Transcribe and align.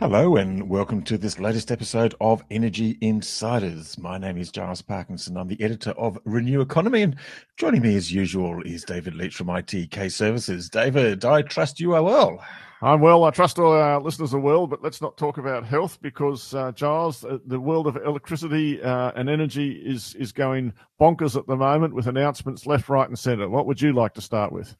Hello, 0.00 0.36
and 0.36 0.66
welcome 0.66 1.02
to 1.02 1.18
this 1.18 1.38
latest 1.38 1.70
episode 1.70 2.14
of 2.22 2.42
Energy 2.50 2.96
Insiders. 3.02 3.98
My 3.98 4.16
name 4.16 4.38
is 4.38 4.50
Giles 4.50 4.80
Parkinson. 4.80 5.36
I'm 5.36 5.46
the 5.46 5.62
editor 5.62 5.90
of 5.90 6.18
Renew 6.24 6.62
Economy, 6.62 7.02
and 7.02 7.16
joining 7.58 7.82
me 7.82 7.96
as 7.96 8.10
usual 8.10 8.62
is 8.62 8.82
David 8.82 9.14
Leach 9.14 9.36
from 9.36 9.48
ITK 9.48 10.10
Services. 10.10 10.70
David, 10.70 11.26
I 11.26 11.42
trust 11.42 11.80
you 11.80 11.92
are 11.92 12.02
well. 12.02 12.42
I'm 12.80 13.02
well. 13.02 13.24
I 13.24 13.30
trust 13.30 13.58
all 13.58 13.74
our 13.74 14.00
listeners 14.00 14.32
are 14.32 14.40
well, 14.40 14.66
but 14.66 14.82
let's 14.82 15.02
not 15.02 15.18
talk 15.18 15.36
about 15.36 15.66
health 15.66 15.98
because, 16.00 16.54
uh, 16.54 16.72
Giles, 16.72 17.22
uh, 17.22 17.36
the 17.44 17.60
world 17.60 17.86
of 17.86 17.96
electricity 17.96 18.82
uh, 18.82 19.12
and 19.16 19.28
energy 19.28 19.72
is 19.72 20.14
is 20.14 20.32
going 20.32 20.72
bonkers 20.98 21.36
at 21.36 21.46
the 21.46 21.56
moment 21.56 21.92
with 21.92 22.06
announcements 22.06 22.64
left, 22.64 22.88
right, 22.88 23.06
and 23.06 23.18
centre. 23.18 23.50
What 23.50 23.66
would 23.66 23.82
you 23.82 23.92
like 23.92 24.14
to 24.14 24.22
start 24.22 24.50
with? 24.50 24.74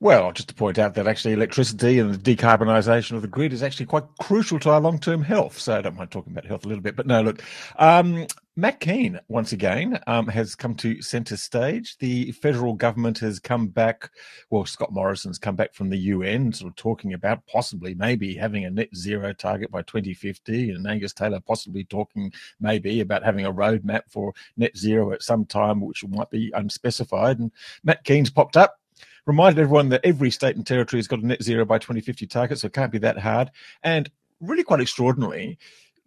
Well, 0.00 0.30
just 0.30 0.48
to 0.50 0.54
point 0.54 0.78
out 0.78 0.94
that 0.94 1.08
actually 1.08 1.34
electricity 1.34 1.98
and 1.98 2.14
the 2.14 2.36
decarbonisation 2.36 3.16
of 3.16 3.22
the 3.22 3.26
grid 3.26 3.52
is 3.52 3.64
actually 3.64 3.86
quite 3.86 4.04
crucial 4.20 4.60
to 4.60 4.70
our 4.70 4.80
long-term 4.80 5.22
health. 5.22 5.58
So 5.58 5.76
I 5.76 5.82
don't 5.82 5.96
mind 5.96 6.12
talking 6.12 6.32
about 6.32 6.46
health 6.46 6.64
a 6.64 6.68
little 6.68 6.82
bit, 6.82 6.94
but 6.94 7.08
no, 7.08 7.20
look, 7.20 7.42
um, 7.80 8.28
Matt 8.54 8.78
Kean 8.78 9.18
once 9.26 9.50
again 9.50 9.98
um, 10.06 10.28
has 10.28 10.54
come 10.54 10.76
to 10.76 11.02
centre 11.02 11.36
stage. 11.36 11.98
The 11.98 12.30
federal 12.30 12.74
government 12.74 13.18
has 13.18 13.40
come 13.40 13.66
back. 13.66 14.10
Well, 14.50 14.66
Scott 14.66 14.92
Morrison's 14.92 15.38
come 15.38 15.56
back 15.56 15.74
from 15.74 15.90
the 15.90 15.98
UN, 15.98 16.52
sort 16.52 16.70
of 16.70 16.76
talking 16.76 17.12
about 17.12 17.44
possibly 17.48 17.96
maybe 17.96 18.34
having 18.34 18.64
a 18.64 18.70
net 18.70 18.94
zero 18.94 19.32
target 19.32 19.72
by 19.72 19.82
2050, 19.82 20.70
and 20.70 20.86
Angus 20.86 21.12
Taylor 21.12 21.40
possibly 21.40 21.82
talking 21.82 22.32
maybe 22.60 23.00
about 23.00 23.24
having 23.24 23.46
a 23.46 23.52
roadmap 23.52 24.02
for 24.08 24.32
net 24.56 24.76
zero 24.76 25.12
at 25.12 25.22
some 25.22 25.44
time, 25.44 25.80
which 25.80 26.04
might 26.04 26.30
be 26.30 26.52
unspecified. 26.54 27.40
And 27.40 27.50
Matt 27.82 28.04
Kean's 28.04 28.30
popped 28.30 28.56
up 28.56 28.78
reminded 29.28 29.60
everyone 29.60 29.90
that 29.90 30.00
every 30.04 30.30
state 30.30 30.56
and 30.56 30.66
territory 30.66 30.98
has 30.98 31.06
got 31.06 31.20
a 31.20 31.26
net 31.26 31.42
zero 31.42 31.64
by 31.66 31.78
2050 31.78 32.26
target, 32.26 32.58
so 32.58 32.66
it 32.66 32.72
can't 32.72 32.90
be 32.90 32.98
that 32.98 33.18
hard. 33.18 33.50
And 33.82 34.10
really 34.40 34.64
quite 34.64 34.80
extraordinarily, 34.80 35.58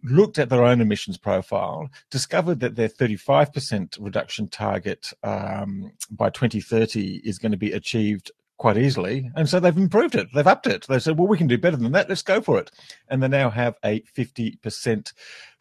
looked 0.02 0.40
at 0.40 0.48
their 0.48 0.64
own 0.64 0.80
emissions 0.80 1.16
profile, 1.16 1.88
discovered 2.10 2.58
that 2.60 2.74
their 2.74 2.88
35% 2.88 3.96
reduction 4.00 4.48
target 4.48 5.12
um, 5.22 5.92
by 6.10 6.30
2030 6.30 7.20
is 7.24 7.38
going 7.38 7.52
to 7.52 7.58
be 7.58 7.70
achieved 7.70 8.32
quite 8.62 8.78
easily. 8.78 9.28
And 9.34 9.48
so 9.48 9.58
they've 9.58 9.76
improved 9.76 10.14
it. 10.14 10.28
They've 10.32 10.46
upped 10.46 10.68
it. 10.68 10.86
They 10.88 11.00
said, 11.00 11.18
well, 11.18 11.26
we 11.26 11.36
can 11.36 11.48
do 11.48 11.58
better 11.58 11.76
than 11.76 11.90
that. 11.92 12.08
Let's 12.08 12.22
go 12.22 12.40
for 12.40 12.60
it. 12.60 12.70
And 13.08 13.20
they 13.20 13.26
now 13.26 13.50
have 13.50 13.74
a 13.84 14.02
50% 14.16 15.12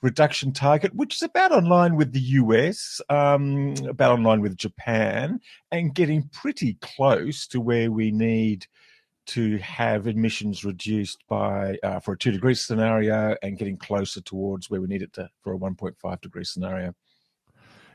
reduction 0.04 0.54
target, 0.54 0.94
which 0.94 1.16
is 1.16 1.24
about 1.24 1.52
on 1.52 1.66
line 1.66 1.96
with 1.96 2.14
the 2.14 2.20
US, 2.20 3.02
um, 3.10 3.74
about 3.90 4.12
on 4.12 4.22
line 4.22 4.40
with 4.40 4.56
Japan, 4.56 5.40
and 5.72 5.96
getting 5.96 6.30
pretty 6.32 6.76
close 6.76 7.48
to 7.48 7.60
where 7.60 7.90
we 7.90 8.12
need 8.12 8.68
to 9.26 9.58
have 9.58 10.06
emissions 10.06 10.64
reduced 10.64 11.24
by 11.28 11.80
uh, 11.82 12.00
for 12.00 12.14
a 12.14 12.18
two 12.18 12.32
degree 12.32 12.54
scenario 12.54 13.36
and 13.42 13.58
getting 13.58 13.78
closer 13.78 14.22
towards 14.22 14.70
where 14.70 14.80
we 14.80 14.86
need 14.86 15.02
it 15.02 15.14
to 15.14 15.28
for 15.42 15.54
a 15.54 15.58
1.5 15.58 16.22
degree 16.22 16.44
scenario. 16.44 16.94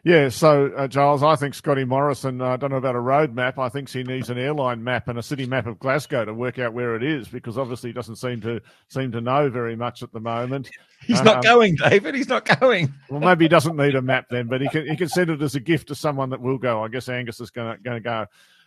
Yeah, 0.06 0.28
so 0.28 0.70
uh, 0.76 0.86
Giles, 0.86 1.24
I 1.24 1.34
think 1.34 1.52
Scotty 1.54 1.84
Morrison. 1.84 2.40
I 2.40 2.54
uh, 2.54 2.56
don't 2.58 2.70
know 2.70 2.76
about 2.76 2.94
a 2.94 3.00
road 3.00 3.34
map. 3.34 3.58
I 3.58 3.68
think 3.68 3.90
he 3.90 4.04
needs 4.04 4.30
an 4.30 4.38
airline 4.38 4.84
map 4.84 5.08
and 5.08 5.18
a 5.18 5.22
city 5.22 5.46
map 5.46 5.66
of 5.66 5.80
Glasgow 5.80 6.24
to 6.24 6.32
work 6.32 6.60
out 6.60 6.74
where 6.74 6.94
it 6.94 7.02
is, 7.02 7.26
because 7.26 7.58
obviously 7.58 7.90
he 7.90 7.92
doesn't 7.92 8.14
seem 8.14 8.40
to 8.42 8.60
seem 8.86 9.10
to 9.10 9.20
know 9.20 9.50
very 9.50 9.74
much 9.74 10.04
at 10.04 10.12
the 10.12 10.20
moment. 10.20 10.70
He's 11.08 11.18
um, 11.18 11.24
not 11.24 11.42
going, 11.42 11.74
David. 11.74 12.14
He's 12.14 12.28
not 12.28 12.44
going. 12.60 12.94
well, 13.10 13.18
maybe 13.18 13.46
he 13.46 13.48
doesn't 13.48 13.76
need 13.76 13.96
a 13.96 14.00
map 14.00 14.26
then, 14.30 14.46
but 14.46 14.60
he 14.60 14.68
can 14.68 14.86
he 14.86 14.94
can 14.94 15.08
send 15.08 15.28
it 15.28 15.42
as 15.42 15.56
a 15.56 15.60
gift 15.60 15.88
to 15.88 15.96
someone 15.96 16.30
that 16.30 16.40
will 16.40 16.58
go. 16.58 16.84
I 16.84 16.88
guess 16.88 17.08
Angus 17.08 17.40
is 17.40 17.50
going 17.50 17.76
to 17.76 17.82
going 17.82 17.96
to 17.96 18.00
go. 18.00 18.26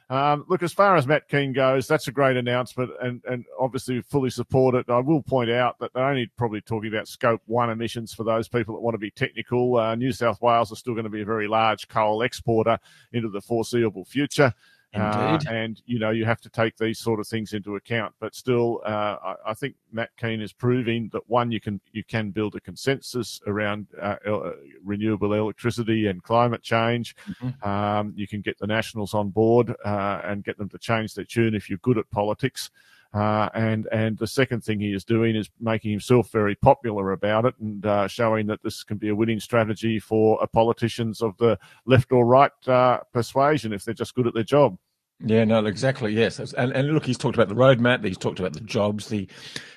Um, 0.09 0.43
look, 0.47 0.63
as 0.63 0.73
far 0.73 0.95
as 0.95 1.05
Matt 1.05 1.29
Kean 1.29 1.53
goes, 1.53 1.87
that's 1.87 2.07
a 2.07 2.11
great 2.11 2.35
announcement 2.35 2.89
and, 2.99 3.21
and 3.29 3.45
obviously 3.59 4.01
fully 4.01 4.31
support 4.31 4.73
it. 4.73 4.89
I 4.89 4.99
will 4.99 5.21
point 5.21 5.51
out 5.51 5.77
that 5.79 5.93
they're 5.93 6.03
only 6.03 6.25
probably 6.35 6.61
talking 6.61 6.91
about 6.91 7.07
scope 7.07 7.41
one 7.45 7.69
emissions 7.69 8.11
for 8.11 8.23
those 8.23 8.47
people 8.47 8.73
that 8.73 8.81
want 8.81 8.95
to 8.95 8.99
be 8.99 9.11
technical. 9.11 9.77
Uh, 9.77 9.93
New 9.93 10.11
South 10.11 10.41
Wales 10.41 10.71
is 10.71 10.79
still 10.79 10.93
going 10.95 11.03
to 11.03 11.11
be 11.11 11.21
a 11.21 11.25
very 11.25 11.47
large 11.47 11.87
coal 11.87 12.23
exporter 12.23 12.79
into 13.13 13.29
the 13.29 13.41
foreseeable 13.41 14.03
future. 14.03 14.51
Uh, 14.95 15.37
and 15.47 15.83
you 15.85 15.99
know 15.99 16.09
you 16.09 16.25
have 16.25 16.41
to 16.41 16.49
take 16.49 16.75
these 16.77 16.97
sort 16.97 17.19
of 17.19 17.27
things 17.27 17.53
into 17.53 17.75
account. 17.75 18.13
But 18.19 18.33
still, 18.33 18.81
uh, 18.83 19.17
I, 19.23 19.35
I, 19.47 19.53
think 19.53 19.75
Matt 19.91 20.09
Kean 20.17 20.41
is 20.41 20.51
proving 20.51 21.09
that 21.13 21.21
one 21.29 21.51
you 21.51 21.61
can 21.61 21.79
you 21.91 22.03
can 22.03 22.31
build 22.31 22.55
a 22.55 22.59
consensus 22.59 23.39
around 23.45 23.85
uh, 24.01 24.15
uh 24.25 24.53
renewable 24.83 25.33
electricity 25.33 26.07
and 26.07 26.23
climate 26.23 26.63
change. 26.63 27.15
Mm-hmm. 27.27 27.69
Um, 27.69 28.13
you 28.15 28.27
can 28.27 28.41
get 28.41 28.57
the 28.57 28.65
nationals 28.65 29.13
on 29.13 29.29
board 29.29 29.75
uh, 29.85 30.21
and 30.23 30.43
get 30.43 30.57
them 30.57 30.69
to 30.69 30.79
change 30.79 31.13
their 31.13 31.25
tune 31.25 31.53
if 31.53 31.69
you're 31.69 31.79
good 31.83 31.99
at 31.99 32.09
politics. 32.09 32.71
Uh, 33.11 33.49
and 33.55 33.87
and 33.91 34.19
the 34.19 34.27
second 34.27 34.63
thing 34.63 34.79
he 34.79 34.93
is 34.93 35.03
doing 35.03 35.35
is 35.35 35.49
making 35.59 35.89
himself 35.89 36.31
very 36.31 36.53
popular 36.53 37.11
about 37.11 37.43
it 37.43 37.55
and 37.59 37.83
uh, 37.83 38.07
showing 38.07 38.45
that 38.45 38.61
this 38.61 38.83
can 38.83 38.97
be 38.97 39.09
a 39.09 39.15
winning 39.15 39.39
strategy 39.39 39.99
for 39.99 40.45
politicians 40.53 41.19
of 41.21 41.35
the 41.37 41.57
left 41.87 42.11
or 42.11 42.23
right 42.23 42.51
uh, 42.67 42.99
persuasion 43.11 43.73
if 43.73 43.83
they're 43.83 43.95
just 43.95 44.13
good 44.13 44.27
at 44.27 44.35
their 44.35 44.43
job. 44.43 44.77
Yeah, 45.25 45.43
no, 45.43 45.65
exactly. 45.65 46.13
Yes, 46.13 46.39
and 46.53 46.71
and 46.71 46.93
look, 46.93 47.05
he's 47.05 47.17
talked 47.17 47.35
about 47.35 47.49
the 47.49 47.55
roadmap. 47.55 48.05
He's 48.05 48.17
talked 48.17 48.39
about 48.39 48.53
the 48.53 48.61
jobs, 48.61 49.09
the 49.09 49.27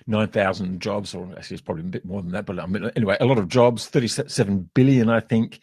nine 0.06 0.28
thousand 0.28 0.81
jobs, 0.81 1.14
or 1.14 1.25
actually 1.37 1.54
it's 1.54 1.62
probably 1.62 1.82
a 1.82 1.87
bit 1.87 2.04
more 2.04 2.22
than 2.22 2.32
that. 2.32 2.47
But 2.47 2.60
I 2.60 2.66
mean, 2.66 2.91
anyway, 2.94 3.16
a 3.19 3.25
lot 3.25 3.38
of 3.38 3.49
jobs, 3.49 3.88
thirty-seven 3.88 4.70
billion, 4.75 5.09
I 5.09 5.20
think, 5.20 5.60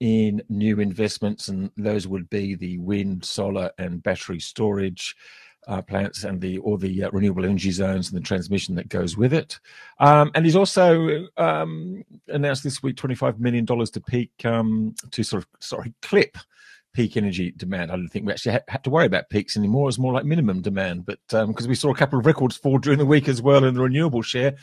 in 0.00 0.42
new 0.50 0.80
investments, 0.80 1.48
and 1.48 1.70
those 1.76 2.06
would 2.06 2.28
be 2.28 2.56
the 2.56 2.76
wind, 2.78 3.24
solar, 3.24 3.70
and 3.78 4.02
battery 4.02 4.40
storage 4.40 5.14
uh, 5.68 5.82
plants 5.82 6.24
and 6.24 6.40
the 6.40 6.58
all 6.58 6.76
the 6.76 7.04
uh, 7.04 7.10
renewable 7.10 7.44
energy 7.44 7.70
zones 7.70 8.10
and 8.10 8.16
the 8.20 8.26
transmission 8.26 8.74
that 8.74 8.88
goes 8.88 9.16
with 9.16 9.32
it. 9.32 9.60
Um, 10.00 10.30
and 10.34 10.44
he's 10.44 10.56
also 10.56 11.26
um, 11.36 12.04
announced 12.28 12.64
this 12.64 12.82
week 12.82 12.96
twenty 12.96 13.14
five 13.14 13.40
million 13.40 13.64
dollars 13.64 13.90
to 13.90 14.00
peak 14.00 14.32
um, 14.44 14.94
to 15.10 15.22
sort 15.22 15.42
of 15.42 15.48
sorry 15.60 15.94
clip 16.02 16.36
peak 16.92 17.16
energy 17.16 17.52
demand. 17.56 17.90
I 17.90 17.96
don't 17.96 18.08
think 18.08 18.26
we 18.26 18.32
actually 18.32 18.58
had 18.68 18.84
to 18.84 18.90
worry 18.90 19.06
about 19.06 19.30
peaks 19.30 19.56
anymore. 19.56 19.88
It's 19.88 19.98
more 19.98 20.12
like 20.12 20.24
minimum 20.24 20.60
demand, 20.60 21.06
but 21.06 21.18
because 21.28 21.64
um, 21.64 21.68
we 21.68 21.74
saw 21.74 21.90
a 21.90 21.96
couple 21.96 22.18
of 22.18 22.26
records 22.26 22.56
fall 22.56 22.78
during 22.78 22.98
the 22.98 23.06
week 23.06 23.28
as 23.28 23.40
well 23.40 23.64
in 23.64 23.74
the 23.74 23.80
renewable 23.80 24.22
share. 24.22 24.54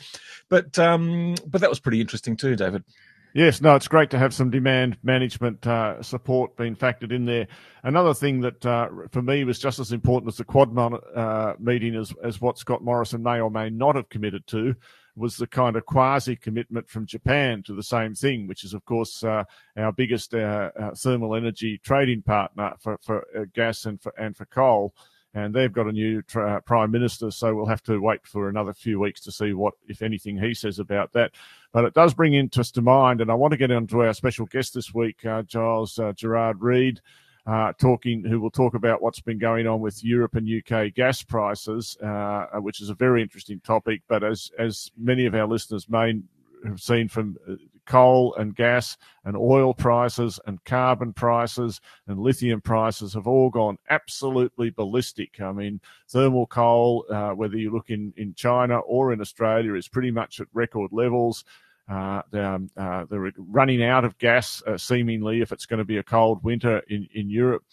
But 0.48 0.78
um, 0.78 1.34
but 1.46 1.60
that 1.60 1.70
was 1.70 1.80
pretty 1.80 2.00
interesting 2.00 2.36
too, 2.36 2.56
David. 2.56 2.84
Yes, 3.32 3.60
no, 3.60 3.76
it's 3.76 3.86
great 3.86 4.10
to 4.10 4.18
have 4.18 4.34
some 4.34 4.50
demand 4.50 4.98
management 5.04 5.64
uh, 5.64 6.02
support 6.02 6.56
being 6.56 6.74
factored 6.74 7.12
in 7.12 7.26
there. 7.26 7.46
Another 7.84 8.12
thing 8.12 8.40
that 8.40 8.66
uh, 8.66 8.88
for 9.12 9.22
me 9.22 9.44
was 9.44 9.60
just 9.60 9.78
as 9.78 9.92
important 9.92 10.32
as 10.32 10.38
the 10.38 10.44
Quad 10.44 10.76
uh, 10.76 11.54
meeting 11.60 11.94
as, 11.94 12.12
as 12.24 12.40
what 12.40 12.58
Scott 12.58 12.82
Morrison 12.82 13.22
may 13.22 13.40
or 13.40 13.50
may 13.50 13.70
not 13.70 13.94
have 13.94 14.08
committed 14.08 14.46
to 14.48 14.74
was 15.14 15.36
the 15.36 15.46
kind 15.46 15.76
of 15.76 15.86
quasi 15.86 16.34
commitment 16.34 16.88
from 16.88 17.06
Japan 17.06 17.62
to 17.64 17.74
the 17.74 17.82
same 17.82 18.14
thing, 18.14 18.48
which 18.48 18.64
is, 18.64 18.74
of 18.74 18.84
course, 18.84 19.22
uh, 19.22 19.44
our 19.76 19.92
biggest 19.92 20.34
uh, 20.34 20.70
uh, 20.80 20.94
thermal 20.96 21.36
energy 21.36 21.78
trading 21.84 22.22
partner 22.22 22.74
for, 22.80 22.98
for 23.02 23.24
gas 23.54 23.86
and 23.86 24.00
for, 24.00 24.12
and 24.18 24.36
for 24.36 24.46
coal 24.46 24.92
and 25.34 25.54
they've 25.54 25.72
got 25.72 25.86
a 25.86 25.92
new 25.92 26.22
tra- 26.22 26.60
prime 26.62 26.90
minister, 26.90 27.30
so 27.30 27.54
we'll 27.54 27.66
have 27.66 27.82
to 27.84 28.00
wait 28.00 28.26
for 28.26 28.48
another 28.48 28.72
few 28.72 28.98
weeks 28.98 29.20
to 29.22 29.32
see 29.32 29.52
what, 29.52 29.74
if 29.86 30.02
anything, 30.02 30.36
he 30.36 30.54
says 30.54 30.78
about 30.78 31.12
that. 31.12 31.32
But 31.72 31.84
it 31.84 31.94
does 31.94 32.14
bring 32.14 32.34
interest 32.34 32.74
to 32.74 32.82
mind, 32.82 33.20
and 33.20 33.30
I 33.30 33.34
want 33.34 33.52
to 33.52 33.56
get 33.56 33.70
into 33.70 34.02
our 34.02 34.12
special 34.12 34.46
guest 34.46 34.74
this 34.74 34.92
week, 34.92 35.24
uh, 35.24 35.42
Giles 35.42 35.98
uh, 35.98 36.12
Gerard 36.12 36.60
Reid. 36.60 37.00
Uh, 37.46 37.72
talking, 37.78 38.22
who 38.22 38.38
will 38.38 38.50
talk 38.50 38.74
about 38.74 39.00
what's 39.00 39.20
been 39.20 39.38
going 39.38 39.66
on 39.66 39.80
with 39.80 40.04
Europe 40.04 40.36
and 40.36 40.46
UK 40.46 40.92
gas 40.94 41.22
prices, 41.22 41.96
uh, 41.96 42.44
which 42.56 42.82
is 42.82 42.90
a 42.90 42.94
very 42.94 43.22
interesting 43.22 43.58
topic. 43.60 44.02
But 44.08 44.22
as 44.22 44.52
as 44.58 44.90
many 44.96 45.24
of 45.24 45.34
our 45.34 45.46
listeners 45.48 45.88
may 45.88 46.20
have 46.66 46.80
seen 46.80 47.08
from 47.08 47.38
uh, 47.48 47.54
coal 47.90 48.32
and 48.36 48.54
gas 48.54 48.96
and 49.24 49.36
oil 49.36 49.74
prices 49.74 50.38
and 50.46 50.64
carbon 50.64 51.12
prices 51.12 51.80
and 52.06 52.20
lithium 52.20 52.60
prices 52.60 53.12
have 53.14 53.26
all 53.26 53.50
gone 53.50 53.76
absolutely 53.90 54.70
ballistic. 54.70 55.40
I 55.40 55.50
mean, 55.50 55.80
thermal 56.08 56.46
coal, 56.46 57.04
uh, 57.10 57.30
whether 57.30 57.56
you 57.56 57.72
look 57.72 57.90
in, 57.90 58.14
in 58.16 58.32
China 58.34 58.78
or 58.78 59.12
in 59.12 59.20
Australia, 59.20 59.74
is 59.74 59.88
pretty 59.88 60.12
much 60.12 60.40
at 60.40 60.46
record 60.52 60.92
levels. 60.92 61.44
Uh, 61.88 62.22
they're, 62.30 62.44
um, 62.44 62.70
uh, 62.76 63.06
they're, 63.10 63.32
running 63.36 63.82
out 63.82 64.04
of 64.04 64.16
gas, 64.18 64.62
uh, 64.68 64.78
seemingly, 64.78 65.40
if 65.40 65.50
it's 65.50 65.66
going 65.66 65.78
to 65.78 65.84
be 65.84 65.98
a 65.98 66.02
cold 66.04 66.44
winter 66.44 66.80
in, 66.88 67.08
in 67.14 67.28
Europe. 67.28 67.64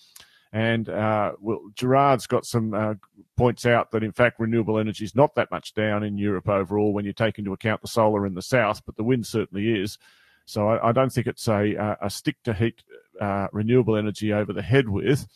And 0.54 0.90
uh, 0.90 1.34
well, 1.40 1.62
Gerard's 1.76 2.28
got 2.28 2.46
some 2.46 2.74
uh, 2.74 2.96
points 3.36 3.66
out 3.66 3.92
that 3.92 4.04
in 4.04 4.12
fact 4.12 4.40
renewable 4.40 4.80
energy 4.80 5.04
is 5.04 5.16
not 5.16 5.36
that 5.36 5.52
much 5.52 5.74
down 5.74 6.04
in 6.04 6.18
Europe 6.18 6.48
overall 6.48 6.94
when 6.94 7.06
you 7.06 7.14
take 7.14 7.38
into 7.38 7.54
account 7.54 7.82
the 7.82 7.88
solar 7.88 8.26
in 8.26 8.34
the 8.34 8.42
south, 8.42 8.82
but 8.86 8.96
the 8.96 9.04
wind 9.04 9.28
certainly 9.28 9.82
is. 9.82 9.98
So 10.46 10.70
I, 10.70 10.90
I 10.90 10.92
don't 10.94 11.12
think 11.12 11.28
it's 11.28 11.48
a, 11.48 11.98
a 12.02 12.10
stick 12.10 12.38
to 12.44 12.54
heat 12.54 12.82
uh, 13.20 13.48
renewable 13.52 13.98
energy 13.98 14.32
over 14.34 14.54
the 14.54 14.62
head 14.62 14.88
with. 14.88 15.28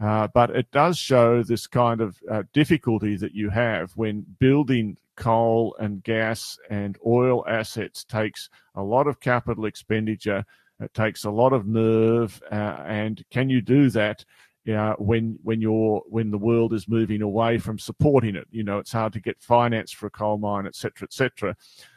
Uh, 0.00 0.28
but 0.28 0.50
it 0.50 0.70
does 0.70 0.98
show 0.98 1.42
this 1.42 1.66
kind 1.66 2.00
of 2.00 2.18
uh, 2.30 2.42
difficulty 2.52 3.16
that 3.16 3.34
you 3.34 3.50
have 3.50 3.92
when 3.96 4.26
building 4.38 4.96
coal 5.16 5.76
and 5.78 6.02
gas 6.02 6.58
and 6.68 6.98
oil 7.06 7.44
assets 7.48 8.04
takes 8.04 8.50
a 8.74 8.82
lot 8.82 9.06
of 9.06 9.20
capital 9.20 9.66
expenditure. 9.66 10.44
It 10.80 10.92
takes 10.92 11.24
a 11.24 11.30
lot 11.30 11.52
of 11.52 11.66
nerve, 11.66 12.42
uh, 12.50 12.82
and 12.84 13.24
can 13.30 13.48
you 13.48 13.62
do 13.62 13.90
that 13.90 14.24
uh, 14.72 14.94
when 14.94 15.38
when 15.42 15.60
you're 15.60 16.02
when 16.08 16.30
the 16.30 16.38
world 16.38 16.72
is 16.72 16.88
moving 16.88 17.22
away 17.22 17.58
from 17.58 17.78
supporting 17.78 18.34
it? 18.36 18.48
You 18.50 18.64
know, 18.64 18.78
it's 18.78 18.92
hard 18.92 19.12
to 19.14 19.20
get 19.20 19.42
finance 19.42 19.92
for 19.92 20.06
a 20.06 20.10
coal 20.10 20.38
mine, 20.38 20.66
etc., 20.66 21.06
etc. 21.06 21.56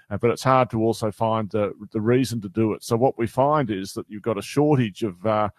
Uh, 0.10 0.18
but 0.18 0.31
it's 0.31 0.44
hard 0.44 0.69
to 0.72 0.81
also 0.81 1.12
find 1.12 1.50
the 1.50 1.74
the 1.92 2.02
reason 2.02 2.42
to 2.42 2.50
do 2.50 2.74
it. 2.74 2.84
So 2.84 2.98
what 2.98 3.18
we 3.18 3.28
find 3.28 3.69
is 3.72 3.94
that 3.94 4.06
you've 4.10 4.22
got 4.22 4.38
a 4.38 4.42
shortage 4.42 5.04
of 5.04 5.25
uh, 5.25 5.50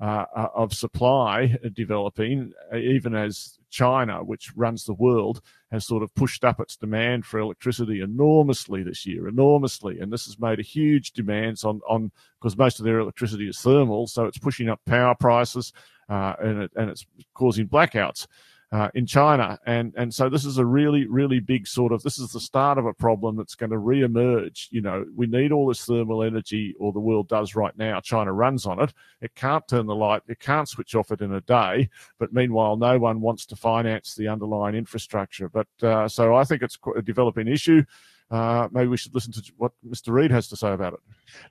uh, 0.00 0.24
uh, 0.34 0.48
of 0.54 0.72
supply 0.72 1.56
developing, 1.72 2.52
uh, 2.72 2.76
even 2.76 3.14
as 3.14 3.58
China, 3.68 4.22
which 4.22 4.52
runs 4.54 4.84
the 4.84 4.94
world, 4.94 5.40
has 5.72 5.84
sort 5.86 6.02
of 6.02 6.14
pushed 6.14 6.44
up 6.44 6.60
its 6.60 6.76
demand 6.76 7.26
for 7.26 7.40
electricity 7.40 8.00
enormously 8.00 8.82
this 8.82 9.04
year, 9.04 9.26
enormously, 9.28 9.98
and 9.98 10.12
this 10.12 10.26
has 10.26 10.38
made 10.38 10.60
a 10.60 10.62
huge 10.62 11.12
demands 11.12 11.64
on 11.64 11.80
on 11.88 12.12
because 12.40 12.56
most 12.56 12.78
of 12.78 12.84
their 12.84 13.00
electricity 13.00 13.48
is 13.48 13.58
thermal, 13.58 14.06
so 14.06 14.24
it's 14.24 14.38
pushing 14.38 14.68
up 14.68 14.80
power 14.86 15.14
prices, 15.14 15.72
uh, 16.08 16.34
and 16.40 16.62
it, 16.62 16.70
and 16.76 16.90
it's 16.90 17.04
causing 17.34 17.66
blackouts 17.68 18.26
uh, 18.70 18.88
in 18.94 19.06
China. 19.06 19.58
And, 19.66 19.94
and 19.96 20.12
so 20.12 20.28
this 20.28 20.44
is 20.44 20.58
a 20.58 20.64
really, 20.64 21.06
really 21.06 21.40
big 21.40 21.66
sort 21.66 21.92
of, 21.92 22.02
this 22.02 22.18
is 22.18 22.32
the 22.32 22.40
start 22.40 22.76
of 22.78 22.86
a 22.86 22.92
problem 22.92 23.36
that's 23.36 23.54
going 23.54 23.70
to 23.70 23.78
re-emerge. 23.78 24.68
You 24.70 24.82
know, 24.82 25.06
we 25.16 25.26
need 25.26 25.52
all 25.52 25.66
this 25.66 25.84
thermal 25.84 26.22
energy 26.22 26.74
or 26.78 26.92
the 26.92 27.00
world 27.00 27.28
does 27.28 27.54
right 27.54 27.76
now. 27.78 28.00
China 28.00 28.32
runs 28.32 28.66
on 28.66 28.80
it. 28.80 28.92
It 29.20 29.34
can't 29.34 29.66
turn 29.68 29.86
the 29.86 29.94
light. 29.94 30.22
It 30.28 30.40
can't 30.40 30.68
switch 30.68 30.94
off 30.94 31.10
it 31.10 31.22
in 31.22 31.32
a 31.32 31.40
day. 31.40 31.88
But 32.18 32.32
meanwhile, 32.32 32.76
no 32.76 32.98
one 32.98 33.20
wants 33.20 33.46
to 33.46 33.56
finance 33.56 34.14
the 34.14 34.28
underlying 34.28 34.74
infrastructure. 34.74 35.48
But, 35.48 35.68
uh, 35.82 36.08
so 36.08 36.34
I 36.34 36.44
think 36.44 36.62
it's 36.62 36.78
a 36.94 37.02
developing 37.02 37.48
issue. 37.48 37.84
Uh, 38.30 38.68
maybe 38.70 38.88
we 38.88 38.98
should 38.98 39.14
listen 39.14 39.32
to 39.32 39.42
what 39.56 39.72
Mr. 39.86 40.12
Reid 40.12 40.30
has 40.30 40.48
to 40.48 40.56
say 40.56 40.70
about 40.72 40.92
it. 40.92 41.00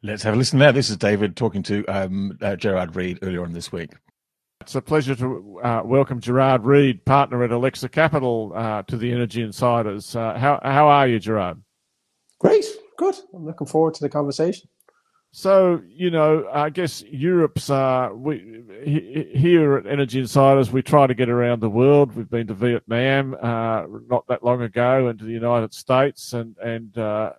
Let's 0.04 0.22
have 0.22 0.36
a 0.36 0.38
listen 0.38 0.60
now. 0.60 0.72
This 0.72 0.92
is 0.92 0.98
David 0.98 1.36
talking 1.36 1.64
to 1.64 1.84
um, 1.88 2.38
uh, 2.40 2.56
Gerard 2.56 2.96
Reid 2.96 3.18
earlier 3.24 3.44
on 3.44 3.54
this 3.54 3.72
week. 3.72 3.94
It's 4.62 4.76
a 4.76 4.82
pleasure 4.82 5.16
to 5.16 5.60
uh, 5.64 5.82
welcome 5.86 6.20
Gerard 6.20 6.66
Reid, 6.66 7.06
partner 7.06 7.44
at 7.44 7.52
Alexa 7.52 7.90
Capital, 7.90 8.52
uh, 8.54 8.84
to 8.84 8.98
the 8.98 9.12
Energy 9.12 9.42
Insiders. 9.42 10.16
Uh, 10.16 10.38
how 10.38 10.60
how 10.62 10.88
are 10.88 11.08
you, 11.08 11.20
Gerard? 11.20 11.62
Great, 12.40 12.66
good. 12.98 13.16
I'm 13.34 13.46
looking 13.46 13.68
forward 13.68 13.94
to 13.94 14.02
the 14.02 14.10
conversation. 14.10 14.68
So 15.32 15.82
you 15.88 16.10
know, 16.10 16.50
I 16.52 16.70
guess 16.70 17.04
Europe's 17.04 17.70
uh, 17.70 18.10
we 18.14 18.64
here 18.84 19.78
at 19.78 19.86
Energy 19.86 20.20
Insiders 20.20 20.72
we 20.72 20.82
try 20.82 21.08
to 21.08 21.14
get 21.14 21.30
around 21.30 21.62
the 21.62 21.70
world. 21.70 22.16
We've 22.16 22.30
been 22.30 22.48
to 22.48 22.54
Vietnam 22.54 23.36
uh, 23.36 23.86
not 24.10 24.28
that 24.28 24.44
long 24.44 24.64
ago, 24.64 25.08
and 25.08 25.20
to 25.20 25.26
the 25.26 25.32
United 25.32 25.74
States, 25.74 26.34
and 26.34 26.58
and 26.58 26.98
uh, 26.98 27.32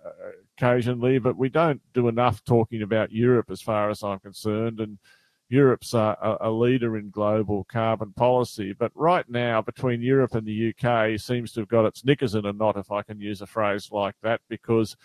occasionally, 0.57 1.19
but 1.19 1.37
we 1.37 1.49
don't 1.49 1.83
do 1.93 2.09
enough 2.09 2.43
talking 2.45 2.83
about 2.83 3.13
Europe 3.13 3.51
as 3.51 3.61
far 3.61 3.91
as 3.91 4.03
I'm 4.03 4.21
concerned, 4.21 4.81
and 4.81 4.99
Europe's 5.49 5.95
a, 5.95 6.39
a, 6.41 6.51
leader 6.51 6.99
in 6.99 7.11
global 7.11 7.65
carbon 7.65 8.13
policy, 8.13 8.75
but 8.75 8.93
right 8.95 9.29
now, 9.31 9.63
between 9.63 10.03
Europe 10.03 10.35
and 10.35 10.47
the 10.47 10.75
UK, 10.75 11.19
seems 11.19 11.53
to 11.53 11.61
have 11.61 11.69
got 11.69 11.87
its 11.87 12.05
knickers 12.05 12.35
in 12.35 12.45
a 12.45 12.53
knot, 12.53 12.77
if 12.77 12.93
I 12.93 13.03
can 13.03 13.19
use 13.19 13.41
a 13.41 13.47
phrase 13.47 13.91
like 13.91 14.15
that, 14.23 14.41
because 14.49 14.97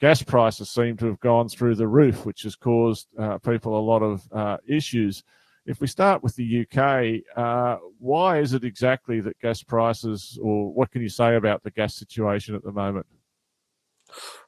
gas 0.00 0.22
prices 0.22 0.70
seem 0.70 0.96
to 0.96 1.06
have 1.06 1.20
gone 1.20 1.48
through 1.48 1.74
the 1.74 1.86
roof, 1.86 2.24
which 2.24 2.42
has 2.42 2.56
caused 2.56 3.06
uh, 3.18 3.38
people 3.38 3.78
a 3.78 3.80
lot 3.80 4.02
of 4.02 4.26
uh, 4.32 4.56
issues. 4.66 5.24
If 5.66 5.80
we 5.80 5.86
start 5.86 6.22
with 6.22 6.36
the 6.36 6.66
UK, 6.66 7.22
uh, 7.36 7.76
why 7.98 8.38
is 8.38 8.54
it 8.54 8.64
exactly 8.64 9.20
that 9.20 9.38
gas 9.40 9.62
prices, 9.62 10.38
or 10.42 10.72
what 10.72 10.90
can 10.90 11.02
you 11.02 11.10
say 11.10 11.36
about 11.36 11.62
the 11.62 11.70
gas 11.70 11.94
situation 11.94 12.54
at 12.54 12.64
the 12.64 12.72
moment? 12.72 13.06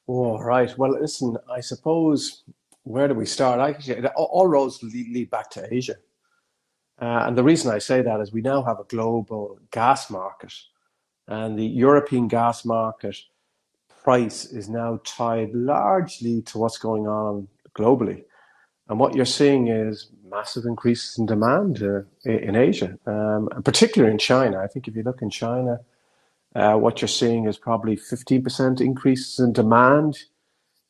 Oh, 0.09 0.39
right. 0.39 0.77
Well, 0.77 0.99
listen, 1.01 1.37
I 1.51 1.61
suppose 1.61 2.45
where 2.85 3.09
do 3.09 3.15
we 3.15 3.27
start? 3.27 3.77
All 4.15 4.47
roads 4.47 4.83
lead, 4.83 5.09
lead 5.09 5.31
back 5.31 5.51
to 5.51 5.75
Asia. 5.75 5.97
Uh, 7.01 7.25
and 7.27 7.37
the 7.37 7.43
reason 7.43 7.73
I 7.73 7.79
say 7.79 8.03
that 8.03 8.21
is 8.21 8.33
we 8.33 8.41
now 8.41 8.63
have 8.63 8.79
a 8.79 8.85
global 8.85 9.59
gas 9.73 10.11
market, 10.11 10.53
and 11.27 11.59
the 11.59 11.67
European 11.67 12.29
gas 12.29 12.65
market 12.65 13.17
price 14.05 14.45
is 14.45 14.69
now 14.69 15.01
tied 15.05 15.53
largely 15.55 16.43
to 16.43 16.59
what's 16.59 16.79
going 16.79 17.09
on 17.09 17.49
globally. 17.75 18.23
And 18.89 19.01
what 19.01 19.15
you're 19.15 19.25
seeing 19.25 19.69
is 19.69 20.11
massive 20.29 20.67
increases 20.67 21.19
in 21.19 21.27
demand 21.27 21.83
uh, 21.83 22.03
in 22.25 22.55
Asia, 22.55 22.99
um, 23.07 23.49
and 23.53 23.65
particularly 23.65 24.13
in 24.13 24.19
China. 24.19 24.59
I 24.59 24.67
think 24.67 24.87
if 24.87 24.95
you 24.95 25.03
look 25.03 25.23
in 25.23 25.31
China, 25.31 25.81
uh, 26.55 26.75
what 26.75 27.01
you're 27.01 27.09
seeing 27.09 27.47
is 27.47 27.57
probably 27.57 27.97
15% 27.97 28.81
increases 28.81 29.41
in 29.41 29.53
demand 29.53 30.19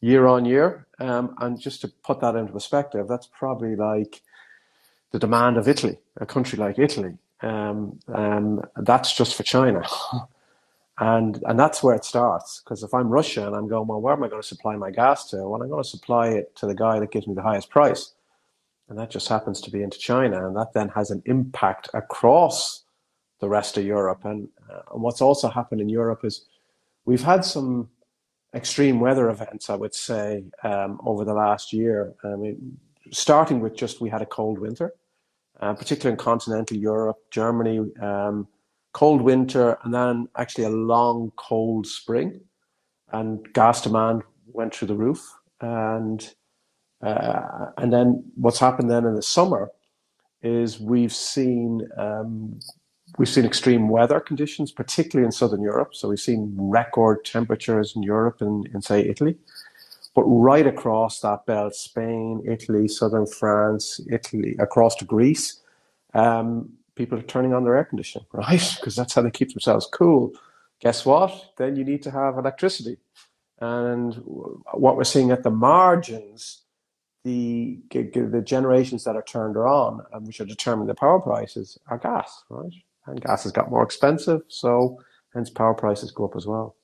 year 0.04 0.26
on 0.26 0.44
year. 0.44 0.86
Um, 0.98 1.34
and 1.40 1.58
just 1.58 1.80
to 1.80 1.88
put 1.88 2.20
that 2.20 2.36
into 2.36 2.52
perspective, 2.52 3.08
that's 3.08 3.26
probably 3.26 3.74
like 3.74 4.22
the 5.12 5.18
demand 5.18 5.56
of 5.56 5.66
Italy, 5.66 5.98
a 6.18 6.26
country 6.26 6.58
like 6.58 6.78
Italy. 6.78 7.16
Um, 7.40 7.98
um, 8.08 8.62
that's 8.76 9.16
just 9.16 9.34
for 9.34 9.42
China. 9.42 9.82
and 10.98 11.42
and 11.46 11.58
that's 11.58 11.82
where 11.82 11.94
it 11.94 12.04
starts. 12.04 12.60
Because 12.62 12.82
if 12.82 12.92
I'm 12.92 13.08
Russia 13.08 13.46
and 13.46 13.56
I'm 13.56 13.66
going, 13.66 13.88
well, 13.88 14.00
where 14.00 14.12
am 14.12 14.22
I 14.22 14.28
going 14.28 14.42
to 14.42 14.46
supply 14.46 14.76
my 14.76 14.90
gas 14.90 15.30
to? 15.30 15.36
Well, 15.48 15.62
I'm 15.62 15.68
going 15.68 15.82
to 15.82 15.88
supply 15.88 16.28
it 16.28 16.54
to 16.56 16.66
the 16.66 16.74
guy 16.74 17.00
that 17.00 17.10
gives 17.10 17.26
me 17.26 17.34
the 17.34 17.42
highest 17.42 17.70
price. 17.70 18.12
And 18.88 18.98
that 18.98 19.10
just 19.10 19.28
happens 19.28 19.62
to 19.62 19.70
be 19.70 19.82
into 19.82 19.98
China. 19.98 20.46
And 20.46 20.54
that 20.56 20.74
then 20.74 20.90
has 20.90 21.10
an 21.10 21.22
impact 21.24 21.88
across 21.94 22.84
the 23.40 23.48
rest 23.48 23.78
of 23.78 23.84
Europe. 23.84 24.24
And, 24.24 24.48
uh, 24.70 24.82
and 24.92 25.02
what's 25.02 25.22
also 25.22 25.48
happened 25.48 25.80
in 25.80 25.88
Europe 25.88 26.24
is 26.24 26.44
we've 27.06 27.22
had 27.22 27.44
some 27.44 27.88
extreme 28.54 29.00
weather 29.00 29.28
events, 29.28 29.68
I 29.68 29.74
would 29.74 29.94
say, 29.94 30.44
um, 30.62 31.00
over 31.04 31.24
the 31.24 31.34
last 31.34 31.72
year. 31.72 32.14
I 32.24 32.36
mean, 32.36 32.78
starting 33.10 33.60
with 33.60 33.74
just 33.76 34.00
we 34.00 34.08
had 34.08 34.22
a 34.22 34.26
cold 34.26 34.58
winter, 34.58 34.94
uh, 35.60 35.74
particularly 35.74 36.12
in 36.12 36.18
continental 36.18 36.76
Europe, 36.76 37.18
Germany, 37.30 37.80
um, 38.00 38.48
cold 38.92 39.22
winter, 39.22 39.78
and 39.82 39.92
then 39.92 40.28
actually 40.36 40.64
a 40.64 40.70
long 40.70 41.32
cold 41.36 41.86
spring, 41.86 42.40
and 43.12 43.52
gas 43.52 43.82
demand 43.82 44.22
went 44.46 44.74
through 44.74 44.88
the 44.88 44.94
roof. 44.94 45.32
And 45.60 46.34
uh, 47.02 47.66
and 47.76 47.92
then 47.92 48.24
what's 48.36 48.58
happened 48.58 48.90
then 48.90 49.04
in 49.04 49.14
the 49.14 49.22
summer 49.22 49.70
is 50.42 50.80
we've 50.80 51.12
seen 51.14 51.86
um, 51.98 52.58
We've 53.16 53.28
seen 53.28 53.44
extreme 53.44 53.88
weather 53.88 54.18
conditions, 54.18 54.72
particularly 54.72 55.24
in 55.24 55.32
southern 55.32 55.62
Europe. 55.62 55.94
So 55.94 56.08
we've 56.08 56.20
seen 56.20 56.54
record 56.56 57.24
temperatures 57.24 57.94
in 57.94 58.02
Europe 58.02 58.40
and 58.40 58.66
in, 58.74 58.82
say, 58.82 59.02
Italy. 59.02 59.36
But 60.14 60.24
right 60.24 60.66
across 60.66 61.20
that 61.20 61.46
belt, 61.46 61.74
Spain, 61.74 62.42
Italy, 62.46 62.88
southern 62.88 63.26
France, 63.26 64.00
Italy, 64.10 64.56
across 64.58 64.96
to 64.96 65.04
Greece, 65.04 65.60
um, 66.12 66.72
people 66.96 67.18
are 67.18 67.22
turning 67.22 67.52
on 67.52 67.64
their 67.64 67.76
air 67.76 67.84
conditioning, 67.84 68.26
right? 68.32 68.74
Because 68.76 68.96
that's 68.96 69.14
how 69.14 69.22
they 69.22 69.30
keep 69.30 69.52
themselves 69.52 69.86
cool. 69.92 70.32
Guess 70.80 71.06
what? 71.06 71.52
Then 71.56 71.76
you 71.76 71.84
need 71.84 72.02
to 72.02 72.10
have 72.10 72.36
electricity. 72.36 72.98
And 73.60 74.14
what 74.72 74.96
we're 74.96 75.04
seeing 75.04 75.30
at 75.30 75.44
the 75.44 75.50
margins, 75.50 76.62
the 77.22 77.80
the 77.90 78.42
generations 78.44 79.04
that 79.04 79.16
are 79.16 79.22
turned 79.22 79.56
on 79.56 80.04
and 80.12 80.26
which 80.26 80.40
are 80.40 80.44
determining 80.44 80.88
the 80.88 80.94
power 80.94 81.20
prices 81.20 81.78
are 81.86 81.96
gas, 81.96 82.44
right? 82.50 82.72
And 83.06 83.20
gas 83.20 83.44
has 83.44 83.52
got 83.52 83.70
more 83.70 83.82
expensive, 83.82 84.42
so 84.48 84.98
hence 85.34 85.50
power 85.50 85.74
prices 85.74 86.10
go 86.10 86.24
up 86.24 86.36
as 86.36 86.46
well. 86.46 86.76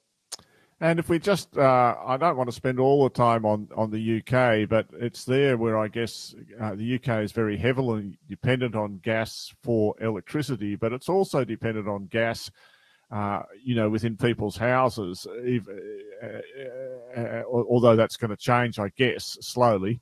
And 0.82 0.98
if 0.98 1.10
we 1.10 1.18
just, 1.18 1.58
uh, 1.58 1.94
I 2.06 2.16
don't 2.16 2.38
want 2.38 2.48
to 2.48 2.56
spend 2.56 2.80
all 2.80 3.04
the 3.04 3.10
time 3.10 3.44
on, 3.44 3.68
on 3.76 3.90
the 3.90 4.18
UK, 4.18 4.66
but 4.66 4.86
it's 4.94 5.24
there 5.24 5.58
where 5.58 5.76
I 5.78 5.88
guess 5.88 6.34
uh, 6.58 6.74
the 6.74 6.94
UK 6.94 7.22
is 7.22 7.32
very 7.32 7.58
heavily 7.58 8.18
dependent 8.26 8.74
on 8.74 8.98
gas 9.02 9.54
for 9.62 9.94
electricity, 10.00 10.76
but 10.76 10.94
it's 10.94 11.10
also 11.10 11.44
dependent 11.44 11.86
on 11.86 12.06
gas, 12.06 12.50
uh, 13.10 13.42
you 13.62 13.74
know, 13.74 13.90
within 13.90 14.16
people's 14.16 14.56
houses, 14.56 15.26
if, 15.30 15.68
uh, 15.68 16.26
uh, 16.26 17.20
uh, 17.20 17.42
although 17.52 17.96
that's 17.96 18.16
going 18.16 18.30
to 18.30 18.36
change, 18.36 18.78
I 18.78 18.88
guess, 18.96 19.36
slowly. 19.42 20.00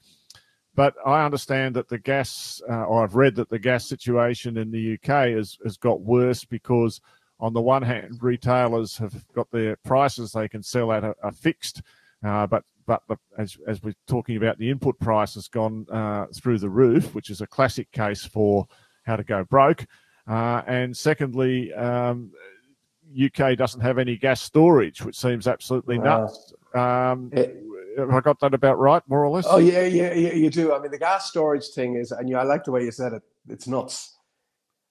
But 0.74 0.94
I 1.04 1.24
understand 1.24 1.74
that 1.76 1.88
the 1.88 1.98
gas, 1.98 2.62
uh, 2.68 2.84
or 2.84 3.02
I've 3.02 3.16
read 3.16 3.34
that 3.36 3.50
the 3.50 3.58
gas 3.58 3.86
situation 3.86 4.56
in 4.56 4.70
the 4.70 4.94
UK 4.94 5.30
has, 5.36 5.58
has 5.64 5.76
got 5.76 6.00
worse 6.00 6.44
because, 6.44 7.00
on 7.40 7.52
the 7.52 7.60
one 7.60 7.82
hand, 7.82 8.18
retailers 8.20 8.96
have 8.98 9.26
got 9.32 9.50
their 9.50 9.76
prices 9.84 10.32
they 10.32 10.48
can 10.48 10.62
sell 10.62 10.92
at 10.92 11.04
are, 11.04 11.16
are 11.22 11.32
fixed, 11.32 11.82
uh, 12.24 12.46
but 12.46 12.64
but 12.86 13.02
the, 13.08 13.16
as 13.36 13.56
as 13.66 13.82
we're 13.82 13.94
talking 14.06 14.36
about, 14.36 14.58
the 14.58 14.70
input 14.70 14.98
price 14.98 15.34
has 15.34 15.46
gone 15.46 15.86
uh, 15.92 16.26
through 16.34 16.58
the 16.58 16.70
roof, 16.70 17.14
which 17.14 17.28
is 17.28 17.40
a 17.40 17.46
classic 17.46 17.90
case 17.92 18.24
for 18.24 18.66
how 19.04 19.16
to 19.16 19.24
go 19.24 19.44
broke. 19.44 19.84
Uh, 20.26 20.62
and 20.66 20.96
secondly, 20.96 21.72
um, 21.74 22.32
UK 23.16 23.56
doesn't 23.56 23.80
have 23.80 23.98
any 23.98 24.16
gas 24.16 24.40
storage, 24.40 25.02
which 25.02 25.18
seems 25.18 25.46
absolutely 25.46 25.98
nuts. 25.98 26.52
Um, 26.74 27.30
it, 27.32 27.62
have 27.98 28.10
I 28.10 28.20
got 28.20 28.40
that 28.40 28.54
about 28.54 28.78
right, 28.78 29.02
more 29.08 29.24
or 29.24 29.30
less? 29.30 29.46
Oh 29.48 29.58
yeah, 29.58 29.82
yeah, 29.82 30.12
yeah, 30.14 30.32
you 30.32 30.50
do. 30.50 30.72
I 30.72 30.80
mean, 30.80 30.90
the 30.90 30.98
gas 30.98 31.28
storage 31.28 31.68
thing 31.68 31.96
is, 31.96 32.12
and 32.12 32.28
you, 32.28 32.36
I 32.36 32.44
like 32.44 32.64
the 32.64 32.72
way 32.72 32.84
you 32.84 32.90
said 32.90 33.12
it. 33.12 33.22
It's 33.48 33.66
nuts. 33.66 34.16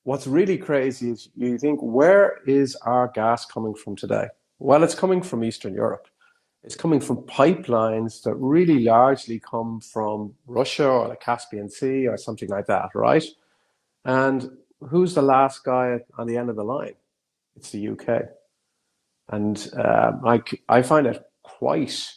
What's 0.03 0.27
really 0.27 0.57
crazy 0.57 1.11
is 1.11 1.29
you 1.35 1.57
think, 1.57 1.79
where 1.81 2.39
is 2.47 2.75
our 2.77 3.09
gas 3.13 3.45
coming 3.45 3.75
from 3.75 3.95
today? 3.95 4.27
Well, 4.59 4.83
it's 4.83 4.95
coming 4.95 5.21
from 5.21 5.43
Eastern 5.43 5.73
Europe. 5.73 6.07
It's 6.63 6.75
coming 6.75 6.99
from 6.99 7.17
pipelines 7.23 8.23
that 8.23 8.35
really 8.35 8.79
largely 8.79 9.39
come 9.39 9.79
from 9.79 10.33
Russia 10.47 10.87
or 10.87 11.07
the 11.09 11.15
Caspian 11.15 11.69
Sea 11.69 12.07
or 12.07 12.17
something 12.17 12.49
like 12.49 12.65
that, 12.67 12.89
right? 12.95 13.23
And 14.05 14.49
who's 14.79 15.13
the 15.13 15.21
last 15.21 15.63
guy 15.63 15.99
on 16.17 16.27
the 16.27 16.37
end 16.37 16.49
of 16.49 16.55
the 16.55 16.63
line? 16.63 16.95
It's 17.55 17.71
the 17.71 17.89
UK. 17.89 18.23
And 19.29 19.69
um, 19.75 20.21
I, 20.25 20.41
I 20.69 20.81
find 20.81 21.07
it 21.07 21.23
quite, 21.43 22.11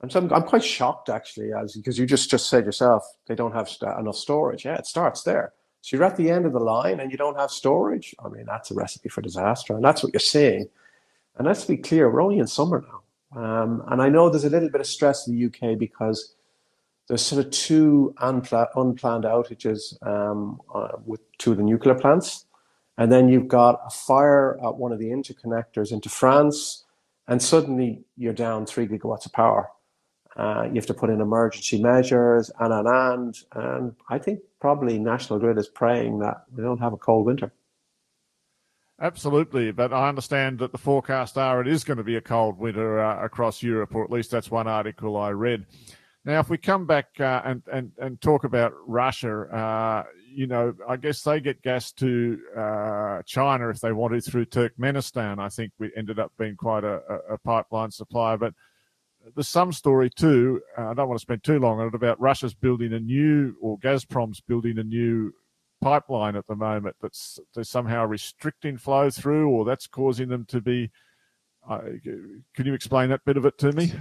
I'm, 0.00 0.32
I'm 0.32 0.42
quite 0.44 0.64
shocked 0.64 1.08
actually, 1.08 1.52
as 1.52 1.74
because 1.74 1.98
you 1.98 2.06
just, 2.06 2.30
just 2.30 2.48
said 2.48 2.64
yourself, 2.64 3.04
they 3.26 3.34
don't 3.34 3.52
have 3.52 3.68
st- 3.68 3.98
enough 3.98 4.16
storage. 4.16 4.64
Yeah, 4.64 4.76
it 4.76 4.86
starts 4.86 5.22
there. 5.22 5.52
So 5.80 5.96
you're 5.96 6.06
at 6.06 6.16
the 6.16 6.30
end 6.30 6.46
of 6.46 6.52
the 6.52 6.60
line 6.60 7.00
and 7.00 7.10
you 7.10 7.18
don't 7.18 7.38
have 7.38 7.50
storage. 7.50 8.14
I 8.24 8.28
mean, 8.28 8.44
that's 8.46 8.70
a 8.70 8.74
recipe 8.74 9.08
for 9.08 9.22
disaster. 9.22 9.74
And 9.74 9.84
that's 9.84 10.02
what 10.02 10.12
you're 10.12 10.20
seeing. 10.20 10.68
And 11.36 11.46
let's 11.46 11.64
be 11.64 11.76
clear, 11.76 12.10
we're 12.10 12.22
only 12.22 12.38
in 12.38 12.46
summer 12.46 12.84
now. 12.86 13.02
Um, 13.40 13.82
and 13.88 14.00
I 14.00 14.08
know 14.08 14.30
there's 14.30 14.44
a 14.44 14.50
little 14.50 14.70
bit 14.70 14.80
of 14.80 14.86
stress 14.86 15.26
in 15.26 15.36
the 15.36 15.46
UK 15.46 15.78
because 15.78 16.34
there's 17.08 17.22
sort 17.22 17.44
of 17.44 17.50
two 17.50 18.14
unpla- 18.18 18.68
unplanned 18.74 19.24
outages 19.24 19.94
um, 20.06 20.60
uh, 20.74 20.96
with 21.04 21.20
two 21.38 21.52
of 21.52 21.56
the 21.56 21.62
nuclear 21.62 21.94
plants. 21.94 22.46
And 22.96 23.12
then 23.12 23.28
you've 23.28 23.48
got 23.48 23.80
a 23.86 23.90
fire 23.90 24.58
at 24.64 24.76
one 24.76 24.92
of 24.92 24.98
the 24.98 25.06
interconnectors 25.06 25.92
into 25.92 26.08
France, 26.08 26.84
and 27.28 27.40
suddenly 27.40 28.02
you're 28.16 28.32
down 28.32 28.66
three 28.66 28.88
gigawatts 28.88 29.24
of 29.24 29.32
power. 29.32 29.70
Uh, 30.36 30.64
you 30.68 30.74
have 30.74 30.86
to 30.86 30.94
put 30.94 31.10
in 31.10 31.20
emergency 31.20 31.82
measures 31.82 32.50
and 32.60 32.72
and 32.72 32.86
and. 32.88 33.38
And 33.52 33.94
I 34.08 34.18
think 34.18 34.40
probably 34.60 34.98
National 34.98 35.38
Grid 35.38 35.58
is 35.58 35.68
praying 35.68 36.20
that 36.20 36.44
we 36.54 36.62
don't 36.62 36.80
have 36.80 36.92
a 36.92 36.96
cold 36.96 37.26
winter. 37.26 37.52
Absolutely, 39.00 39.70
but 39.70 39.92
I 39.92 40.08
understand 40.08 40.58
that 40.58 40.72
the 40.72 40.78
forecasts 40.78 41.36
are 41.36 41.60
it 41.60 41.68
is 41.68 41.84
going 41.84 41.98
to 41.98 42.04
be 42.04 42.16
a 42.16 42.20
cold 42.20 42.58
winter 42.58 43.00
uh, 43.00 43.24
across 43.24 43.62
Europe, 43.62 43.94
or 43.94 44.02
at 44.02 44.10
least 44.10 44.30
that's 44.32 44.50
one 44.50 44.66
article 44.66 45.16
I 45.16 45.30
read. 45.30 45.66
Now, 46.24 46.40
if 46.40 46.50
we 46.50 46.58
come 46.58 46.84
back 46.84 47.06
uh, 47.20 47.42
and, 47.44 47.62
and 47.72 47.92
and 47.98 48.20
talk 48.20 48.42
about 48.42 48.74
Russia, 48.86 49.42
uh, 49.54 50.04
you 50.28 50.48
know, 50.48 50.74
I 50.86 50.96
guess 50.96 51.22
they 51.22 51.40
get 51.40 51.62
gas 51.62 51.92
to 51.92 52.40
uh, 52.56 53.22
China 53.24 53.70
if 53.70 53.80
they 53.80 53.92
want 53.92 54.14
to 54.14 54.20
through 54.20 54.46
Turkmenistan. 54.46 55.38
I 55.38 55.48
think 55.48 55.72
we 55.78 55.90
ended 55.96 56.18
up 56.18 56.32
being 56.36 56.56
quite 56.56 56.82
a, 56.82 57.00
a 57.30 57.38
pipeline 57.38 57.92
supplier, 57.92 58.36
but 58.36 58.52
there's 59.34 59.48
some 59.48 59.72
story 59.72 60.10
too. 60.10 60.60
Uh, 60.76 60.88
I 60.88 60.94
don't 60.94 61.08
want 61.08 61.18
to 61.18 61.22
spend 61.22 61.44
too 61.44 61.58
long 61.58 61.80
on 61.80 61.88
it 61.88 61.94
about 61.94 62.20
Russia's 62.20 62.54
building 62.54 62.92
a 62.92 63.00
new, 63.00 63.56
or 63.60 63.78
Gazprom's 63.78 64.40
building 64.40 64.78
a 64.78 64.84
new 64.84 65.32
pipeline 65.80 66.36
at 66.36 66.46
the 66.46 66.56
moment 66.56 66.96
that's 67.00 67.38
they're 67.54 67.64
somehow 67.64 68.04
restricting 68.04 68.76
flow 68.76 69.10
through, 69.10 69.48
or 69.48 69.64
that's 69.64 69.86
causing 69.86 70.28
them 70.28 70.44
to 70.46 70.60
be. 70.60 70.90
Uh, 71.68 71.80
can 72.54 72.66
you 72.66 72.74
explain 72.74 73.10
that 73.10 73.24
bit 73.24 73.36
of 73.36 73.44
it 73.44 73.58
to 73.58 73.72
me? 73.72 73.92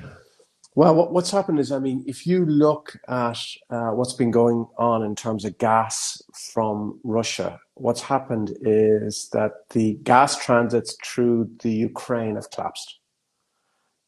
Well, 0.75 0.93
what, 0.93 1.12
what's 1.12 1.31
happened 1.31 1.60
is, 1.60 1.72
I 1.72 1.79
mean, 1.79 2.03
if 2.05 2.27
you 2.27 2.46
look 2.46 2.96
at 3.07 3.39
uh, 3.72 3.89
what's 3.89 4.13
been 4.13 4.29
going 4.29 4.67
on 4.77 5.01
in 5.03 5.15
terms 5.15 5.43
of 5.43 5.57
gas 5.57 6.22
from 6.53 7.00
Russia, 7.03 7.60
what's 7.74 8.01
happened 8.01 8.55
is 8.62 9.29
that 9.34 9.53
the 9.72 9.96
gas 10.03 10.38
transits 10.38 10.96
through 11.03 11.50
the 11.63 11.72
Ukraine 11.72 12.36
have 12.36 12.51
collapsed. 12.51 12.97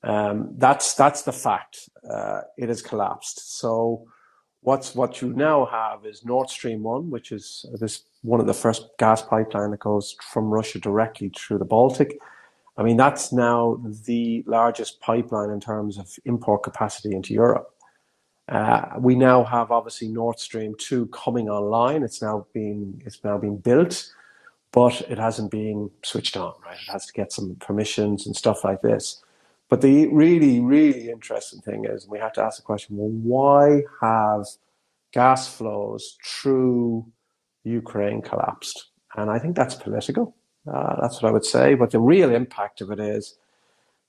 Um, 0.03 0.53
that's 0.57 0.93
that's 0.93 1.23
the 1.23 1.33
fact. 1.33 1.89
Uh, 2.09 2.41
it 2.57 2.69
has 2.69 2.81
collapsed. 2.81 3.59
So 3.59 4.05
what's 4.61 4.95
what 4.95 5.21
you 5.21 5.33
now 5.33 5.65
have 5.65 6.05
is 6.05 6.23
Nord 6.23 6.49
Stream 6.49 6.83
one, 6.83 7.09
which 7.09 7.31
is 7.31 7.65
this 7.79 8.03
one 8.21 8.39
of 8.39 8.47
the 8.47 8.53
first 8.53 8.89
gas 8.97 9.21
pipeline 9.21 9.71
that 9.71 9.79
goes 9.79 10.15
from 10.21 10.49
Russia 10.49 10.79
directly 10.79 11.29
through 11.35 11.57
the 11.57 11.65
Baltic. 11.65 12.19
I 12.77 12.83
mean, 12.83 12.95
that's 12.95 13.33
now 13.33 13.81
the 14.05 14.43
largest 14.47 15.01
pipeline 15.01 15.49
in 15.49 15.59
terms 15.59 15.97
of 15.97 16.09
import 16.23 16.63
capacity 16.63 17.13
into 17.13 17.33
Europe. 17.33 17.73
Uh, 18.47 18.93
we 18.97 19.15
now 19.15 19.43
have 19.43 19.69
obviously 19.69 20.07
Nord 20.07 20.39
Stream 20.39 20.75
two 20.79 21.07
coming 21.07 21.49
online. 21.49 22.03
It's 22.03 22.21
now 22.21 22.47
being 22.53 23.01
it's 23.05 23.21
now 23.23 23.37
being 23.37 23.57
built, 23.57 24.09
but 24.71 25.01
it 25.01 25.19
hasn't 25.19 25.51
been 25.51 25.91
switched 26.03 26.37
on. 26.37 26.53
Right, 26.65 26.77
it 26.87 26.91
has 26.91 27.05
to 27.07 27.13
get 27.13 27.33
some 27.33 27.55
permissions 27.55 28.25
and 28.25 28.35
stuff 28.35 28.63
like 28.63 28.81
this. 28.81 29.21
But 29.69 29.81
the 29.81 30.07
really, 30.07 30.59
really 30.59 31.09
interesting 31.09 31.61
thing 31.61 31.85
is, 31.85 32.07
we 32.07 32.17
have 32.19 32.33
to 32.33 32.41
ask 32.41 32.57
the 32.57 32.63
question: 32.63 32.97
Well, 32.97 33.09
why 33.09 33.83
have 34.01 34.47
gas 35.13 35.47
flows 35.47 36.17
through 36.25 37.05
Ukraine 37.63 38.21
collapsed? 38.21 38.87
And 39.15 39.29
I 39.29 39.37
think 39.37 39.55
that's 39.55 39.75
political. 39.75 40.35
Uh, 40.71 40.99
that's 41.01 41.21
what 41.21 41.29
I 41.29 41.31
would 41.31 41.45
say. 41.45 41.75
But 41.75 41.91
the 41.91 41.99
real 41.99 42.33
impact 42.33 42.81
of 42.81 42.91
it 42.91 42.99
is 42.99 43.37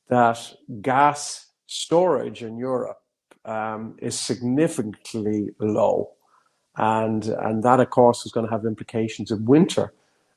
that 0.09 0.55
gas 0.81 1.47
storage 1.67 2.43
in 2.43 2.57
Europe 2.59 3.00
um, 3.45 3.97
is 4.00 4.19
significantly 4.19 5.50
low, 5.59 6.12
and 6.76 7.26
and 7.26 7.62
that 7.62 7.81
of 7.81 7.90
course 7.90 8.25
is 8.25 8.33
going 8.33 8.47
to 8.47 8.52
have 8.52 8.64
implications 8.64 9.31
in 9.31 9.45
winter. 9.45 9.93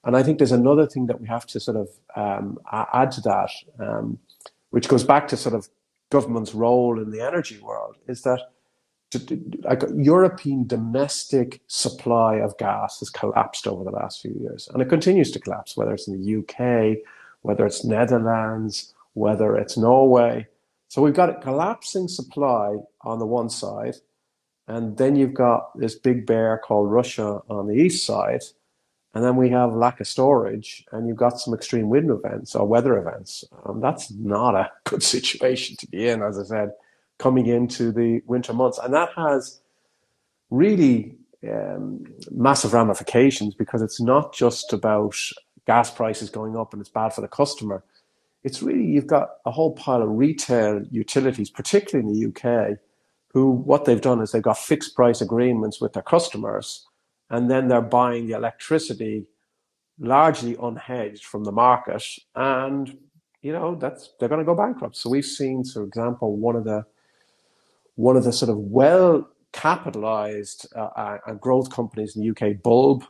And 0.06 0.18
I 0.18 0.24
think 0.24 0.38
there's 0.38 0.52
another 0.52 0.86
thing 0.86 1.08
that 1.08 1.22
we 1.22 1.28
have 1.28 1.46
to 1.48 1.62
sort 1.62 1.78
of 1.78 1.88
um, 2.18 2.60
add 2.72 3.12
to 3.12 3.22
that. 3.22 3.52
Um, 3.80 4.20
which 4.74 4.88
goes 4.88 5.04
back 5.04 5.28
to 5.28 5.38
sort 5.38 5.54
of 5.54 5.70
government's 6.10 6.56
role 6.56 7.00
in 7.00 7.12
the 7.12 7.22
energy 7.22 7.60
world, 7.60 7.96
is 8.08 8.24
that 8.24 8.40
like 9.62 9.84
European 9.96 10.66
domestic 10.66 11.62
supply 11.68 12.38
of 12.38 12.58
gas 12.58 12.98
has 12.98 13.12
collapsed 13.12 13.68
over 13.68 13.84
the 13.84 13.92
last 13.92 14.20
few 14.20 14.36
years, 14.42 14.68
and 14.74 14.82
it 14.82 14.90
continues 14.90 15.30
to 15.30 15.40
collapse. 15.40 15.78
Whether 15.78 15.94
it's 15.94 16.08
in 16.08 16.20
the 16.20 16.38
UK, 16.40 17.06
whether 17.44 17.68
it's 17.68 17.86
Netherlands, 17.86 18.96
whether 19.14 19.56
it's 19.56 19.78
Norway, 19.78 20.48
so 20.88 21.04
we've 21.04 21.14
got 21.14 21.30
a 21.30 21.40
collapsing 21.40 22.08
supply 22.08 22.78
on 23.02 23.20
the 23.20 23.28
one 23.28 23.52
side, 23.52 23.98
and 24.68 24.98
then 24.98 25.16
you've 25.16 25.36
got 25.36 25.78
this 25.78 25.94
big 25.94 26.26
bear 26.26 26.58
called 26.58 26.92
Russia 26.92 27.44
on 27.48 27.68
the 27.68 27.76
east 27.76 28.08
side, 28.08 28.42
and 29.14 29.24
then 29.24 29.36
we 29.36 29.50
have 29.50 29.74
lack 29.74 30.00
of 30.00 30.08
storage, 30.08 30.86
and 30.92 31.08
you've 31.08 31.18
got 31.18 31.40
some 31.40 31.54
extreme 31.54 31.90
wind 31.90 32.10
events 32.10 32.56
or 32.56 32.66
weather 32.66 32.98
events. 32.98 33.44
Um, 33.66 33.80
that's 33.80 34.10
not 34.12 34.56
a 34.56 34.72
good 34.86 35.04
situation 35.04 35.76
to 35.78 35.88
be 35.88 36.08
in, 36.08 36.24
as 36.24 36.40
I 36.40 36.44
said, 36.44 36.72
coming 37.20 37.46
into 37.46 37.92
the 37.92 38.22
winter 38.26 38.54
months. 38.54 38.80
And 38.80 38.94
that 38.94 39.10
has 39.16 39.62
really 40.50 41.16
um, 41.48 42.06
massive 42.32 42.74
ramifications 42.74 43.54
because 43.54 43.84
it's 43.84 44.02
not 44.02 44.34
just 44.34 44.74
about 44.74 45.16
gas 45.68 45.92
prices 45.92 46.30
going 46.32 46.58
up 46.58 46.74
and 46.74 46.82
it's 46.82 46.90
bad 46.90 47.14
for 47.14 47.22
the 47.22 47.28
customer. 47.28 47.84
It's 48.44 48.64
really, 48.64 48.84
you've 48.84 49.08
got 49.08 49.30
a 49.46 49.52
whole 49.52 49.74
pile 49.74 50.02
of 50.02 50.10
retail 50.10 50.84
utilities, 50.90 51.52
particularly 51.52 52.10
in 52.10 52.14
the 52.14 52.28
UK, 52.30 52.78
who 53.30 53.52
what 53.52 53.86
they've 53.86 54.02
done 54.02 54.22
is 54.22 54.32
they've 54.32 54.42
got 54.42 54.58
fixed 54.58 54.96
price 54.96 55.22
agreements 55.22 55.80
with 55.80 55.94
their 55.94 56.04
customers 56.04 56.88
and 57.30 57.50
then 57.50 57.68
they're 57.68 57.82
buying 57.82 58.28
the 58.28 58.36
electricity 58.36 59.26
largely 60.00 60.56
unhedged 60.56 61.24
from 61.24 61.44
the 61.44 61.52
market. 61.52 62.04
And 62.36 62.98
you 63.42 63.52
know 63.52 63.76
that's 63.76 64.14
they're 64.20 64.30
going 64.30 64.40
to 64.40 64.46
go 64.46 64.56
bankrupt. 64.56 64.98
So 64.98 65.10
we've 65.10 65.26
seen 65.26 65.64
for 65.64 65.84
example 65.84 66.38
one 66.38 66.56
of 66.56 66.64
the 66.64 66.86
one 67.96 68.18
of 68.18 68.24
the 68.24 68.34
sort 68.34 68.50
of 68.50 68.58
well 68.58 69.30
capitalized 69.52 70.66
uh, 70.76 71.18
uh, 71.28 71.34
growth 71.34 71.70
companies 71.70 72.16
in 72.16 72.24
the 72.24 72.32
UK 72.32 72.62
Bulb 72.64 73.06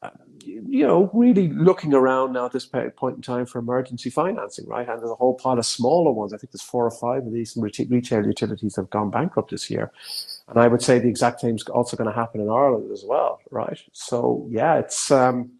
uh, 0.00 0.10
you 0.44 0.86
know 0.86 1.10
really 1.12 1.48
looking 1.48 1.92
around 1.92 2.32
now 2.32 2.46
at 2.46 2.52
this 2.52 2.64
point 2.64 3.16
in 3.16 3.22
time 3.22 3.44
for 3.44 3.58
emergency 3.58 4.10
financing 4.10 4.66
right? 4.66 4.88
And 4.88 5.00
there's 5.00 5.10
a 5.10 5.16
whole 5.16 5.34
pile 5.34 5.58
of 5.58 5.66
smaller 5.66 6.12
ones. 6.12 6.32
I 6.32 6.38
think 6.38 6.52
there's 6.52 6.62
four 6.62 6.86
or 6.86 6.90
five 6.90 7.26
of 7.26 7.32
these 7.32 7.56
retail 7.58 8.24
utilities 8.24 8.76
have 8.76 8.90
gone 8.90 9.10
bankrupt 9.10 9.50
this 9.50 9.68
year 9.68 9.90
and 10.48 10.58
I 10.58 10.68
would 10.68 10.82
say 10.82 10.98
the 10.98 11.08
exact 11.08 11.40
same 11.40 11.56
is 11.56 11.64
also 11.64 11.96
going 11.96 12.10
to 12.10 12.14
happen 12.14 12.40
in 12.40 12.48
Ireland 12.48 12.90
as 12.92 13.04
well, 13.06 13.40
right? 13.50 13.80
So 13.92 14.46
yeah, 14.50 14.78
it's 14.78 15.10
um, 15.10 15.52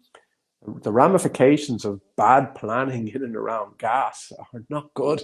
the 0.83 0.91
ramifications 0.91 1.85
of 1.85 2.01
bad 2.15 2.55
planning 2.55 3.07
in 3.07 3.23
and 3.23 3.35
around 3.35 3.77
gas 3.77 4.31
are 4.53 4.63
not 4.69 4.93
good. 4.93 5.23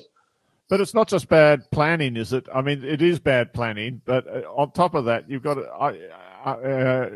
But 0.69 0.79
it's 0.79 0.93
not 0.93 1.09
just 1.09 1.27
bad 1.27 1.69
planning, 1.71 2.15
is 2.15 2.31
it? 2.31 2.47
I 2.53 2.61
mean, 2.61 2.83
it 2.83 3.01
is 3.01 3.19
bad 3.19 3.53
planning, 3.53 4.01
but 4.05 4.25
uh, 4.25 4.41
on 4.55 4.71
top 4.71 4.95
of 4.95 5.05
that, 5.05 5.29
you've 5.29 5.43
got 5.43 5.57
uh, 5.57 7.09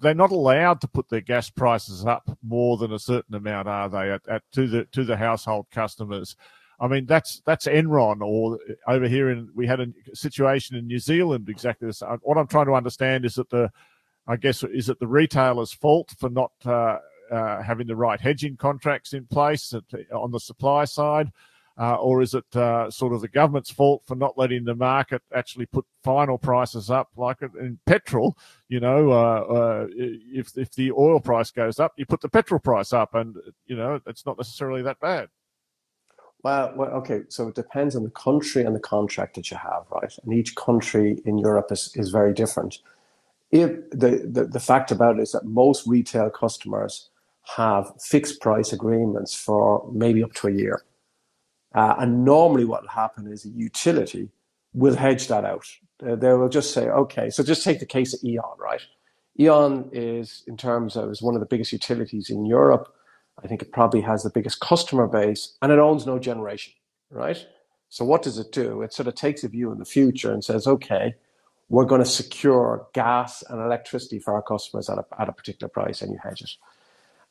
they're 0.00 0.14
not 0.14 0.32
allowed 0.32 0.80
to 0.82 0.88
put 0.88 1.08
their 1.08 1.20
gas 1.20 1.48
prices 1.48 2.04
up 2.04 2.28
more 2.42 2.76
than 2.76 2.92
a 2.92 2.98
certain 2.98 3.34
amount, 3.34 3.68
are 3.68 3.88
they? 3.88 4.10
At, 4.12 4.28
at 4.28 4.42
to 4.52 4.66
the 4.68 4.84
to 4.92 5.04
the 5.04 5.16
household 5.16 5.66
customers. 5.70 6.36
I 6.78 6.88
mean, 6.88 7.06
that's 7.06 7.42
that's 7.46 7.66
Enron, 7.66 8.20
or 8.20 8.58
over 8.86 9.08
here 9.08 9.30
in 9.30 9.48
we 9.54 9.66
had 9.66 9.80
a 9.80 9.86
situation 10.12 10.76
in 10.76 10.86
New 10.86 10.98
Zealand 10.98 11.48
exactly 11.48 11.88
the 11.88 11.94
same. 11.94 12.18
What 12.22 12.36
I'm 12.36 12.46
trying 12.46 12.66
to 12.66 12.74
understand 12.74 13.24
is 13.24 13.36
that 13.36 13.48
the, 13.50 13.70
I 14.26 14.36
guess, 14.36 14.62
is 14.62 14.88
it 14.88 14.98
the 15.00 15.06
retailer's 15.06 15.72
fault 15.72 16.14
for 16.18 16.28
not 16.28 16.52
uh, 16.66 16.98
uh, 17.30 17.62
having 17.62 17.86
the 17.86 17.96
right 17.96 18.20
hedging 18.20 18.56
contracts 18.56 19.14
in 19.14 19.26
place 19.26 19.72
at, 19.72 19.84
on 20.12 20.32
the 20.32 20.40
supply 20.40 20.84
side? 20.84 21.32
Uh, 21.78 21.94
or 21.96 22.22
is 22.22 22.32
it 22.32 22.56
uh, 22.56 22.90
sort 22.90 23.12
of 23.12 23.20
the 23.20 23.28
government's 23.28 23.70
fault 23.70 24.02
for 24.06 24.14
not 24.14 24.38
letting 24.38 24.64
the 24.64 24.74
market 24.74 25.20
actually 25.34 25.66
put 25.66 25.84
final 26.02 26.38
prices 26.38 26.88
up, 26.90 27.10
like 27.16 27.36
in 27.42 27.78
petrol? 27.84 28.36
You 28.68 28.80
know, 28.80 29.10
uh, 29.10 29.40
uh, 29.40 29.86
if 29.90 30.56
if 30.56 30.72
the 30.72 30.92
oil 30.92 31.20
price 31.20 31.50
goes 31.50 31.78
up, 31.78 31.92
you 31.96 32.06
put 32.06 32.22
the 32.22 32.30
petrol 32.30 32.60
price 32.60 32.94
up, 32.94 33.14
and 33.14 33.36
you 33.66 33.76
know 33.76 34.00
it's 34.06 34.24
not 34.24 34.38
necessarily 34.38 34.80
that 34.82 35.00
bad. 35.00 35.28
Well, 36.46 36.72
well, 36.76 36.90
okay. 36.90 37.22
So 37.28 37.48
it 37.48 37.56
depends 37.56 37.96
on 37.96 38.04
the 38.04 38.10
country 38.10 38.62
and 38.62 38.72
the 38.72 38.78
contract 38.78 39.34
that 39.34 39.50
you 39.50 39.56
have, 39.56 39.82
right? 39.90 40.16
And 40.22 40.32
each 40.32 40.54
country 40.54 41.20
in 41.24 41.38
Europe 41.38 41.72
is, 41.72 41.90
is 41.96 42.10
very 42.10 42.32
different. 42.32 42.78
If 43.50 43.70
the, 43.90 44.24
the, 44.32 44.44
the 44.44 44.60
fact 44.60 44.92
about 44.92 45.18
it 45.18 45.22
is 45.22 45.32
that 45.32 45.44
most 45.44 45.88
retail 45.88 46.30
customers 46.30 47.10
have 47.56 47.92
fixed 48.00 48.40
price 48.40 48.72
agreements 48.72 49.34
for 49.34 49.90
maybe 49.92 50.22
up 50.22 50.34
to 50.34 50.46
a 50.46 50.52
year. 50.52 50.84
Uh, 51.74 51.96
and 51.98 52.24
normally 52.24 52.64
what 52.64 52.82
will 52.82 52.90
happen 52.90 53.26
is 53.26 53.44
a 53.44 53.48
utility 53.48 54.28
will 54.72 54.94
hedge 54.94 55.26
that 55.26 55.44
out. 55.44 55.66
Uh, 56.00 56.14
they 56.14 56.32
will 56.32 56.48
just 56.48 56.72
say, 56.72 56.86
okay, 56.86 57.28
so 57.28 57.42
just 57.42 57.64
take 57.64 57.80
the 57.80 57.86
case 57.86 58.14
of 58.14 58.20
E.ON, 58.22 58.56
right? 58.60 58.82
E.ON 59.40 59.90
is, 59.92 60.44
in 60.46 60.56
terms 60.56 60.94
of, 60.94 61.10
is 61.10 61.20
one 61.20 61.34
of 61.34 61.40
the 61.40 61.46
biggest 61.46 61.72
utilities 61.72 62.30
in 62.30 62.46
Europe. 62.46 62.94
I 63.42 63.46
think 63.46 63.62
it 63.62 63.72
probably 63.72 64.00
has 64.02 64.22
the 64.22 64.30
biggest 64.30 64.60
customer 64.60 65.06
base 65.06 65.56
and 65.60 65.70
it 65.70 65.78
owns 65.78 66.06
no 66.06 66.18
generation, 66.18 66.72
right? 67.10 67.46
So 67.88 68.04
what 68.04 68.22
does 68.22 68.38
it 68.38 68.52
do? 68.52 68.82
It 68.82 68.92
sort 68.92 69.06
of 69.06 69.14
takes 69.14 69.44
a 69.44 69.48
view 69.48 69.70
in 69.72 69.78
the 69.78 69.84
future 69.84 70.32
and 70.32 70.44
says, 70.44 70.66
okay, 70.66 71.14
we're 71.68 71.84
going 71.84 72.02
to 72.02 72.08
secure 72.08 72.86
gas 72.92 73.42
and 73.48 73.60
electricity 73.60 74.18
for 74.18 74.34
our 74.34 74.42
customers 74.42 74.88
at 74.88 74.98
a, 74.98 75.04
at 75.18 75.28
a 75.28 75.32
particular 75.32 75.68
price 75.68 76.02
and 76.02 76.12
you 76.12 76.18
hedge 76.22 76.42
it. 76.42 76.50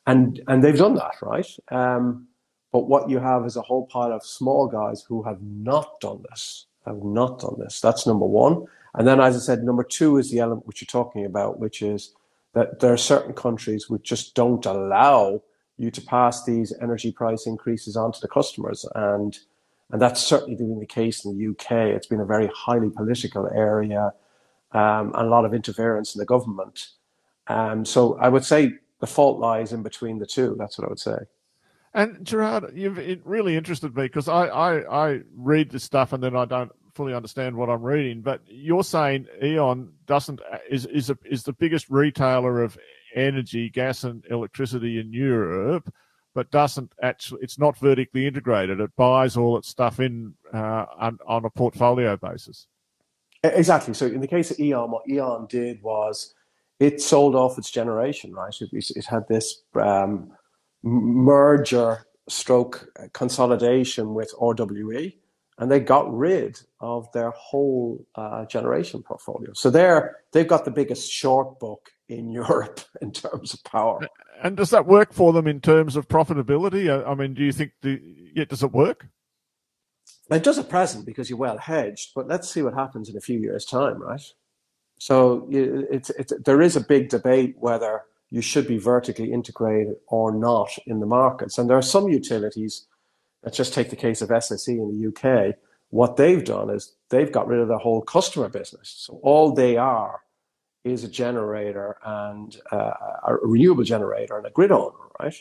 And, 0.06 0.40
and 0.46 0.62
they've 0.62 0.76
done 0.76 0.94
that, 0.94 1.14
right? 1.20 1.48
Um, 1.70 2.28
but 2.72 2.88
what 2.88 3.08
you 3.10 3.18
have 3.18 3.44
is 3.46 3.56
a 3.56 3.62
whole 3.62 3.86
pile 3.86 4.12
of 4.12 4.24
small 4.24 4.66
guys 4.68 5.02
who 5.02 5.22
have 5.22 5.42
not 5.42 5.98
done 6.00 6.24
this, 6.28 6.66
have 6.84 7.02
not 7.02 7.40
done 7.40 7.56
this. 7.58 7.80
That's 7.80 8.06
number 8.06 8.26
one. 8.26 8.66
And 8.94 9.06
then, 9.06 9.20
as 9.20 9.36
I 9.36 9.40
said, 9.40 9.62
number 9.62 9.82
two 9.82 10.18
is 10.18 10.30
the 10.30 10.38
element 10.38 10.66
which 10.66 10.80
you're 10.80 10.86
talking 10.86 11.24
about, 11.24 11.58
which 11.58 11.82
is 11.82 12.14
that 12.54 12.80
there 12.80 12.92
are 12.92 12.98
certain 12.98 13.34
countries 13.34 13.90
which 13.90 14.04
just 14.04 14.34
don't 14.34 14.64
allow 14.64 15.42
you 15.78 15.90
to 15.90 16.00
pass 16.00 16.44
these 16.44 16.72
energy 16.80 17.12
price 17.12 17.46
increases 17.46 17.96
on 17.96 18.12
to 18.12 18.20
the 18.20 18.28
customers. 18.28 18.86
And, 18.94 19.38
and 19.90 20.00
that's 20.00 20.22
certainly 20.22 20.56
been 20.56 20.78
the 20.80 20.86
case 20.86 21.24
in 21.24 21.36
the 21.36 21.48
UK. 21.50 21.94
It's 21.94 22.06
been 22.06 22.20
a 22.20 22.26
very 22.26 22.48
highly 22.54 22.90
political 22.90 23.48
area 23.54 24.12
um, 24.72 25.12
and 25.14 25.26
a 25.26 25.30
lot 25.30 25.44
of 25.44 25.54
interference 25.54 26.14
in 26.14 26.18
the 26.18 26.26
government. 26.26 26.88
Um, 27.48 27.84
so 27.84 28.18
I 28.18 28.28
would 28.28 28.44
say 28.44 28.72
the 29.00 29.06
fault 29.06 29.38
lies 29.38 29.72
in 29.72 29.82
between 29.82 30.18
the 30.18 30.26
two. 30.26 30.56
That's 30.58 30.78
what 30.78 30.86
I 30.86 30.88
would 30.88 30.98
say. 30.98 31.18
And 31.94 32.24
Gerard, 32.26 32.72
you've 32.74 32.98
it 32.98 33.24
really 33.24 33.56
interested 33.56 33.96
me 33.96 34.02
because 34.02 34.28
I, 34.28 34.46
I, 34.46 35.06
I 35.08 35.20
read 35.34 35.70
this 35.70 35.84
stuff 35.84 36.12
and 36.12 36.22
then 36.22 36.36
I 36.36 36.44
don't 36.44 36.70
fully 36.94 37.14
understand 37.14 37.56
what 37.56 37.70
I'm 37.70 37.82
reading. 37.82 38.20
But 38.22 38.42
you're 38.46 38.84
saying 38.84 39.26
E.ON 39.42 39.92
doesn't 40.06 40.40
is 40.68 40.86
is 40.86 41.10
a, 41.10 41.18
is 41.24 41.44
the 41.44 41.52
biggest 41.52 41.88
retailer 41.88 42.62
of 42.62 42.76
energy, 43.16 43.68
gas, 43.70 44.04
and 44.04 44.24
electricity 44.30 45.00
in 45.00 45.12
Europe, 45.12 45.92
but 46.34 46.50
doesn't 46.50 46.92
actually. 47.02 47.42
It's 47.42 47.58
not 47.58 47.76
vertically 47.78 48.26
integrated. 48.26 48.80
It 48.80 48.94
buys 48.96 49.36
all 49.36 49.56
its 49.56 49.68
stuff 49.68 49.98
in 50.00 50.34
uh, 50.54 50.86
on, 50.98 51.18
on 51.26 51.44
a 51.44 51.50
portfolio 51.50 52.16
basis. 52.16 52.66
Exactly. 53.42 53.94
So 53.94 54.06
in 54.06 54.20
the 54.20 54.26
case 54.26 54.50
of 54.50 54.58
E.ON, 54.58 54.90
what 54.90 55.08
E.ON 55.08 55.46
did 55.46 55.82
was 55.82 56.34
it 56.80 57.00
sold 57.00 57.34
off 57.34 57.58
its 57.58 57.70
generation. 57.70 58.32
Right. 58.32 58.54
It, 58.60 58.70
it 58.72 59.06
had 59.06 59.26
this. 59.28 59.62
Um, 59.74 60.32
merger 60.86 62.06
stroke 62.28 62.88
consolidation 63.12 64.14
with 64.14 64.32
RWE, 64.40 65.14
and 65.58 65.70
they 65.70 65.80
got 65.80 66.12
rid 66.16 66.60
of 66.80 67.10
their 67.12 67.30
whole 67.30 68.06
uh, 68.14 68.44
generation 68.46 69.02
portfolio. 69.02 69.52
So 69.52 69.70
they're 69.70 70.16
they've 70.32 70.46
got 70.46 70.64
the 70.64 70.70
biggest 70.70 71.10
short 71.10 71.58
book 71.58 71.90
in 72.08 72.30
Europe 72.30 72.80
in 73.00 73.12
terms 73.12 73.54
of 73.54 73.62
power. 73.64 74.00
And 74.42 74.56
does 74.56 74.70
that 74.70 74.86
work 74.86 75.12
for 75.12 75.32
them 75.32 75.46
in 75.46 75.60
terms 75.60 75.96
of 75.96 76.08
profitability? 76.08 76.90
I 77.06 77.14
mean, 77.14 77.34
do 77.34 77.42
you 77.42 77.52
think 77.52 77.72
the 77.82 78.00
yeah, 78.34 78.44
does 78.44 78.62
it 78.62 78.72
work? 78.72 79.08
It 80.30 80.42
does 80.42 80.58
at 80.58 80.68
present 80.68 81.06
because 81.06 81.30
you're 81.30 81.38
well 81.38 81.58
hedged, 81.58 82.12
but 82.14 82.26
let's 82.26 82.50
see 82.50 82.62
what 82.62 82.74
happens 82.74 83.08
in 83.08 83.16
a 83.16 83.20
few 83.20 83.38
years' 83.38 83.64
time, 83.64 84.02
right? 84.02 84.20
So 84.98 85.46
it's, 85.50 86.10
it's 86.10 86.32
there 86.44 86.62
is 86.62 86.74
a 86.74 86.80
big 86.80 87.10
debate 87.10 87.56
whether 87.58 88.02
you 88.30 88.40
should 88.40 88.66
be 88.66 88.78
vertically 88.78 89.32
integrated 89.32 89.96
or 90.08 90.32
not 90.32 90.70
in 90.86 91.00
the 91.00 91.06
markets. 91.06 91.58
And 91.58 91.70
there 91.70 91.76
are 91.76 91.82
some 91.82 92.08
utilities, 92.08 92.86
let's 93.44 93.56
just 93.56 93.72
take 93.72 93.90
the 93.90 93.96
case 93.96 94.20
of 94.20 94.30
SSE 94.30 94.68
in 94.68 94.88
the 94.90 95.08
UK. 95.08 95.54
What 95.90 96.16
they've 96.16 96.44
done 96.44 96.70
is 96.70 96.94
they've 97.10 97.30
got 97.30 97.46
rid 97.46 97.60
of 97.60 97.68
their 97.68 97.78
whole 97.78 98.02
customer 98.02 98.48
business. 98.48 98.94
So 98.96 99.20
all 99.22 99.52
they 99.52 99.76
are 99.76 100.22
is 100.86 101.04
a 101.04 101.08
generator 101.08 101.96
and 102.04 102.56
uh, 102.70 102.92
a 103.26 103.34
renewable 103.42 103.82
generator 103.82 104.38
and 104.38 104.46
a 104.46 104.50
grid 104.50 104.70
owner, 104.70 104.96
right? 105.20 105.34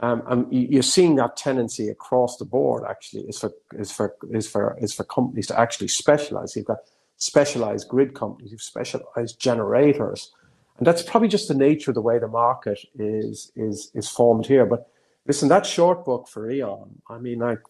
Um, 0.00 0.22
and 0.26 0.46
you're 0.50 0.82
seeing 0.82 1.16
that 1.16 1.36
tendency 1.36 1.88
across 1.88 2.38
the 2.38 2.46
board. 2.46 2.82
Actually, 2.88 3.24
is 3.24 3.38
for 3.38 3.52
is 3.78 3.92
for 3.92 4.16
is 4.30 4.48
for 4.48 4.76
is 4.80 4.94
for 4.94 5.04
companies 5.04 5.46
to 5.48 5.60
actually 5.60 5.88
specialize. 5.88 6.56
You've 6.56 6.64
got 6.64 6.78
specialized 7.18 7.88
grid 7.88 8.14
companies, 8.14 8.50
you've 8.52 8.62
specialized 8.62 9.38
generators, 9.38 10.32
and 10.78 10.86
that's 10.86 11.02
probably 11.02 11.28
just 11.28 11.48
the 11.48 11.54
nature 11.54 11.90
of 11.90 11.94
the 11.94 12.00
way 12.00 12.18
the 12.18 12.26
market 12.26 12.80
is 12.98 13.52
is 13.54 13.90
is 13.94 14.08
formed 14.08 14.46
here. 14.46 14.64
But 14.64 14.88
listen, 15.26 15.50
that 15.50 15.66
short 15.66 16.06
book 16.06 16.26
for 16.26 16.50
E.ON, 16.50 17.02
I 17.10 17.18
mean, 17.18 17.40
like 17.40 17.60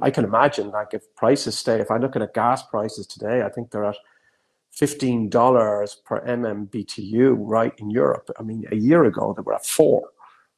I 0.00 0.10
can 0.10 0.24
imagine, 0.24 0.70
like 0.70 0.94
if 0.94 1.14
prices 1.14 1.58
stay, 1.58 1.78
if 1.78 1.90
I 1.90 1.98
look 1.98 2.16
at 2.16 2.32
gas 2.32 2.62
prices 2.62 3.06
today, 3.06 3.42
I 3.42 3.50
think 3.50 3.70
they're 3.70 3.84
at 3.84 3.98
fifteen 4.78 5.28
dollars 5.28 5.96
per 6.04 6.24
MMBTU, 6.24 7.34
right 7.38 7.74
in 7.78 7.90
Europe. 7.90 8.30
I 8.38 8.42
mean, 8.44 8.64
a 8.70 8.76
year 8.76 9.04
ago 9.04 9.34
they 9.36 9.42
were 9.42 9.54
at 9.54 9.66
four. 9.66 10.08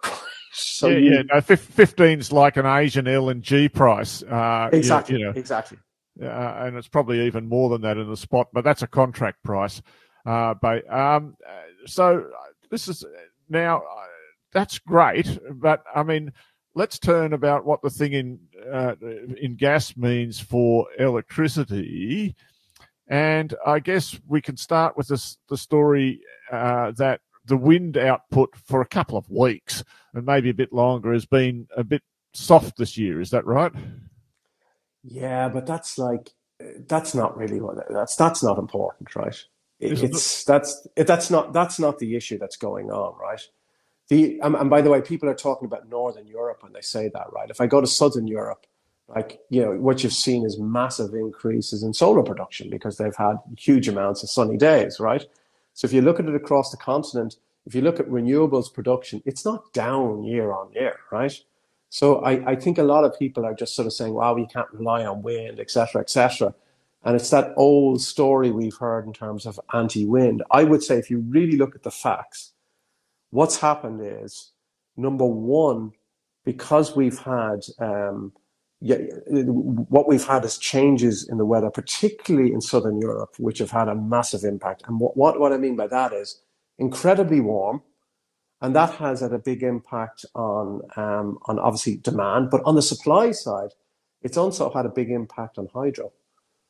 so 0.52 0.88
yeah, 0.88 0.98
you, 0.98 1.12
yeah, 1.14 1.22
no, 1.32 1.40
fifteen's 1.40 2.30
like 2.30 2.58
an 2.58 2.66
Asian 2.66 3.06
LNG 3.06 3.72
price. 3.72 4.22
Uh, 4.22 4.68
exactly, 4.72 5.18
you 5.18 5.24
know, 5.24 5.32
exactly. 5.34 5.78
Uh, 6.22 6.26
and 6.26 6.76
it's 6.76 6.88
probably 6.88 7.26
even 7.26 7.48
more 7.48 7.70
than 7.70 7.80
that 7.80 7.96
in 7.96 8.10
the 8.10 8.16
spot, 8.16 8.48
but 8.52 8.62
that's 8.62 8.82
a 8.82 8.86
contract 8.86 9.42
price. 9.42 9.80
Uh, 10.26 10.52
but 10.60 10.92
um, 10.92 11.34
so 11.86 12.26
this 12.70 12.88
is 12.88 13.04
now 13.48 13.78
uh, 13.78 14.06
that's 14.52 14.78
great, 14.78 15.38
but 15.54 15.82
I 15.94 16.02
mean, 16.02 16.32
let's 16.74 16.98
turn 16.98 17.32
about 17.32 17.64
what 17.64 17.80
the 17.80 17.88
thing 17.88 18.12
in 18.12 18.38
uh, 18.70 18.96
in 19.40 19.56
gas 19.56 19.96
means 19.96 20.38
for 20.38 20.86
electricity, 20.98 22.36
and 23.10 23.54
I 23.66 23.80
guess 23.80 24.18
we 24.28 24.40
can 24.40 24.56
start 24.56 24.96
with 24.96 25.08
this 25.08 25.36
the 25.48 25.56
story 25.56 26.20
uh, 26.50 26.92
that 26.92 27.20
the 27.44 27.56
wind 27.56 27.98
output 27.98 28.54
for 28.56 28.80
a 28.80 28.86
couple 28.86 29.18
of 29.18 29.28
weeks 29.28 29.82
and 30.14 30.24
maybe 30.24 30.48
a 30.50 30.54
bit 30.54 30.72
longer 30.72 31.12
has 31.12 31.26
been 31.26 31.66
a 31.76 31.82
bit 31.82 32.02
soft 32.32 32.76
this 32.78 32.96
year. 32.96 33.20
Is 33.20 33.30
that 33.30 33.44
right? 33.44 33.72
Yeah, 35.02 35.48
but 35.48 35.66
that's 35.66 35.98
like 35.98 36.30
that's 36.86 37.14
not 37.14 37.36
really 37.36 37.60
what 37.60 37.76
that's 37.90 38.14
that's 38.14 38.42
not 38.42 38.58
important, 38.58 39.14
right? 39.16 39.36
it's 39.80 40.44
that's 40.44 40.86
that's 40.94 41.30
not 41.30 41.52
that's 41.52 41.80
not 41.80 41.98
the 41.98 42.14
issue 42.14 42.38
that's 42.38 42.56
going 42.56 42.90
on, 42.90 43.18
right? 43.18 43.40
The 44.08 44.38
and, 44.40 44.54
and 44.54 44.70
by 44.70 44.82
the 44.82 44.90
way, 44.90 45.00
people 45.00 45.28
are 45.28 45.34
talking 45.34 45.66
about 45.66 45.88
Northern 45.88 46.26
Europe 46.26 46.62
when 46.62 46.72
they 46.72 46.80
say 46.82 47.10
that, 47.12 47.32
right? 47.32 47.50
If 47.50 47.60
I 47.60 47.66
go 47.66 47.80
to 47.80 47.86
Southern 47.86 48.26
Europe, 48.26 48.66
like 49.14 49.40
you 49.48 49.62
know, 49.62 49.72
what 49.72 50.02
you've 50.02 50.12
seen 50.12 50.44
is 50.44 50.58
massive 50.58 51.14
increases 51.14 51.82
in 51.82 51.92
solar 51.92 52.22
production 52.22 52.70
because 52.70 52.96
they've 52.96 53.16
had 53.16 53.36
huge 53.58 53.88
amounts 53.88 54.22
of 54.22 54.30
sunny 54.30 54.56
days, 54.56 55.00
right? 55.00 55.24
So 55.74 55.86
if 55.86 55.92
you 55.92 56.02
look 56.02 56.20
at 56.20 56.26
it 56.26 56.34
across 56.34 56.70
the 56.70 56.76
continent, 56.76 57.36
if 57.66 57.74
you 57.74 57.80
look 57.80 58.00
at 58.00 58.08
renewables 58.08 58.72
production, 58.72 59.22
it's 59.24 59.44
not 59.44 59.72
down 59.72 60.24
year 60.24 60.52
on 60.52 60.72
year, 60.72 60.98
right? 61.10 61.32
So 61.88 62.20
I, 62.20 62.52
I 62.52 62.56
think 62.56 62.78
a 62.78 62.84
lot 62.84 63.04
of 63.04 63.18
people 63.18 63.44
are 63.44 63.54
just 63.54 63.74
sort 63.74 63.86
of 63.86 63.92
saying, 63.92 64.14
"Wow, 64.14 64.34
we 64.34 64.46
can't 64.46 64.72
rely 64.72 65.04
on 65.04 65.22
wind, 65.22 65.58
etc., 65.58 66.00
etc." 66.00 66.54
And 67.02 67.16
it's 67.16 67.30
that 67.30 67.54
old 67.56 68.00
story 68.00 68.50
we've 68.50 68.76
heard 68.76 69.06
in 69.06 69.12
terms 69.12 69.46
of 69.46 69.58
anti 69.72 70.06
wind. 70.06 70.42
I 70.50 70.64
would 70.64 70.82
say, 70.82 70.98
if 70.98 71.10
you 71.10 71.18
really 71.18 71.56
look 71.56 71.74
at 71.74 71.82
the 71.82 71.90
facts, 71.90 72.52
what's 73.30 73.56
happened 73.56 74.00
is 74.02 74.52
number 74.96 75.24
one, 75.24 75.92
because 76.44 76.94
we've 76.94 77.18
had 77.18 77.64
um, 77.78 78.32
yeah, 78.80 78.96
what 79.26 80.08
we've 80.08 80.26
had 80.26 80.44
is 80.44 80.56
changes 80.56 81.28
in 81.28 81.36
the 81.36 81.44
weather, 81.44 81.70
particularly 81.70 82.52
in 82.52 82.62
southern 82.62 82.98
Europe, 82.98 83.34
which 83.38 83.58
have 83.58 83.70
had 83.70 83.88
a 83.88 83.94
massive 83.94 84.42
impact. 84.42 84.84
And 84.86 84.98
what, 84.98 85.16
what, 85.16 85.38
what 85.38 85.52
I 85.52 85.58
mean 85.58 85.76
by 85.76 85.86
that 85.88 86.14
is 86.14 86.40
incredibly 86.78 87.40
warm, 87.40 87.82
and 88.62 88.74
that 88.74 88.94
has 88.94 89.20
had 89.20 89.32
a 89.32 89.38
big 89.38 89.62
impact 89.62 90.24
on 90.34 90.82
um, 90.96 91.38
on 91.46 91.58
obviously 91.58 91.96
demand, 91.96 92.50
but 92.50 92.62
on 92.64 92.74
the 92.74 92.82
supply 92.82 93.32
side, 93.32 93.70
it's 94.22 94.36
also 94.36 94.70
had 94.70 94.86
a 94.86 94.90
big 94.90 95.10
impact 95.10 95.58
on 95.58 95.68
hydro. 95.74 96.12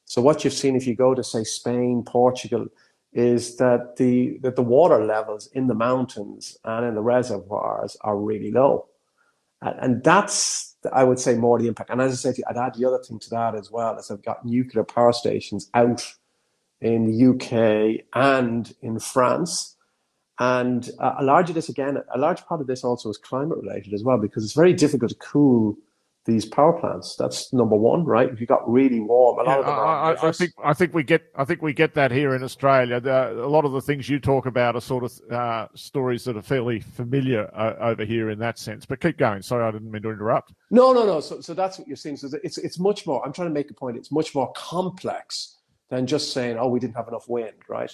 So 0.05 0.21
what 0.21 0.43
you've 0.43 0.53
seen 0.53 0.75
if 0.75 0.87
you 0.87 0.97
go 0.97 1.15
to 1.15 1.23
say 1.23 1.45
Spain, 1.45 2.03
Portugal, 2.05 2.67
is 3.13 3.57
that 3.57 3.97
the 3.97 4.39
that 4.43 4.57
the 4.57 4.63
water 4.63 5.05
levels 5.05 5.49
in 5.53 5.69
the 5.69 5.75
mountains 5.75 6.57
and 6.65 6.87
in 6.87 6.95
the 6.95 7.03
reservoirs 7.03 7.97
are 8.03 8.17
really 8.17 8.51
low. 8.51 8.87
And 9.63 10.03
that's, 10.03 10.77
I 10.93 11.05
would 11.05 11.19
say, 11.19 11.35
more 11.35 11.59
the 11.59 11.69
impact. 11.69 11.91
And 11.91 12.01
as 12.01 12.13
I 12.13 12.15
said, 12.15 12.43
I'd 12.49 12.57
add 12.57 12.75
the 12.75 12.87
other 12.87 12.99
thing 12.99 13.19
to 13.19 13.31
that 13.31 13.55
as 13.55 13.71
well, 13.71 13.99
is 13.99 14.11
I've 14.11 14.23
got 14.23 14.45
nuclear 14.45 14.85
power 14.85 15.13
stations 15.13 15.71
out 15.75 16.03
in 16.81 17.05
the 17.07 17.27
UK 17.27 18.07
and 18.15 18.75
in 18.81 18.99
France. 18.99 19.77
And 20.39 20.91
uh, 20.99 21.17
a 21.19 21.25
large 21.25 21.51
of 21.51 21.55
this, 21.55 21.69
again, 21.69 21.99
a 22.15 22.19
large 22.19 22.45
part 22.47 22.63
of 22.63 22.67
this 22.67 22.83
also 22.83 23.11
is 23.11 23.19
climate 23.19 23.59
related 23.59 23.93
as 23.93 24.03
well, 24.03 24.17
because 24.17 24.43
it's 24.43 24.55
very 24.55 24.73
difficult 24.73 25.11
to 25.11 25.17
cool 25.17 25.77
these 26.27 26.45
power 26.45 26.79
plants. 26.79 27.17
That's 27.17 27.53
number 27.53 27.77
one, 27.77 28.05
right? 28.05 28.29
If 28.31 28.41
you 28.41 28.47
got 28.47 28.69
really 28.71 29.01
warm, 29.01 29.39
a 29.39 29.43
lot 29.43 29.53
yeah, 29.53 29.59
of 29.59 29.67
them 29.67 29.75
I, 29.75 30.29
I, 30.29 30.33
think 30.33 30.53
I 30.63 30.75
think 30.75 30.93
we 30.95 31.03
get 31.03 31.23
I 31.35 31.45
think 31.45 31.63
we 31.63 31.73
get 31.73 31.95
that 31.95 32.11
here 32.11 32.35
in 32.35 32.43
Australia. 32.43 33.01
The, 33.01 33.33
a 33.33 33.49
lot 33.49 33.65
of 33.65 33.73
the 33.73 33.81
things 33.81 34.09
you 34.09 34.21
talk 34.21 34.47
about 34.47 34.77
are 34.77 34.81
sort 34.81 35.05
of 35.05 35.33
uh, 35.33 35.69
stories 35.75 36.25
that 36.25 36.37
are 36.37 36.43
fairly 36.43 36.81
familiar 36.81 37.51
uh, 37.55 37.75
over 37.81 38.05
here 38.05 38.31
in 38.31 38.39
that 38.41 38.59
sense. 38.59 38.85
But 38.85 39.01
keep 39.01 39.17
going. 39.17 39.43
Sorry, 39.43 39.65
I 39.65 39.71
didn't 39.71 39.91
mean 39.91 40.03
to 40.03 40.11
interrupt. 40.11 40.53
No, 40.71 40.93
no, 40.93 41.07
no. 41.07 41.21
So, 41.21 41.41
so 41.41 41.55
that's 41.55 41.79
what 41.79 41.89
you're 41.89 41.97
saying. 41.97 42.19
So 42.19 42.29
it's 42.45 42.59
it's 42.59 42.79
much 42.79 43.07
more. 43.07 43.25
I'm 43.25 43.33
trying 43.33 43.49
to 43.49 43.55
make 43.55 43.71
a 43.71 43.75
point. 43.75 43.97
It's 43.97 44.13
much 44.13 44.35
more 44.35 44.53
complex 44.53 45.57
than 45.89 46.07
just 46.07 46.33
saying, 46.33 46.59
"Oh, 46.59 46.69
we 46.69 46.81
didn't 46.81 46.97
have 46.97 47.09
enough 47.09 47.29
wind," 47.29 47.57
right? 47.69 47.93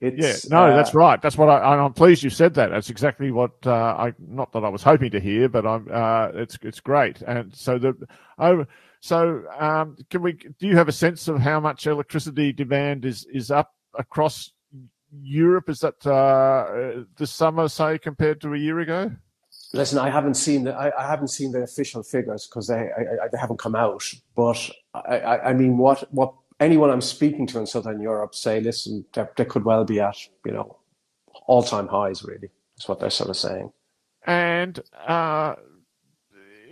It's, 0.00 0.44
yeah, 0.44 0.56
no, 0.56 0.66
uh, 0.66 0.76
that's 0.76 0.94
right. 0.94 1.20
That's 1.20 1.36
what 1.36 1.48
I, 1.48 1.84
am 1.84 1.92
pleased 1.92 2.22
you 2.22 2.30
said 2.30 2.54
that. 2.54 2.70
That's 2.70 2.88
exactly 2.88 3.32
what 3.32 3.54
uh, 3.66 3.72
I 3.72 4.12
not 4.18 4.52
that 4.52 4.64
I 4.64 4.68
was 4.68 4.82
hoping 4.82 5.10
to 5.10 5.20
hear, 5.20 5.48
but 5.48 5.66
I'm. 5.66 5.88
Uh, 5.92 6.28
it's 6.34 6.56
it's 6.62 6.78
great. 6.78 7.20
And 7.22 7.52
so 7.54 7.78
the 7.78 7.96
oh, 8.38 8.64
so 9.00 9.42
um, 9.58 9.96
can 10.08 10.22
we? 10.22 10.34
Do 10.34 10.68
you 10.68 10.76
have 10.76 10.86
a 10.86 10.92
sense 10.92 11.26
of 11.26 11.40
how 11.40 11.58
much 11.58 11.88
electricity 11.88 12.52
demand 12.52 13.04
is 13.04 13.26
is 13.32 13.50
up 13.50 13.74
across 13.98 14.52
Europe? 15.20 15.68
Is 15.68 15.80
that 15.80 16.06
uh, 16.06 17.04
this 17.16 17.32
summer, 17.32 17.68
say, 17.68 17.98
compared 17.98 18.40
to 18.42 18.54
a 18.54 18.58
year 18.58 18.78
ago? 18.78 19.10
Listen, 19.72 19.98
I 19.98 20.10
haven't 20.10 20.34
seen 20.34 20.64
the 20.64 20.74
I, 20.74 20.92
I 20.96 21.08
haven't 21.08 21.28
seen 21.28 21.50
the 21.50 21.62
official 21.62 22.04
figures 22.04 22.46
because 22.46 22.68
they 22.68 22.74
I, 22.74 23.24
I, 23.24 23.28
they 23.32 23.38
haven't 23.38 23.58
come 23.58 23.74
out. 23.74 24.04
But 24.36 24.70
I, 24.94 25.38
I 25.38 25.52
mean, 25.54 25.76
what 25.76 26.12
what 26.14 26.34
anyone 26.60 26.90
I'm 26.90 27.00
speaking 27.00 27.46
to 27.48 27.58
in 27.58 27.66
Southern 27.66 28.00
Europe 28.00 28.34
say, 28.34 28.60
listen, 28.60 29.04
they 29.14 29.44
could 29.44 29.64
well 29.64 29.84
be 29.84 30.00
at, 30.00 30.16
you 30.44 30.52
know, 30.52 30.76
all 31.46 31.62
time 31.62 31.88
highs, 31.88 32.22
really, 32.24 32.50
is 32.76 32.88
what 32.88 33.00
they're 33.00 33.10
sort 33.10 33.30
of 33.30 33.36
saying. 33.36 33.72
And 34.26 34.80
uh, 35.06 35.54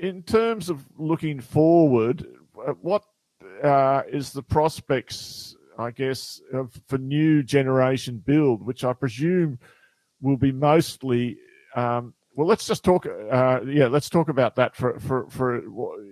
in 0.00 0.22
terms 0.22 0.68
of 0.68 0.84
looking 0.98 1.40
forward, 1.40 2.26
uh, 2.66 2.72
what 2.82 3.04
uh, 3.62 4.02
is 4.10 4.32
the 4.32 4.42
prospects, 4.42 5.56
I 5.78 5.90
guess, 5.90 6.40
of, 6.52 6.78
for 6.86 6.98
new 6.98 7.42
generation 7.42 8.22
build, 8.24 8.62
which 8.64 8.84
I 8.84 8.92
presume 8.92 9.58
will 10.20 10.36
be 10.36 10.52
mostly. 10.52 11.38
Um, 11.74 12.14
well, 12.34 12.46
let's 12.46 12.66
just 12.66 12.84
talk. 12.84 13.06
Uh, 13.06 13.60
yeah, 13.66 13.86
let's 13.86 14.10
talk 14.10 14.28
about 14.28 14.56
that 14.56 14.76
for, 14.76 14.98
for 15.00 15.26
for 15.30 15.62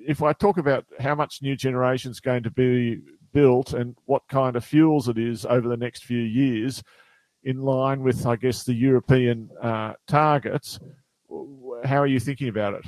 if 0.07 0.23
I 0.23 0.33
talk 0.33 0.57
about 0.57 0.87
how 0.99 1.15
much 1.15 1.43
new 1.43 1.55
generation 1.55 2.11
is 2.11 2.21
going 2.21 2.45
to 2.45 2.51
be 2.51 3.01
built 3.35 3.75
and 3.75 3.95
what 4.07 4.23
kind 4.29 4.57
of 4.57 4.65
fuels 4.65 5.09
it 5.11 5.19
is 5.19 5.45
over 5.45 5.69
the 5.69 5.77
next 5.77 6.05
few 6.05 6.23
years, 6.23 6.83
in 7.43 7.61
line 7.61 8.01
with, 8.03 8.25
I 8.27 8.37
guess, 8.37 8.63
the 8.65 8.73
European 8.73 9.51
uh, 9.61 9.93
targets. 10.07 10.81
How 11.85 12.01
are 12.01 12.07
you 12.07 12.21
thinking 12.21 12.49
about 12.49 12.75
it? 12.75 12.87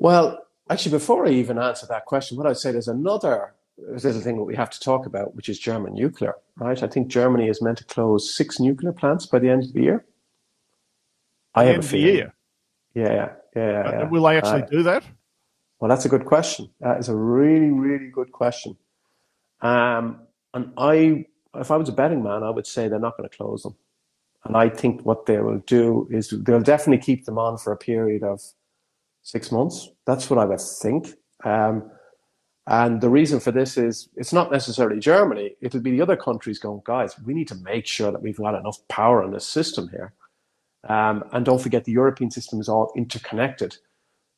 Well, 0.00 0.44
actually, 0.68 0.90
before 0.92 1.26
I 1.26 1.30
even 1.30 1.58
answer 1.58 1.86
that 1.86 2.06
question, 2.06 2.36
what 2.36 2.48
I'd 2.48 2.56
say 2.56 2.72
there's 2.72 2.88
another 2.88 3.54
little 3.78 4.20
thing 4.20 4.36
that 4.36 4.42
we 4.42 4.56
have 4.56 4.70
to 4.70 4.80
talk 4.80 5.06
about, 5.06 5.36
which 5.36 5.48
is 5.48 5.58
German 5.58 5.94
nuclear, 5.94 6.34
right? 6.56 6.82
I 6.82 6.88
think 6.88 7.08
Germany 7.08 7.48
is 7.48 7.62
meant 7.62 7.78
to 7.78 7.84
close 7.84 8.34
six 8.34 8.58
nuclear 8.58 8.92
plants 8.92 9.26
by 9.26 9.38
the 9.38 9.50
end 9.50 9.64
of 9.64 9.72
the 9.72 9.82
year. 9.82 10.04
I 11.54 11.64
have 11.64 11.78
a 11.78 11.82
feeling. 11.82 12.32
Yeah, 12.94 13.12
yeah, 13.12 13.28
yeah, 13.54 13.90
yeah. 13.90 14.08
Will 14.08 14.22
they 14.24 14.38
actually 14.38 14.62
uh, 14.62 14.66
do 14.66 14.82
that? 14.82 15.04
Well, 15.78 15.88
that's 15.88 16.04
a 16.04 16.08
good 16.08 16.24
question. 16.24 16.70
That 16.80 16.98
is 16.98 17.08
a 17.08 17.16
really, 17.16 17.70
really 17.70 18.08
good 18.10 18.32
question. 18.32 18.76
Um, 19.60 20.20
and 20.54 20.72
I, 20.76 21.26
if 21.54 21.70
I 21.70 21.76
was 21.76 21.88
a 21.88 21.92
betting 21.92 22.22
man, 22.22 22.42
I 22.42 22.50
would 22.50 22.66
say 22.66 22.88
they're 22.88 22.98
not 22.98 23.16
going 23.16 23.28
to 23.28 23.36
close 23.36 23.62
them. 23.62 23.76
And 24.44 24.56
I 24.56 24.68
think 24.68 25.04
what 25.04 25.26
they 25.26 25.38
will 25.38 25.58
do 25.66 26.08
is 26.10 26.30
they'll 26.30 26.60
definitely 26.60 27.04
keep 27.04 27.24
them 27.24 27.38
on 27.38 27.58
for 27.58 27.72
a 27.72 27.76
period 27.76 28.22
of 28.22 28.40
six 29.22 29.50
months. 29.50 29.90
That's 30.06 30.30
what 30.30 30.38
I 30.38 30.44
would 30.44 30.60
think. 30.60 31.14
Um, 31.44 31.90
and 32.68 33.00
the 33.00 33.10
reason 33.10 33.38
for 33.38 33.52
this 33.52 33.76
is 33.76 34.08
it's 34.16 34.32
not 34.32 34.50
necessarily 34.50 34.98
Germany. 34.98 35.56
It'll 35.60 35.80
be 35.80 35.90
the 35.90 36.02
other 36.02 36.16
countries 36.16 36.58
going, 36.58 36.82
guys, 36.84 37.14
we 37.24 37.34
need 37.34 37.48
to 37.48 37.54
make 37.56 37.86
sure 37.86 38.10
that 38.10 38.22
we've 38.22 38.38
got 38.38 38.58
enough 38.58 38.78
power 38.88 39.22
in 39.22 39.32
this 39.32 39.46
system 39.46 39.88
here. 39.88 40.14
Um, 40.88 41.24
and 41.32 41.44
don't 41.44 41.60
forget 41.60 41.84
the 41.84 41.92
European 41.92 42.30
system 42.30 42.60
is 42.60 42.68
all 42.68 42.92
interconnected. 42.96 43.76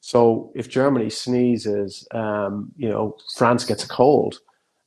So 0.00 0.52
if 0.54 0.68
Germany 0.68 1.10
sneezes, 1.10 2.06
um, 2.12 2.72
you 2.76 2.88
know, 2.88 3.16
France 3.36 3.64
gets 3.64 3.84
a 3.84 3.88
cold, 3.88 4.40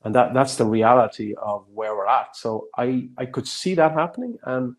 and 0.04 0.16
that 0.16 0.34
that's 0.34 0.56
the 0.56 0.66
reality 0.66 1.36
of 1.42 1.66
where 1.74 1.96
we're 1.96 2.08
at. 2.08 2.36
So 2.36 2.68
I 2.78 3.10
I 3.18 3.26
could 3.26 3.48
see 3.48 3.76
that 3.76 3.92
happening. 3.92 4.38
And 4.44 4.76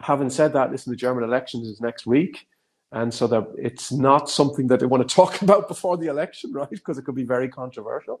having 0.00 0.30
said 0.30 0.52
that, 0.54 0.70
listen, 0.70 0.90
the 0.90 0.96
German 0.96 1.24
elections 1.24 1.68
is 1.68 1.80
next 1.80 2.06
week, 2.06 2.46
and 2.92 3.12
so 3.12 3.26
that 3.26 3.46
it's 3.56 3.92
not 3.92 4.30
something 4.30 4.68
that 4.68 4.80
they 4.80 4.86
want 4.86 5.06
to 5.06 5.14
talk 5.20 5.42
about 5.42 5.68
before 5.68 5.96
the 5.96 6.06
election, 6.06 6.52
right? 6.52 6.70
Because 6.70 6.98
it 6.98 7.04
could 7.04 7.16
be 7.16 7.24
very 7.24 7.48
controversial. 7.48 8.20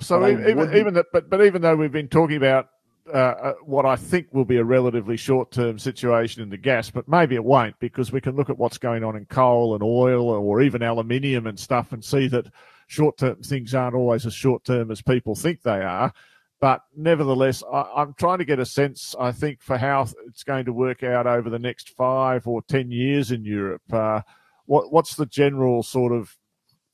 So 0.00 0.26
even 0.26 0.74
even 0.76 0.94
that, 0.94 1.06
but 1.12 1.30
but 1.30 1.44
even 1.44 1.62
though 1.62 1.76
we've 1.76 1.92
been 1.92 2.08
talking 2.08 2.36
about 2.36 2.68
uh, 3.12 3.16
uh, 3.16 3.54
what 3.64 3.84
I 3.84 3.96
think 3.96 4.28
will 4.32 4.46
be 4.46 4.56
a 4.56 4.64
relatively 4.64 5.16
short 5.16 5.50
term 5.50 5.78
situation 5.78 6.42
in 6.42 6.48
the 6.48 6.56
gas, 6.56 6.90
but 6.90 7.06
maybe 7.06 7.34
it 7.34 7.44
won't 7.44 7.78
because 7.78 8.10
we 8.10 8.20
can 8.20 8.34
look 8.34 8.48
at 8.48 8.58
what's 8.58 8.78
going 8.78 9.04
on 9.04 9.14
in 9.16 9.26
coal 9.26 9.74
and 9.74 9.82
oil 9.82 10.30
or 10.30 10.62
even 10.62 10.82
aluminium 10.82 11.46
and 11.46 11.58
stuff 11.58 11.92
and 11.92 12.02
see 12.02 12.28
that 12.28 12.46
short 12.86 13.18
term 13.18 13.42
things 13.42 13.74
aren't 13.74 13.94
always 13.94 14.24
as 14.24 14.34
short 14.34 14.64
term 14.64 14.90
as 14.90 15.02
people 15.02 15.34
think 15.34 15.62
they 15.62 15.82
are. 15.82 16.12
But 16.60 16.80
nevertheless, 16.96 17.62
I, 17.70 18.02
am 18.02 18.14
trying 18.14 18.38
to 18.38 18.44
get 18.46 18.58
a 18.58 18.64
sense, 18.64 19.14
I 19.20 19.32
think, 19.32 19.60
for 19.60 19.76
how 19.76 20.06
it's 20.26 20.44
going 20.44 20.64
to 20.64 20.72
work 20.72 21.02
out 21.02 21.26
over 21.26 21.50
the 21.50 21.58
next 21.58 21.90
five 21.90 22.46
or 22.46 22.62
10 22.62 22.90
years 22.90 23.32
in 23.32 23.44
Europe. 23.44 23.82
Uh, 23.92 24.22
what, 24.64 24.90
what's 24.90 25.14
the 25.14 25.26
general 25.26 25.82
sort 25.82 26.12
of 26.12 26.34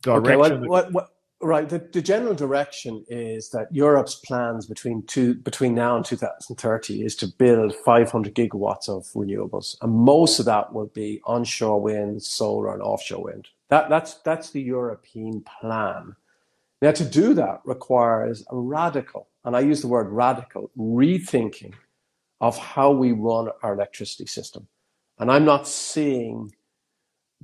direction? 0.03 0.41
Okay, 0.41 0.67
what, 0.67 0.93
what, 0.93 1.09
Right. 1.43 1.67
The, 1.67 1.79
the 1.79 2.03
general 2.03 2.35
direction 2.35 3.03
is 3.09 3.49
that 3.51 3.75
Europe's 3.75 4.15
plans 4.15 4.67
between 4.67 5.05
two 5.07 5.35
between 5.35 5.75
now 5.75 5.97
and 5.97 6.05
2030 6.05 7.03
is 7.03 7.17
to 7.17 7.29
build 7.29 7.75
500 7.75 8.35
gigawatts 8.35 8.91
of 8.91 9.05
renewables, 9.15 9.75
and 9.81 9.91
most 9.91 10.39
of 10.39 10.45
that 10.45 10.75
will 10.75 10.89
be 10.89 11.23
onshore 11.25 11.81
wind, 11.81 12.23
solar, 12.23 12.75
and 12.75 12.83
offshore 12.83 13.25
wind. 13.25 13.49
That 13.71 13.89
that's 13.89 14.15
that's 14.17 14.51
the 14.51 14.61
European 14.61 15.43
plan. 15.61 16.17
Now, 16.83 16.93
to 16.93 17.05
do 17.05 17.33
that 17.35 17.61
requires 17.65 18.45
a 18.51 18.57
radical, 18.57 19.29
and 19.43 19.57
I 19.57 19.61
use 19.61 19.81
the 19.81 19.89
word 19.89 20.09
radical, 20.11 20.71
rethinking 20.77 21.73
of 22.41 22.59
how 22.59 22.91
we 22.91 23.13
run 23.13 23.49
our 23.63 23.73
electricity 23.73 24.27
system. 24.27 24.69
And 25.19 25.31
I'm 25.31 25.45
not 25.47 25.67
seeing 25.67 26.53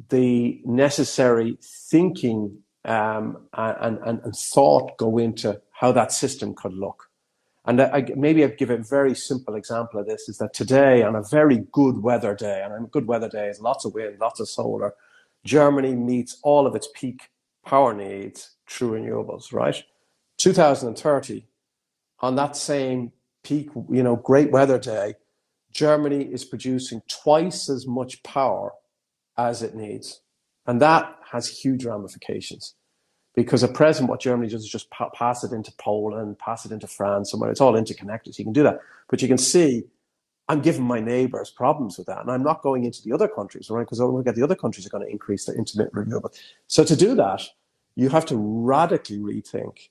the 0.09 0.61
necessary 0.65 1.59
thinking 1.63 2.59
um, 2.87 3.49
and, 3.55 3.99
and, 3.99 4.21
and 4.25 4.35
thought 4.35 4.97
go 4.97 5.19
into 5.19 5.61
how 5.73 5.93
that 5.93 6.13
system 6.13 6.55
could 6.55 6.73
look. 6.73 7.11
And 7.67 7.83
I, 7.83 8.07
maybe 8.15 8.45
I'd 8.45 8.59
give 8.59 8.71
a 8.71 8.79
very 8.79 9.15
simple 9.15 9.57
example 9.57 9.99
of 9.99 10.07
this 10.07 10.29
is 10.29 10.39
that 10.39 10.55
today, 10.55 11.03
on 11.03 11.17
a 11.17 11.23
very 11.23 11.67
good 11.73 12.01
weather 12.01 12.35
day, 12.35 12.63
and 12.65 12.73
a 12.73 12.89
good 12.89 13.09
weather 13.09 13.29
day 13.29 13.49
is 13.49 13.61
lots 13.61 13.85
of 13.85 13.93
wind, 13.93 14.19
lots 14.21 14.39
of 14.39 14.49
solar, 14.49 14.95
Germany 15.45 15.95
meets 15.95 16.39
all 16.45 16.67
of 16.67 16.77
its 16.77 16.89
peak 16.95 17.29
power 17.65 17.93
needs 17.93 18.51
through 18.69 18.93
renewables, 18.93 19.53
right? 19.53 19.83
2030, 20.39 21.45
on 22.21 22.37
that 22.37 22.57
same 22.57 23.11
peak, 23.43 23.69
you 23.91 24.03
know, 24.03 24.17
great 24.17 24.53
weather 24.53 24.79
day, 24.79 25.15
Germany 25.73 26.23
is 26.23 26.45
producing 26.45 27.03
twice 27.09 27.69
as 27.69 27.87
much 27.87 28.23
power 28.23 28.73
as 29.37 29.63
it 29.63 29.75
needs. 29.75 30.21
And 30.67 30.81
that 30.81 31.17
has 31.31 31.49
huge 31.49 31.85
ramifications. 31.85 32.75
Because 33.35 33.63
at 33.63 33.75
present, 33.75 34.09
what 34.09 34.21
Germany 34.21 34.49
does 34.49 34.65
is 34.65 34.69
just 34.69 34.91
pa- 34.91 35.11
pass 35.11 35.45
it 35.45 35.53
into 35.53 35.71
Poland, 35.79 36.39
pass 36.39 36.65
it 36.65 36.73
into 36.73 36.87
France, 36.87 37.31
somewhere. 37.31 37.51
It's 37.51 37.61
all 37.61 37.77
interconnected. 37.77 38.35
So 38.35 38.41
you 38.41 38.45
can 38.47 38.55
do 38.55 38.63
that. 38.63 38.81
But 39.09 39.21
you 39.21 39.29
can 39.29 39.37
see, 39.37 39.85
I'm 40.49 40.63
giving 40.63 40.85
my 40.85 41.01
neighbors 41.01 41.51
problems 41.51 41.99
with 41.99 42.07
that. 42.07 42.21
And 42.21 42.31
I'm 42.31 42.43
not 42.43 42.63
going 42.63 42.85
into 42.85 43.03
the 43.03 43.13
other 43.13 43.29
countries, 43.29 43.69
right? 43.69 43.83
Because 43.83 44.01
look 44.01 44.27
at 44.27 44.37
the 44.37 44.43
other 44.43 44.55
countries 44.55 44.87
are 44.87 44.91
going 44.91 45.05
to 45.05 45.11
increase 45.11 45.45
their 45.45 45.55
intermittent 45.55 45.95
renewable. 45.95 46.33
So 46.67 46.83
to 46.85 46.97
do 46.97 47.15
that, 47.17 47.43
you 47.95 48.09
have 48.09 48.25
to 48.27 48.37
radically 48.37 49.19
rethink 49.19 49.91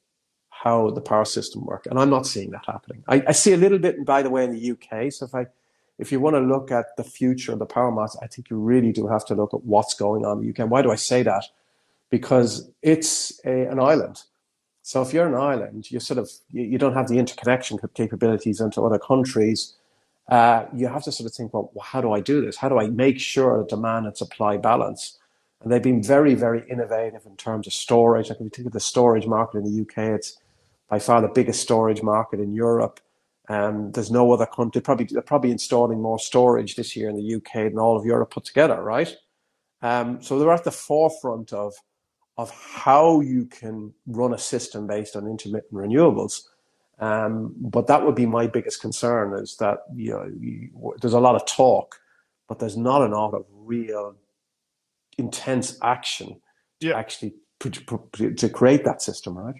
how 0.50 0.90
the 0.90 1.02
power 1.02 1.26
system 1.26 1.66
work. 1.66 1.86
And 1.86 2.00
I'm 2.00 2.10
not 2.10 2.26
seeing 2.26 2.50
that 2.52 2.66
happening. 2.66 3.04
I, 3.08 3.24
I 3.28 3.32
see 3.34 3.54
a 3.54 3.58
little 3.58 3.78
bit, 3.78 4.04
by 4.06 4.24
the 4.24 4.32
way, 4.32 4.44
in 4.44 4.54
the 4.54 4.72
UK. 4.72 5.12
So 5.12 5.26
if 5.26 5.36
I 5.36 5.48
if 5.98 6.12
you 6.12 6.20
want 6.20 6.36
to 6.36 6.40
look 6.40 6.72
at 6.72 6.98
the 6.98 7.04
future 7.04 7.54
of 7.54 7.60
the 7.60 7.66
power 7.66 7.92
market, 7.92 8.20
I 8.22 8.28
think 8.28 8.50
you 8.50 8.58
really 8.58 8.92
do 8.92 9.08
have 9.08 9.26
to 9.26 9.36
look 9.36 9.54
at 9.54 9.64
what's 9.64 9.94
going 9.94 10.26
on 10.26 10.40
in 10.40 10.44
the 10.44 10.64
UK. 10.64 10.70
Why 10.70 10.82
do 10.82 10.92
I 10.92 10.96
say 10.96 11.24
that? 11.24 11.46
Because 12.10 12.70
it's 12.82 13.40
a, 13.46 13.68
an 13.68 13.80
island. 13.80 14.24
So 14.82 15.02
if 15.02 15.14
you're 15.14 15.28
an 15.28 15.36
island, 15.36 15.90
you 15.90 16.00
sort 16.00 16.20
of 16.20 16.30
you, 16.52 16.64
you, 16.64 16.78
don't 16.78 16.94
have 16.94 17.08
the 17.08 17.18
interconnection 17.18 17.80
capabilities 17.96 18.62
into 18.62 18.84
other 18.84 19.00
countries. 19.00 19.74
Uh, 20.30 20.66
you 20.76 20.88
have 20.88 21.04
to 21.04 21.12
sort 21.12 21.30
of 21.30 21.36
think, 21.36 21.54
well, 21.54 21.72
how 21.82 22.02
do 22.02 22.12
I 22.12 22.20
do 22.20 22.46
this? 22.46 22.58
How 22.58 22.70
do 22.70 22.78
I 22.78 22.88
make 22.88 23.20
sure 23.20 23.58
the 23.60 23.68
demand 23.68 24.06
and 24.06 24.16
supply 24.16 24.58
balance? 24.58 25.18
And 25.62 25.72
they've 25.72 25.82
been 25.82 26.04
very, 26.04 26.36
very 26.36 26.64
innovative 26.70 27.26
in 27.26 27.36
terms 27.38 27.66
of 27.66 27.74
storage. 27.74 28.30
Like 28.30 28.38
if 28.38 28.44
you 28.44 28.50
think 28.50 28.68
of 28.68 28.74
the 28.74 28.80
storage 28.80 29.26
market 29.26 29.60
in 29.60 29.64
the 29.64 29.82
UK, 29.82 30.14
it's 30.16 30.38
by 30.90 31.00
far 31.00 31.22
the 31.22 31.30
biggest 31.30 31.62
storage 31.62 32.04
market 32.04 32.40
in 32.40 32.54
Europe. 32.54 33.00
Um, 33.50 33.92
there's 33.92 34.12
no 34.12 34.32
other 34.32 34.46
country. 34.46 34.82
Probably 34.82 35.06
they're 35.06 35.22
probably 35.22 35.52
installing 35.52 36.02
more 36.02 36.20
storage 36.20 36.76
this 36.76 36.96
year 36.96 37.10
in 37.10 37.16
the 37.16 37.36
UK 37.36 37.70
than 37.70 37.80
all 37.80 37.98
of 37.98 38.06
Europe 38.06 38.32
put 38.32 38.46
together, 38.46 38.82
right? 38.82 39.16
Um, 39.82 40.22
so 40.22 40.40
they're 40.40 40.52
at 40.52 40.64
the 40.64 40.72
forefront 40.72 41.54
of 41.54 41.74
of 42.38 42.52
how 42.52 43.22
you 43.22 43.46
can 43.46 43.94
run 44.08 44.34
a 44.34 44.38
system 44.38 44.88
based 44.88 45.16
on 45.16 45.28
intermittent 45.28 45.74
renewables. 45.74 46.42
Um, 47.00 47.54
but 47.58 47.88
that 47.88 48.06
would 48.06 48.16
be 48.16 48.26
my 48.26 48.48
biggest 48.48 48.82
concern 48.82 49.38
is 49.42 49.58
that 49.58 49.80
you 49.94 50.12
know 50.12 50.32
you, 50.40 50.96
there's 51.02 51.14
a 51.14 51.20
lot 51.20 51.36
of 51.36 51.46
talk, 51.46 52.00
but 52.48 52.60
there's 52.60 52.78
not 52.78 53.02
a 53.02 53.08
lot 53.08 53.34
of 53.34 53.46
real 53.52 54.16
intense 55.18 55.78
action 55.82 56.42
yeah. 56.80 56.94
to 56.94 56.98
actually 56.98 57.34
to 57.60 58.50
create 58.50 58.84
that 58.86 59.02
system, 59.02 59.38
right? 59.38 59.56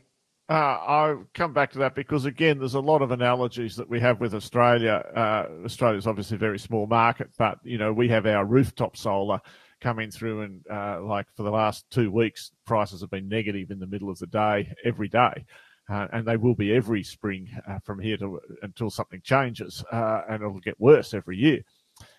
Uh, 0.48 0.54
I'll 0.54 1.26
come 1.34 1.54
back 1.54 1.72
to 1.72 1.80
that 1.80 1.96
because 1.96 2.26
again, 2.26 2.60
there's 2.60 2.76
a 2.76 2.80
lot 2.80 3.02
of 3.02 3.10
analogies 3.10 3.76
that 3.78 3.90
we 3.90 4.00
have 4.00 4.20
with 4.20 4.36
Australia. 4.36 5.04
Uh, 5.16 5.66
Australia's 5.66 6.06
obviously 6.06 6.36
a 6.36 6.40
very 6.40 6.60
small 6.60 6.86
market, 6.86 7.30
but 7.38 7.58
you 7.64 7.80
know 7.80 7.92
we 7.92 8.08
have 8.10 8.28
our 8.28 8.46
rooftop 8.46 8.96
solar 8.96 9.40
coming 9.82 10.12
through, 10.12 10.42
and 10.42 10.64
uh, 10.72 11.02
like 11.02 11.26
for 11.36 11.42
the 11.42 11.50
last 11.50 11.86
two 11.90 12.12
weeks, 12.12 12.52
prices 12.64 13.02
have 13.02 13.10
been 13.10 13.28
negative 13.28 13.72
in 13.72 13.80
the 13.80 13.88
middle 13.88 14.10
of 14.10 14.20
the 14.20 14.28
day 14.28 14.72
every 14.84 15.08
day, 15.08 15.46
uh, 15.90 16.08
and 16.14 16.28
they 16.28 16.38
will 16.38 16.54
be 16.54 16.76
every 16.76 17.02
spring 17.02 17.50
uh, 17.68 17.80
from 17.84 17.98
here 18.00 18.18
to 18.18 18.40
until 18.62 18.92
something 18.92 19.22
changes, 19.24 19.84
uh, 19.92 20.22
and 20.30 20.44
it'll 20.44 20.60
get 20.60 20.80
worse 20.80 21.16
every 21.16 21.38
year. 21.38 21.62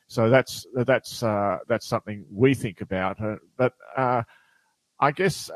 So 0.09 0.31
that's 0.31 0.67
that's 0.75 1.21
that's 1.69 1.87
something 1.87 2.25
we 2.29 2.55
think 2.55 2.81
about, 2.81 3.19
but 3.57 3.73
I 3.97 5.13
guess 5.15 5.49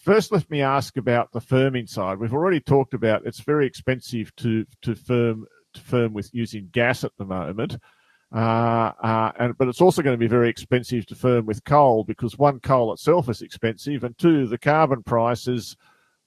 First, 0.00 0.32
let 0.32 0.50
me 0.50 0.62
ask 0.62 0.96
about 0.96 1.30
the 1.30 1.40
firming 1.40 1.86
side. 1.86 2.18
We've 2.18 2.32
already 2.32 2.58
talked 2.58 2.94
about 2.94 3.26
it's 3.26 3.40
very 3.40 3.66
expensive 3.66 4.34
to 4.36 4.64
to 4.80 4.94
firm 4.94 5.46
to 5.74 5.80
firm 5.80 6.14
with 6.14 6.34
using 6.34 6.70
gas 6.72 7.04
at 7.04 7.12
the 7.18 7.26
moment. 7.26 7.76
Uh, 8.34 8.92
uh, 9.02 9.32
and 9.38 9.58
but 9.58 9.68
it's 9.68 9.82
also 9.82 10.00
going 10.02 10.14
to 10.14 10.18
be 10.18 10.26
very 10.26 10.48
expensive 10.48 11.04
to 11.06 11.14
firm 11.14 11.44
with 11.44 11.62
coal 11.64 12.04
because 12.04 12.38
one, 12.38 12.60
coal 12.60 12.92
itself 12.94 13.28
is 13.28 13.42
expensive, 13.42 14.04
and 14.04 14.16
two, 14.16 14.46
the 14.46 14.56
carbon 14.56 15.02
price 15.02 15.46
is 15.46 15.76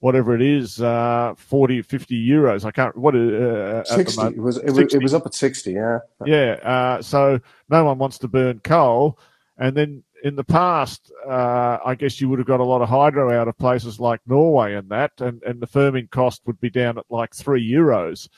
whatever 0.01 0.35
it 0.35 0.41
is, 0.41 0.81
uh, 0.81 1.33
40, 1.37 1.81
50 1.81 2.27
euros. 2.27 2.65
I 2.65 2.71
can't, 2.71 2.95
what, 2.97 3.15
uh, 3.15 3.85
60. 3.85 4.21
It 4.21 4.37
was, 4.37 4.57
it, 4.57 4.75
60. 4.75 4.83
Was, 4.83 4.93
it 4.95 5.01
was 5.01 5.13
up 5.13 5.25
at 5.25 5.33
60, 5.33 5.71
yeah. 5.71 5.99
Yeah. 6.25 6.51
Uh, 6.61 7.01
so 7.01 7.39
no 7.69 7.85
one 7.85 7.97
wants 7.97 8.17
to 8.17 8.27
burn 8.27 8.59
coal. 8.59 9.17
And 9.57 9.77
then 9.77 10.03
in 10.23 10.37
the 10.37 10.43
past, 10.43 11.11
uh, 11.27 11.77
I 11.85 11.95
guess 11.95 12.21
you 12.21 12.29
would 12.29 12.39
have 12.39 12.47
got 12.47 12.61
a 12.61 12.65
lot 12.65 12.81
of 12.81 12.87
hydro 12.87 13.37
out 13.37 13.49
of 13.49 13.57
places 13.57 13.99
like 13.99 14.21
Norway 14.25 14.73
and 14.73 14.87
that, 14.89 15.11
and, 15.19 15.43
and 15.43 15.61
the 15.61 15.67
firming 15.67 16.09
cost 16.09 16.41
would 16.45 16.59
be 16.61 16.69
down 16.69 16.97
at 16.97 17.03
like 17.09 17.35
three 17.35 17.69
euros. 17.69 18.29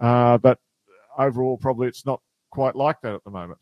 Uh, 0.00 0.38
but 0.38 0.58
overall, 1.18 1.58
probably 1.58 1.86
it's 1.86 2.06
not 2.06 2.22
quite 2.50 2.74
like 2.74 2.96
that 3.02 3.14
at 3.14 3.24
the 3.24 3.30
moment. 3.30 3.60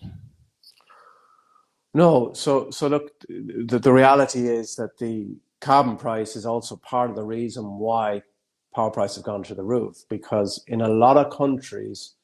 No, 1.92 2.32
so 2.34 2.70
so 2.70 2.86
look, 2.86 3.10
the, 3.28 3.80
the 3.82 3.92
reality 3.92 4.48
is 4.48 4.76
that 4.76 4.96
the 4.98 5.36
carbon 5.60 5.96
price 5.96 6.36
is 6.36 6.46
also 6.46 6.76
part 6.76 7.10
of 7.10 7.16
the 7.16 7.24
reason 7.24 7.64
why 7.64 8.22
power 8.74 8.90
prices 8.90 9.16
have 9.16 9.24
gone 9.24 9.44
through 9.44 9.56
the 9.56 9.64
roof 9.64 9.96
because 10.08 10.62
in 10.68 10.80
a 10.80 10.88
lot 10.88 11.16
of 11.16 11.36
countries, 11.36 12.14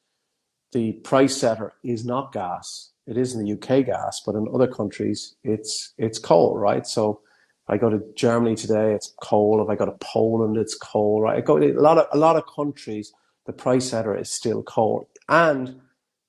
the 0.71 0.93
price 0.93 1.37
setter 1.37 1.73
is 1.83 2.05
not 2.05 2.31
gas 2.31 2.91
it 3.09 3.17
is 3.17 3.33
in 3.33 3.43
the 3.43 3.53
UK 3.53 3.85
gas, 3.85 4.21
but 4.25 4.35
in 4.35 4.47
other 4.53 4.67
countries 4.67 5.35
it's 5.43 5.93
it's 5.97 6.19
coal, 6.19 6.57
right? 6.57 6.85
So 6.85 7.21
I 7.67 7.77
go 7.77 7.89
to 7.89 8.01
Germany 8.15 8.55
today, 8.55 8.93
it's 8.93 9.13
coal. 9.21 9.61
If 9.63 9.69
I 9.69 9.75
go 9.75 9.85
to 9.85 9.97
Poland, 9.99 10.57
it's 10.57 10.75
coal, 10.75 11.21
right? 11.21 11.37
I 11.37 11.41
go 11.41 11.57
a 11.57 11.73
lot 11.73 11.97
of 11.97 12.07
a 12.11 12.17
lot 12.17 12.35
of 12.35 12.43
countries, 12.47 13.11
the 13.45 13.53
price 13.53 13.89
setter 13.89 14.15
is 14.15 14.31
still 14.31 14.63
coal, 14.63 15.09
and 15.27 15.79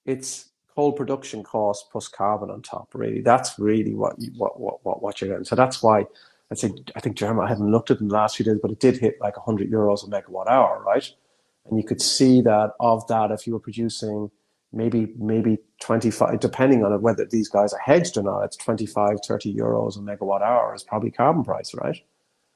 it's 0.07 0.51
coal 0.75 0.93
production 0.93 1.43
cost 1.43 1.91
plus 1.93 2.09
carbon 2.09 2.51
on 2.51 2.63
top. 2.63 2.89
Really, 2.95 3.21
that's 3.21 3.59
really 3.59 3.95
what 3.95 4.15
you, 4.19 4.33
what 4.37 4.59
what 4.59 4.85
what 4.85 5.03
what 5.03 5.21
you're 5.21 5.31
getting. 5.31 5.45
So 5.45 5.57
that's 5.57 5.83
why 5.83 6.07
I 6.51 6.55
say 6.55 6.73
I 6.97 7.01
think 7.01 7.17
Germany. 7.17 7.47
I 7.47 7.49
haven't 7.49 7.71
looked 7.71 7.91
at 7.91 7.99
it 7.99 8.01
in 8.01 8.09
the 8.09 8.15
last 8.15 8.37
few 8.37 8.45
days, 8.45 8.59
but 8.61 8.71
it 8.71 8.81
did 8.81 8.97
hit 8.99 9.19
like 9.21 9.37
100 9.37 9.71
euros 9.71 10.07
a 10.07 10.11
megawatt 10.11 10.49
hour, 10.49 10.83
right? 10.87 11.09
And 11.67 11.79
you 11.79 11.85
could 11.85 12.01
see 12.01 12.41
that 12.43 12.73
of 12.81 13.07
that 13.09 13.31
if 13.31 13.47
you 13.47 13.53
were 13.53 13.61
producing 13.61 14.31
maybe 14.73 15.13
maybe 15.19 15.59
25 15.81 16.41
depending 16.41 16.85
on 16.85 17.01
whether 17.03 17.27
these 17.27 17.49
guys 17.49 17.73
are 17.73 17.81
hedged 17.81 18.17
or 18.17 18.23
not 18.23 18.43
it's 18.43 18.57
25 18.57 19.19
30 19.27 19.55
euros 19.55 19.97
a 19.97 20.01
megawatt 20.01 20.43
hour 20.43 20.75
is 20.75 20.83
probably 20.83 21.11
carbon 21.11 21.43
price 21.43 21.75
right 21.75 22.03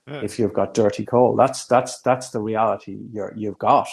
yeah. 0.07 0.21
if 0.23 0.39
you've 0.39 0.53
got 0.53 0.75
dirty 0.75 1.05
coal 1.05 1.35
that's 1.37 1.67
that's 1.67 2.01
that's 2.03 2.31
the 2.31 2.41
reality 2.41 2.99
you're, 3.13 3.33
you've 3.37 3.59
got 3.59 3.89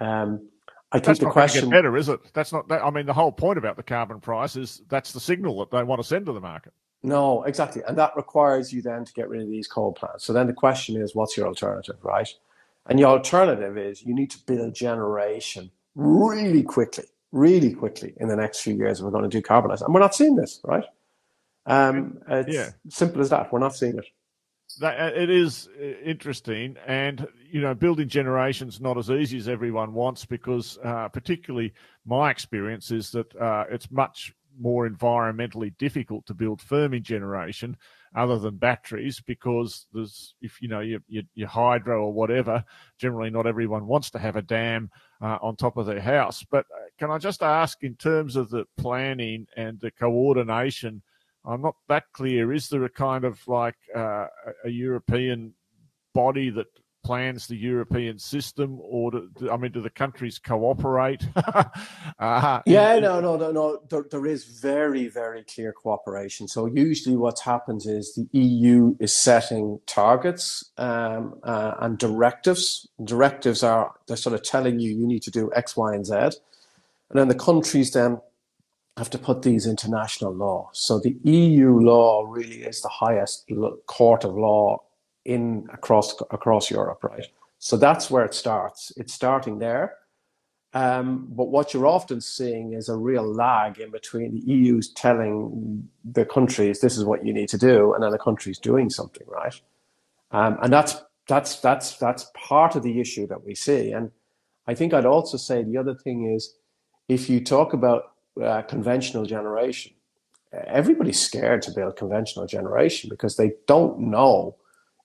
um, 0.00 0.48
I 0.90 0.96
think 0.96 1.06
that's 1.06 1.20
the 1.20 1.30
question 1.30 1.70
better, 1.70 1.96
is 1.96 2.10
it? 2.10 2.20
That's 2.34 2.52
not. 2.52 2.68
That, 2.68 2.84
I 2.84 2.90
mean, 2.90 3.06
the 3.06 3.14
whole 3.14 3.32
point 3.32 3.56
about 3.56 3.76
the 3.76 3.82
carbon 3.82 4.20
price 4.20 4.56
is 4.56 4.82
that's 4.88 5.12
the 5.12 5.20
signal 5.20 5.58
that 5.60 5.70
they 5.70 5.82
want 5.82 6.02
to 6.02 6.06
send 6.06 6.26
to 6.26 6.32
the 6.32 6.40
market. 6.40 6.74
No, 7.02 7.44
exactly, 7.44 7.82
and 7.88 7.96
that 7.96 8.12
requires 8.14 8.72
you 8.72 8.82
then 8.82 9.06
to 9.06 9.12
get 9.14 9.28
rid 9.28 9.40
of 9.40 9.48
these 9.48 9.66
coal 9.66 9.92
plants. 9.92 10.24
So 10.24 10.34
then 10.34 10.46
the 10.46 10.52
question 10.52 11.00
is, 11.00 11.14
what's 11.14 11.36
your 11.36 11.46
alternative, 11.48 11.96
right? 12.02 12.28
And 12.86 13.00
your 13.00 13.08
alternative 13.08 13.78
is 13.78 14.02
you 14.02 14.14
need 14.14 14.30
to 14.32 14.38
build 14.46 14.74
generation 14.74 15.70
really 15.94 16.62
quickly 16.62 17.04
really 17.32 17.72
quickly 17.72 18.14
in 18.18 18.28
the 18.28 18.36
next 18.36 18.60
few 18.60 18.74
years 18.74 19.02
we're 19.02 19.10
going 19.10 19.28
to 19.28 19.42
decarbonize. 19.42 19.82
And 19.82 19.92
we're 19.92 20.00
not 20.00 20.14
seeing 20.14 20.36
this, 20.36 20.60
right? 20.64 20.84
Um, 21.66 22.18
it's 22.28 22.54
yeah. 22.54 22.70
simple 22.88 23.20
as 23.20 23.30
that. 23.30 23.52
We're 23.52 23.58
not 23.58 23.74
seeing 23.74 23.98
it. 23.98 24.06
That, 24.80 24.98
uh, 24.98 25.20
it 25.20 25.28
is 25.28 25.68
uh, 25.78 25.84
interesting, 26.02 26.76
and 26.86 27.26
you 27.50 27.60
know, 27.60 27.74
building 27.74 28.08
generations 28.08 28.80
not 28.80 28.96
as 28.96 29.10
easy 29.10 29.36
as 29.36 29.46
everyone 29.46 29.92
wants 29.92 30.24
because, 30.24 30.78
uh, 30.82 31.08
particularly, 31.08 31.74
my 32.06 32.30
experience 32.30 32.90
is 32.90 33.10
that 33.10 33.36
uh, 33.36 33.64
it's 33.70 33.90
much 33.90 34.34
more 34.58 34.88
environmentally 34.88 35.76
difficult 35.78 36.26
to 36.26 36.34
build 36.34 36.60
firming 36.60 37.02
generation 37.02 37.76
other 38.14 38.38
than 38.38 38.56
batteries 38.56 39.20
because 39.20 39.86
there's 39.92 40.34
if 40.42 40.60
you 40.60 40.68
know 40.68 40.80
your 40.80 41.48
hydro 41.48 42.04
or 42.04 42.12
whatever 42.12 42.62
generally 42.98 43.30
not 43.30 43.46
everyone 43.46 43.86
wants 43.86 44.10
to 44.10 44.18
have 44.18 44.36
a 44.36 44.42
dam 44.42 44.90
uh, 45.22 45.38
on 45.40 45.56
top 45.56 45.78
of 45.78 45.86
their 45.86 46.00
house 46.00 46.44
but 46.50 46.66
uh, 46.66 46.84
can 47.02 47.10
i 47.10 47.18
just 47.18 47.42
ask 47.42 47.82
in 47.82 47.96
terms 47.96 48.36
of 48.36 48.48
the 48.50 48.64
planning 48.78 49.44
and 49.56 49.80
the 49.80 49.90
coordination 49.90 51.02
i'm 51.44 51.60
not 51.60 51.74
that 51.88 52.04
clear 52.12 52.52
is 52.52 52.68
there 52.68 52.84
a 52.84 52.88
kind 52.88 53.24
of 53.24 53.40
like 53.48 53.74
uh, 53.92 54.28
a 54.64 54.68
european 54.70 55.52
body 56.14 56.48
that 56.48 56.68
plans 57.04 57.48
the 57.48 57.56
European 57.56 58.16
system, 58.16 58.78
or 58.80 59.10
do, 59.10 59.50
I 59.50 59.56
mean, 59.56 59.72
do 59.72 59.80
the 59.80 59.90
countries 59.90 60.38
cooperate? 60.38 61.26
uh, 62.18 62.60
yeah, 62.64 62.98
no, 63.00 63.20
no, 63.20 63.36
no, 63.36 63.50
no. 63.50 63.80
There, 63.90 64.06
there 64.08 64.26
is 64.26 64.44
very, 64.44 65.08
very 65.08 65.42
clear 65.42 65.72
cooperation. 65.72 66.46
So 66.46 66.66
usually, 66.66 67.16
what 67.16 67.40
happens 67.40 67.86
is 67.86 68.14
the 68.14 68.28
EU 68.38 68.94
is 69.00 69.12
setting 69.12 69.80
targets 69.86 70.70
um, 70.78 71.40
uh, 71.42 71.74
and 71.80 71.98
directives. 71.98 72.88
Directives 73.02 73.62
are 73.62 73.94
they're 74.06 74.16
sort 74.16 74.34
of 74.34 74.42
telling 74.42 74.78
you 74.78 74.90
you 74.90 75.06
need 75.06 75.22
to 75.22 75.30
do 75.30 75.50
X, 75.54 75.76
Y, 75.76 75.94
and 75.94 76.06
Z, 76.06 76.30
and 77.12 77.20
then 77.20 77.28
the 77.28 77.34
countries 77.34 77.92
then 77.92 78.20
have 78.96 79.10
to 79.10 79.18
put 79.18 79.42
these 79.42 79.66
into 79.66 79.90
national 79.90 80.34
law. 80.34 80.70
So 80.72 80.98
the 80.98 81.16
EU 81.24 81.78
law 81.78 82.24
really 82.26 82.62
is 82.62 82.80
the 82.80 82.88
highest 82.88 83.50
court 83.86 84.24
of 84.24 84.34
law 84.34 84.82
in 85.24 85.66
across 85.72 86.14
across 86.30 86.70
Europe, 86.70 87.04
right? 87.04 87.26
So 87.58 87.76
that's 87.76 88.10
where 88.10 88.24
it 88.24 88.34
starts. 88.34 88.92
It's 88.96 89.12
starting 89.12 89.58
there. 89.58 89.96
Um, 90.74 91.26
but 91.28 91.48
what 91.48 91.74
you're 91.74 91.86
often 91.86 92.22
seeing 92.22 92.72
is 92.72 92.88
a 92.88 92.96
real 92.96 93.24
lag 93.24 93.78
in 93.78 93.90
between 93.90 94.32
the 94.32 94.40
EU's 94.40 94.90
telling 94.90 95.86
the 96.02 96.24
countries 96.24 96.80
this 96.80 96.96
is 96.96 97.04
what 97.04 97.26
you 97.26 97.32
need 97.32 97.50
to 97.50 97.58
do, 97.58 97.92
and 97.92 98.02
then 98.02 98.10
the 98.10 98.18
countries 98.18 98.58
doing 98.58 98.88
something, 98.88 99.26
right? 99.28 99.60
Um, 100.30 100.58
and 100.62 100.72
that's 100.72 100.96
that's 101.28 101.60
that's 101.60 101.98
that's 101.98 102.30
part 102.34 102.74
of 102.74 102.82
the 102.82 103.00
issue 103.00 103.26
that 103.26 103.44
we 103.44 103.54
see. 103.54 103.92
And 103.92 104.10
I 104.66 104.74
think 104.74 104.94
I'd 104.94 105.06
also 105.06 105.36
say 105.36 105.62
the 105.62 105.76
other 105.76 105.94
thing 105.94 106.32
is 106.34 106.54
if 107.12 107.28
you 107.28 107.42
talk 107.42 107.72
about 107.72 108.12
uh, 108.42 108.62
conventional 108.62 109.24
generation, 109.24 109.92
everybody's 110.52 111.20
scared 111.20 111.62
to 111.62 111.70
build 111.70 111.96
conventional 111.96 112.46
generation 112.46 113.10
because 113.10 113.36
they 113.36 113.52
don't 113.66 113.98
know 113.98 114.56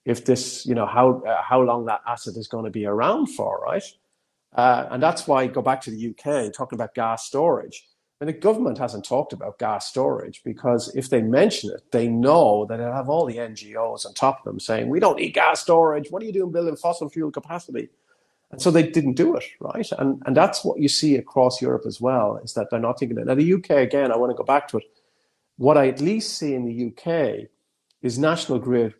if 0.04 0.24
this, 0.24 0.64
you 0.66 0.74
know, 0.74 0.86
how 0.86 1.22
uh, 1.22 1.42
how 1.42 1.60
long 1.60 1.84
that 1.86 2.00
asset 2.06 2.34
is 2.36 2.48
going 2.48 2.64
to 2.64 2.70
be 2.70 2.86
around 2.86 3.26
for, 3.26 3.60
right? 3.60 3.82
Uh, 4.54 4.86
and 4.90 5.02
that's 5.02 5.26
why 5.26 5.46
go 5.46 5.62
back 5.62 5.80
to 5.82 5.90
the 5.90 6.08
UK 6.10 6.52
talking 6.52 6.76
about 6.76 6.94
gas 6.94 7.26
storage. 7.26 7.86
And 8.20 8.28
the 8.28 8.32
government 8.32 8.78
hasn't 8.78 9.04
talked 9.04 9.32
about 9.32 9.58
gas 9.60 9.86
storage 9.86 10.42
because 10.44 10.92
if 10.96 11.08
they 11.08 11.22
mention 11.22 11.70
it, 11.70 11.92
they 11.92 12.08
know 12.08 12.66
that 12.68 12.78
they'll 12.78 12.92
have 12.92 13.08
all 13.08 13.26
the 13.26 13.36
NGOs 13.36 14.06
on 14.06 14.14
top 14.14 14.38
of 14.38 14.44
them 14.44 14.58
saying, 14.58 14.88
"We 14.88 14.98
don't 14.98 15.18
need 15.18 15.34
gas 15.34 15.60
storage. 15.60 16.10
What 16.10 16.22
are 16.22 16.26
you 16.26 16.32
doing 16.32 16.50
building 16.50 16.76
fossil 16.76 17.08
fuel 17.10 17.30
capacity?" 17.30 17.90
And 18.50 18.62
so 18.62 18.70
they 18.70 18.82
didn't 18.82 19.14
do 19.14 19.36
it, 19.36 19.44
right? 19.60 19.88
And 19.98 20.22
and 20.24 20.36
that's 20.36 20.64
what 20.64 20.78
you 20.78 20.88
see 20.88 21.16
across 21.16 21.60
Europe 21.60 21.84
as 21.86 22.00
well 22.00 22.40
is 22.42 22.54
that 22.54 22.68
they're 22.70 22.80
not 22.80 22.98
thinking 22.98 23.18
it. 23.18 23.26
Now 23.26 23.34
the 23.34 23.54
UK 23.54 23.70
again, 23.70 24.10
I 24.10 24.16
want 24.16 24.30
to 24.30 24.36
go 24.36 24.44
back 24.44 24.68
to 24.68 24.78
it. 24.78 24.84
What 25.56 25.76
I 25.76 25.88
at 25.88 26.00
least 26.00 26.38
see 26.38 26.54
in 26.54 26.64
the 26.64 26.86
UK 26.88 27.48
is 28.00 28.18
National 28.18 28.58
Grid 28.58 28.94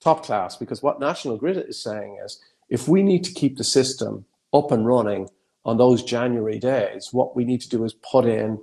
top 0.00 0.24
class 0.24 0.56
because 0.56 0.82
what 0.82 1.00
National 1.00 1.36
Grid 1.36 1.56
is 1.56 1.82
saying 1.82 2.18
is 2.24 2.40
if 2.68 2.88
we 2.88 3.02
need 3.02 3.24
to 3.24 3.32
keep 3.32 3.58
the 3.58 3.64
system 3.64 4.24
up 4.52 4.70
and 4.70 4.86
running 4.86 5.28
on 5.64 5.76
those 5.76 6.02
January 6.02 6.58
days, 6.58 7.12
what 7.12 7.36
we 7.36 7.44
need 7.44 7.60
to 7.60 7.68
do 7.68 7.84
is 7.84 7.94
put 7.94 8.24
in 8.24 8.58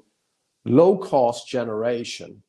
low 0.64 0.98
cost 0.98 1.48
generation 1.48 2.42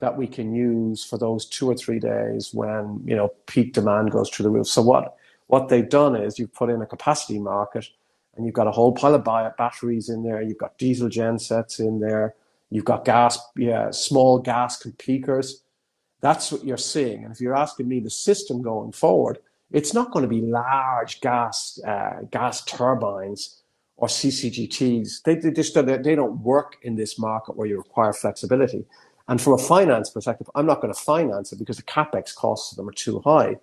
that 0.00 0.16
we 0.16 0.26
can 0.26 0.54
use 0.54 1.04
for 1.04 1.18
those 1.18 1.46
two 1.46 1.70
or 1.70 1.74
three 1.74 2.00
days 2.00 2.50
when 2.52 3.00
you 3.04 3.14
know 3.14 3.28
peak 3.46 3.74
demand 3.74 4.10
goes 4.10 4.30
through 4.30 4.44
the 4.44 4.50
roof. 4.50 4.66
So 4.66 4.82
what 4.82 5.14
what 5.50 5.68
they've 5.68 5.88
done 5.88 6.14
is 6.14 6.38
you've 6.38 6.54
put 6.54 6.70
in 6.70 6.80
a 6.80 6.86
capacity 6.86 7.40
market 7.40 7.88
and 8.36 8.46
you've 8.46 8.54
got 8.54 8.68
a 8.68 8.70
whole 8.70 8.92
pile 8.92 9.16
of 9.16 9.24
batteries 9.24 10.08
in 10.08 10.22
there. 10.22 10.40
You've 10.40 10.58
got 10.58 10.78
diesel 10.78 11.08
gen 11.08 11.40
sets 11.40 11.80
in 11.80 11.98
there. 11.98 12.36
You've 12.70 12.84
got 12.84 13.04
gas, 13.04 13.36
yeah, 13.56 13.90
small 13.90 14.38
gas 14.38 14.86
peakers. 14.98 15.62
That's 16.20 16.52
what 16.52 16.64
you're 16.64 16.76
seeing. 16.76 17.24
And 17.24 17.32
if 17.34 17.40
you're 17.40 17.56
asking 17.56 17.88
me 17.88 17.98
the 17.98 18.10
system 18.10 18.62
going 18.62 18.92
forward, 18.92 19.38
it's 19.72 19.92
not 19.92 20.12
going 20.12 20.22
to 20.22 20.28
be 20.28 20.40
large 20.40 21.20
gas 21.20 21.80
uh, 21.84 22.20
gas 22.30 22.64
turbines 22.64 23.60
or 23.96 24.06
CCGTs. 24.06 25.22
They, 25.24 25.34
they 25.34 25.50
just 25.50 25.74
they 25.74 26.14
don't 26.14 26.40
work 26.42 26.76
in 26.82 26.94
this 26.94 27.18
market 27.18 27.56
where 27.56 27.66
you 27.66 27.76
require 27.76 28.12
flexibility. 28.12 28.84
And 29.26 29.40
from 29.40 29.54
a 29.54 29.58
finance 29.58 30.10
perspective, 30.10 30.48
I'm 30.54 30.66
not 30.66 30.80
going 30.80 30.94
to 30.94 31.00
finance 31.00 31.52
it 31.52 31.58
because 31.58 31.76
the 31.76 31.82
capex 31.82 32.34
costs 32.34 32.70
of 32.70 32.76
them 32.76 32.88
are 32.88 32.92
too 32.92 33.18
high. 33.24 33.56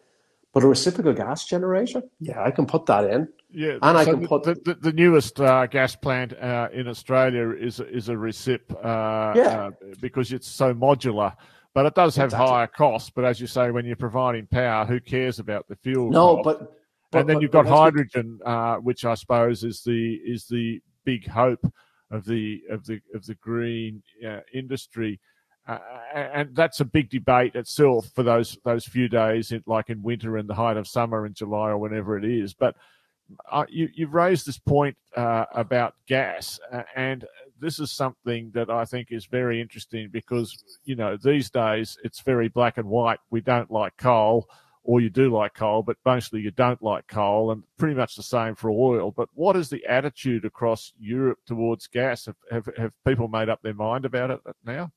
But 0.58 0.64
a 0.64 0.70
reciprocal 0.70 1.14
gas 1.14 1.46
generator, 1.46 2.02
yeah, 2.20 2.42
I 2.42 2.50
can 2.50 2.66
put 2.66 2.88
that 2.88 3.04
in. 3.04 3.28
Yeah, 3.52 3.78
and 3.80 3.96
I 3.96 4.04
can 4.04 4.24
the, 4.24 4.28
put 4.28 4.42
the, 4.42 4.56
the, 4.66 4.74
the 4.74 4.92
newest 4.92 5.40
uh, 5.40 5.68
gas 5.68 5.96
plant 5.96 6.34
uh, 6.34 6.70
in 6.74 6.88
Australia 6.88 7.52
is 7.52 7.80
is 7.80 8.10
a 8.10 8.16
recip. 8.16 8.62
Uh, 8.72 9.38
yeah. 9.38 9.68
Uh, 9.68 9.72
because 10.02 10.34
it's 10.34 10.48
so 10.48 10.74
modular. 10.74 11.36
But 11.76 11.86
it 11.86 11.94
does 11.94 12.16
have 12.16 12.30
exactly. 12.30 12.48
higher 12.48 12.66
costs. 12.66 13.12
But 13.12 13.26
as 13.26 13.40
you 13.40 13.46
say, 13.46 13.70
when 13.70 13.86
you're 13.86 13.96
providing 13.96 14.48
power, 14.48 14.84
who 14.84 15.00
cares 15.00 15.38
about 15.38 15.68
the 15.68 15.76
fuel? 15.76 16.10
No, 16.10 16.38
cost? 16.38 16.44
but, 16.44 16.74
but 17.12 17.20
and 17.20 17.30
then 17.30 17.36
but, 17.36 17.42
you've 17.44 17.52
got 17.52 17.68
hydrogen, 17.68 18.40
uh, 18.44 18.78
which 18.78 19.06
I 19.06 19.14
suppose 19.14 19.64
is 19.64 19.84
the 19.84 20.16
is 20.26 20.48
the 20.48 20.82
big 21.06 21.28
hope 21.28 21.72
of 22.10 22.26
the 22.26 22.64
of 22.72 22.84
the 22.88 23.00
of 23.14 23.28
the 23.28 23.36
green 23.36 24.02
uh, 24.28 24.40
industry. 24.56 25.20
Uh, 25.68 25.80
and 26.14 26.56
that's 26.56 26.80
a 26.80 26.86
big 26.86 27.10
debate 27.10 27.56
itself 27.56 28.08
for 28.16 28.24
those 28.24 28.58
those 28.64 28.86
few 28.86 29.10
days, 29.10 29.52
in, 29.52 29.62
like 29.66 29.90
in 29.90 30.02
winter 30.02 30.38
and 30.38 30.48
the 30.48 30.54
height 30.54 30.78
of 30.78 30.88
summer 30.88 31.26
in 31.26 31.34
July 31.34 31.70
or 31.70 31.78
whenever 31.78 32.18
it 32.18 32.24
is. 32.24 32.54
But 32.54 32.76
uh, 33.52 33.66
you, 33.68 33.90
have 34.00 34.14
raised 34.14 34.46
this 34.46 34.58
point 34.58 34.96
uh, 35.16 35.46
about 35.54 35.96
gas, 36.08 36.60
uh, 36.72 36.84
and 36.96 37.26
this 37.60 37.80
is 37.80 37.92
something 37.92 38.52
that 38.54 38.70
I 38.70 38.86
think 38.86 39.10
is 39.12 39.26
very 39.26 39.60
interesting 39.60 40.10
because 40.12 40.64
you 40.86 40.96
know 40.96 41.18
these 41.18 41.50
days 41.50 41.98
it's 42.04 42.22
very 42.22 42.48
black 42.48 42.78
and 42.78 42.88
white. 42.88 43.20
We 43.30 43.42
don't 43.42 43.70
like 43.70 43.98
coal, 43.98 44.48
or 44.84 45.02
you 45.02 45.10
do 45.10 45.30
like 45.30 45.54
coal, 45.54 45.84
but 45.84 45.98
mostly 46.06 46.40
you 46.40 46.52
don't 46.52 46.82
like 46.82 47.08
coal, 47.08 47.52
and 47.52 47.64
pretty 47.78 47.96
much 47.96 48.16
the 48.16 48.24
same 48.24 48.56
for 48.56 48.70
oil. 48.70 49.12
But 49.12 49.28
what 49.34 49.58
is 49.58 49.70
the 49.70 49.86
attitude 49.86 50.46
across 50.46 50.94
Europe 50.98 51.40
towards 51.46 51.88
gas? 51.88 52.26
Have 52.26 52.38
have, 52.50 52.70
have 52.78 52.94
people 53.06 53.28
made 53.28 53.50
up 53.50 53.62
their 53.62 53.74
mind 53.74 54.06
about 54.06 54.32
it 54.32 54.40
now? 54.64 54.92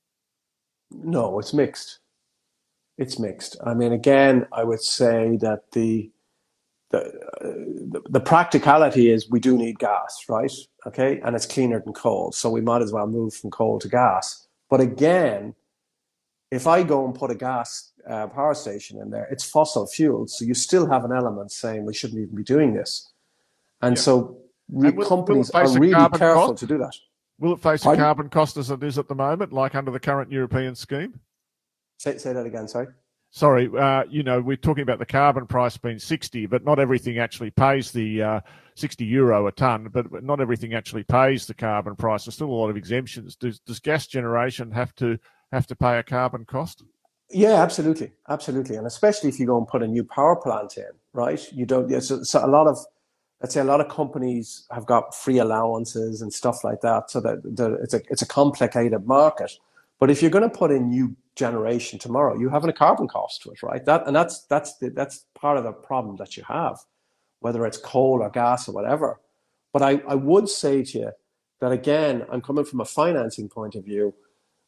No, 0.90 1.38
it's 1.38 1.55
mixed. 1.55 1.98
It's 2.98 3.18
mixed. 3.18 3.57
I 3.64 3.74
mean, 3.74 3.92
again, 3.92 4.46
I 4.53 4.64
would 4.64 4.83
say 4.83 5.37
that 5.38 5.70
the 5.72 6.11
the, 6.90 6.98
uh, 6.98 8.00
the 8.11 8.20
practicality 8.20 9.11
is 9.11 9.31
we 9.31 9.38
do 9.38 9.57
need 9.57 9.79
gas, 9.79 10.24
right? 10.29 10.50
Okay, 10.87 11.20
and 11.24 11.37
it's 11.37 11.46
cleaner 11.46 11.81
than 11.81 11.92
coal, 11.92 12.33
so 12.33 12.50
we 12.50 12.61
might 12.61 12.83
as 12.83 12.92
well 12.92 13.07
move 13.07 13.33
from 13.33 13.50
coal 13.50 13.79
to 13.79 13.88
gas. 13.88 14.48
But 14.68 14.81
again, 14.81 15.55
if 16.50 16.66
I 16.66 16.83
go 16.83 17.05
and 17.05 17.14
put 17.14 17.31
a 17.31 17.37
gas 17.37 17.92
uh, 18.09 18.26
power 18.26 18.55
station 18.55 19.00
in 19.00 19.11
there, 19.11 19.29
it's 19.31 19.48
fossil 19.48 19.87
fuel, 19.87 20.26
so 20.26 20.44
you 20.44 20.55
still 20.55 20.87
have 20.88 21.05
an 21.05 21.12
element 21.12 21.53
saying 21.53 21.85
we 21.85 21.94
shouldn't 21.94 22.20
even 22.20 22.35
be 22.35 22.42
doing 22.42 22.74
this. 22.74 23.12
And 23.83 23.96
yeah. 23.96 24.03
so 24.03 24.38
and 24.74 25.00
companies 25.05 25.50
are 25.50 25.68
really 25.79 26.09
careful 26.11 26.48
cost? 26.48 26.59
to 26.59 26.66
do 26.66 26.79
that. 26.79 26.94
Will 27.40 27.55
it 27.55 27.61
face 27.61 27.87
a 27.87 27.96
carbon 27.96 28.29
cost 28.29 28.59
as 28.59 28.70
it 28.70 28.83
is 28.83 28.98
at 28.98 29.09
the 29.09 29.14
moment, 29.14 29.53
like 29.53 29.74
under 29.74 29.90
the 29.90 29.98
current 29.98 30.31
European 30.31 30.74
scheme? 30.74 31.20
Say, 31.96 32.18
say 32.18 32.35
that 32.35 32.44
again, 32.44 32.68
sorry. 32.68 32.88
Sorry, 33.31 33.70
uh, 33.79 34.05
you 34.11 34.22
know, 34.22 34.40
we're 34.40 34.57
talking 34.57 34.83
about 34.83 34.98
the 34.98 35.07
carbon 35.07 35.46
price 35.46 35.76
being 35.76 35.98
60, 35.98 36.46
but 36.46 36.64
not 36.64 36.79
everything 36.79 37.18
actually 37.18 37.50
pays 37.50 37.92
the 37.92 38.22
uh, 38.22 38.40
60 38.74 39.05
euro 39.07 39.46
a 39.46 39.53
tonne, 39.53 39.88
but 39.90 40.22
not 40.22 40.40
everything 40.40 40.74
actually 40.74 41.05
pays 41.05 41.46
the 41.46 41.55
carbon 41.55 41.96
price. 41.96 42.24
There's 42.24 42.35
still 42.35 42.48
a 42.48 42.53
lot 42.53 42.68
of 42.68 42.76
exemptions. 42.76 43.37
Does, 43.37 43.61
does 43.61 43.79
gas 43.79 44.07
generation 44.07 44.70
have 44.72 44.94
to 44.96 45.18
have 45.53 45.66
to 45.68 45.76
pay 45.76 45.98
a 45.98 46.03
carbon 46.03 46.44
cost? 46.44 46.83
Yeah, 47.31 47.62
absolutely, 47.62 48.12
absolutely, 48.29 48.76
and 48.76 48.87
especially 48.87 49.29
if 49.29 49.38
you 49.38 49.46
go 49.46 49.57
and 49.57 49.66
put 49.66 49.83
a 49.83 49.87
new 49.87 50.05
power 50.05 50.35
plant 50.35 50.76
in, 50.76 50.90
right? 51.12 51.40
You 51.53 51.64
don't. 51.64 52.00
So, 52.03 52.24
so 52.24 52.44
a 52.44 52.48
lot 52.48 52.66
of 52.66 52.79
let's 53.40 53.55
say 53.55 53.61
a 53.61 53.64
lot 53.64 53.81
of 53.81 53.88
companies 53.88 54.66
have 54.70 54.87
got 54.87 55.14
free 55.14 55.38
allowances 55.38 56.22
and 56.22 56.33
stuff 56.33 56.62
like 56.62 56.81
that, 56.83 57.11
so 57.11 57.20
that 57.20 57.79
it's 57.83 57.94
a 57.94 58.00
it's 58.11 58.22
a 58.22 58.26
complicated 58.26 59.07
market. 59.07 59.53
But 59.98 60.11
if 60.11 60.22
you're 60.22 60.31
going 60.31 60.48
to 60.48 60.59
put 60.59 60.70
in 60.70 60.88
new 60.88 61.14
generation 61.37 61.98
tomorrow, 61.98 62.38
you 62.38 62.48
have 62.48 62.64
a 62.64 62.72
carbon 62.72 63.09
cost 63.09 63.42
to 63.42 63.50
it, 63.50 63.62
right? 63.62 63.85
That 63.85 64.07
and 64.07 64.14
that's 64.14 64.42
that's 64.46 64.76
the, 64.79 64.90
that's 64.90 65.24
part 65.35 65.59
of 65.59 65.64
the 65.64 65.72
problem 65.72 66.16
that 66.16 66.37
you 66.37 66.42
have, 66.48 66.79
whether 67.40 67.66
it's 67.66 67.79
coal 67.79 68.20
or 68.22 68.31
gas 68.31 68.68
or 68.68 68.72
whatever. 68.72 69.20
But 69.72 69.83
I, 69.83 70.03
I 70.09 70.14
would 70.16 70.48
say 70.48 70.83
to 70.83 70.98
you 70.98 71.11
that 71.61 71.72
again, 71.72 72.26
I'm 72.31 72.40
coming 72.40 72.64
from 72.64 72.81
a 72.81 72.85
financing 72.85 73.48
point 73.48 73.74
of 73.74 73.85
view, 73.85 74.14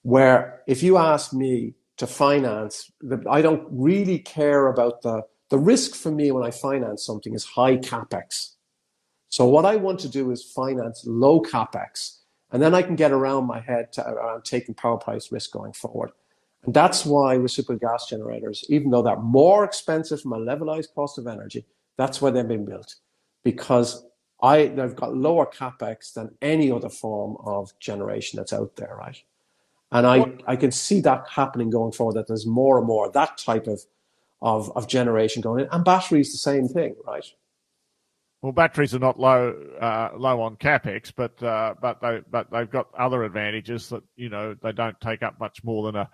where 0.02 0.62
if 0.66 0.82
you 0.82 0.96
ask 0.98 1.32
me 1.32 1.74
to 1.96 2.06
finance, 2.06 2.90
I 3.28 3.42
don't 3.42 3.66
really 3.70 4.18
care 4.18 4.68
about 4.68 5.02
the 5.02 5.22
the 5.50 5.58
risk 5.58 5.94
for 5.94 6.10
me 6.10 6.30
when 6.30 6.44
I 6.44 6.50
finance 6.50 7.04
something 7.04 7.34
is 7.34 7.44
high 7.44 7.76
capex. 7.76 8.51
So 9.32 9.46
what 9.46 9.64
I 9.64 9.76
want 9.76 9.98
to 10.00 10.10
do 10.10 10.30
is 10.30 10.44
finance 10.44 11.04
low 11.06 11.40
capex, 11.40 12.18
and 12.50 12.62
then 12.62 12.74
I 12.74 12.82
can 12.82 12.96
get 12.96 13.12
around 13.12 13.46
my 13.46 13.60
head 13.60 13.90
to, 13.94 14.06
around 14.06 14.44
taking 14.44 14.74
power 14.74 14.98
price 14.98 15.32
risk 15.32 15.52
going 15.52 15.72
forward. 15.72 16.10
And 16.64 16.74
that's 16.74 17.06
why 17.06 17.32
reciprocal 17.36 17.88
gas 17.88 18.10
generators, 18.10 18.62
even 18.68 18.90
though 18.90 19.00
they're 19.00 19.16
more 19.16 19.64
expensive 19.64 20.20
from 20.20 20.34
a 20.34 20.38
levelized 20.38 20.94
cost 20.94 21.16
of 21.16 21.26
energy, 21.26 21.64
that's 21.96 22.20
why 22.20 22.28
they've 22.28 22.46
been 22.46 22.66
built, 22.66 22.96
because 23.42 24.04
I 24.42 24.66
they've 24.66 24.94
got 24.94 25.16
lower 25.16 25.46
capex 25.46 26.12
than 26.12 26.34
any 26.42 26.70
other 26.70 26.90
form 26.90 27.38
of 27.42 27.72
generation 27.78 28.36
that's 28.36 28.52
out 28.52 28.76
there, 28.76 28.94
right? 28.98 29.22
And 29.92 30.06
I, 30.06 30.36
I 30.46 30.56
can 30.56 30.72
see 30.72 31.00
that 31.00 31.24
happening 31.26 31.70
going 31.70 31.92
forward. 31.92 32.16
That 32.16 32.28
there's 32.28 32.46
more 32.46 32.76
and 32.76 32.86
more 32.86 33.10
that 33.10 33.38
type 33.38 33.66
of 33.66 33.80
of, 34.42 34.70
of 34.76 34.88
generation 34.88 35.40
going 35.40 35.64
in, 35.64 35.70
and 35.72 35.86
batteries 35.86 36.32
the 36.32 36.38
same 36.38 36.68
thing, 36.68 36.96
right? 37.06 37.24
Well, 38.42 38.52
batteries 38.52 38.92
are 38.92 38.98
not 38.98 39.20
low 39.20 39.52
uh, 39.80 40.10
low 40.16 40.40
on 40.40 40.56
capex, 40.56 41.12
but 41.14 41.40
uh, 41.42 41.74
but 41.80 42.00
they 42.00 42.20
but 42.28 42.50
they've 42.50 42.70
got 42.70 42.88
other 42.98 43.22
advantages 43.22 43.88
that 43.90 44.02
you 44.16 44.28
know 44.28 44.54
they 44.60 44.72
don't 44.72 45.00
take 45.00 45.22
up 45.22 45.38
much 45.38 45.62
more 45.62 45.86
than 45.86 45.96
a 45.96 46.10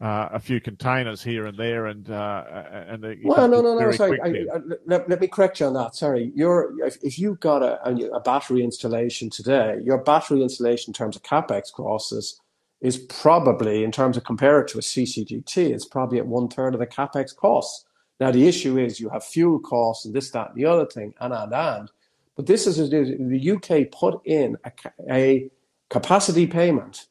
uh, 0.00 0.28
a 0.32 0.40
few 0.40 0.60
containers 0.60 1.22
here 1.22 1.46
and 1.46 1.58
there, 1.58 1.86
and 1.86 2.10
uh, 2.10 2.44
and 2.88 3.02
they, 3.02 3.18
well, 3.24 3.48
no, 3.48 3.60
no, 3.60 3.78
no. 3.78 3.92
Sorry, 3.92 4.20
I, 4.20 4.28
I, 4.54 4.60
let, 4.86 5.08
let, 5.08 5.20
me 5.20 5.26
correct 5.26 5.60
you 5.60 5.66
on 5.66 5.74
that. 5.74 5.94
Sorry, 5.94 6.32
your 6.34 6.72
if, 6.84 6.96
if 7.02 7.18
you've 7.18 7.40
got 7.40 7.62
a, 7.62 7.78
a, 8.14 8.20
battery 8.20 8.62
installation 8.62 9.30
today, 9.30 9.78
your 9.82 9.98
battery 9.98 10.42
installation 10.42 10.90
in 10.90 10.94
terms 10.94 11.16
of 11.16 11.22
capex 11.22 11.72
costs 11.72 12.40
is 12.82 12.98
probably 12.98 13.84
in 13.84 13.92
terms 13.92 14.16
of 14.16 14.24
compare 14.24 14.60
it 14.60 14.68
to 14.68 14.78
a 14.78 14.82
CCGT, 14.82 15.70
it's 15.70 15.86
probably 15.86 16.18
at 16.18 16.26
one 16.26 16.48
third 16.48 16.74
of 16.74 16.80
the 16.80 16.86
capex 16.86 17.34
costs. 17.34 17.85
Now, 18.18 18.30
the 18.30 18.46
issue 18.48 18.78
is 18.78 18.98
you 18.98 19.10
have 19.10 19.24
fuel 19.24 19.58
costs 19.60 20.06
and 20.06 20.14
this, 20.14 20.30
that, 20.30 20.50
and 20.50 20.56
the 20.56 20.64
other 20.64 20.86
thing, 20.86 21.14
and, 21.20 21.32
and, 21.32 21.52
and. 21.52 21.90
But 22.34 22.46
this 22.46 22.66
is 22.66 22.90
the 22.90 23.50
UK 23.50 23.90
put 23.90 24.20
in 24.24 24.56
a, 24.64 24.72
a 25.10 25.50
capacity 25.90 26.46
payment, 26.46 27.06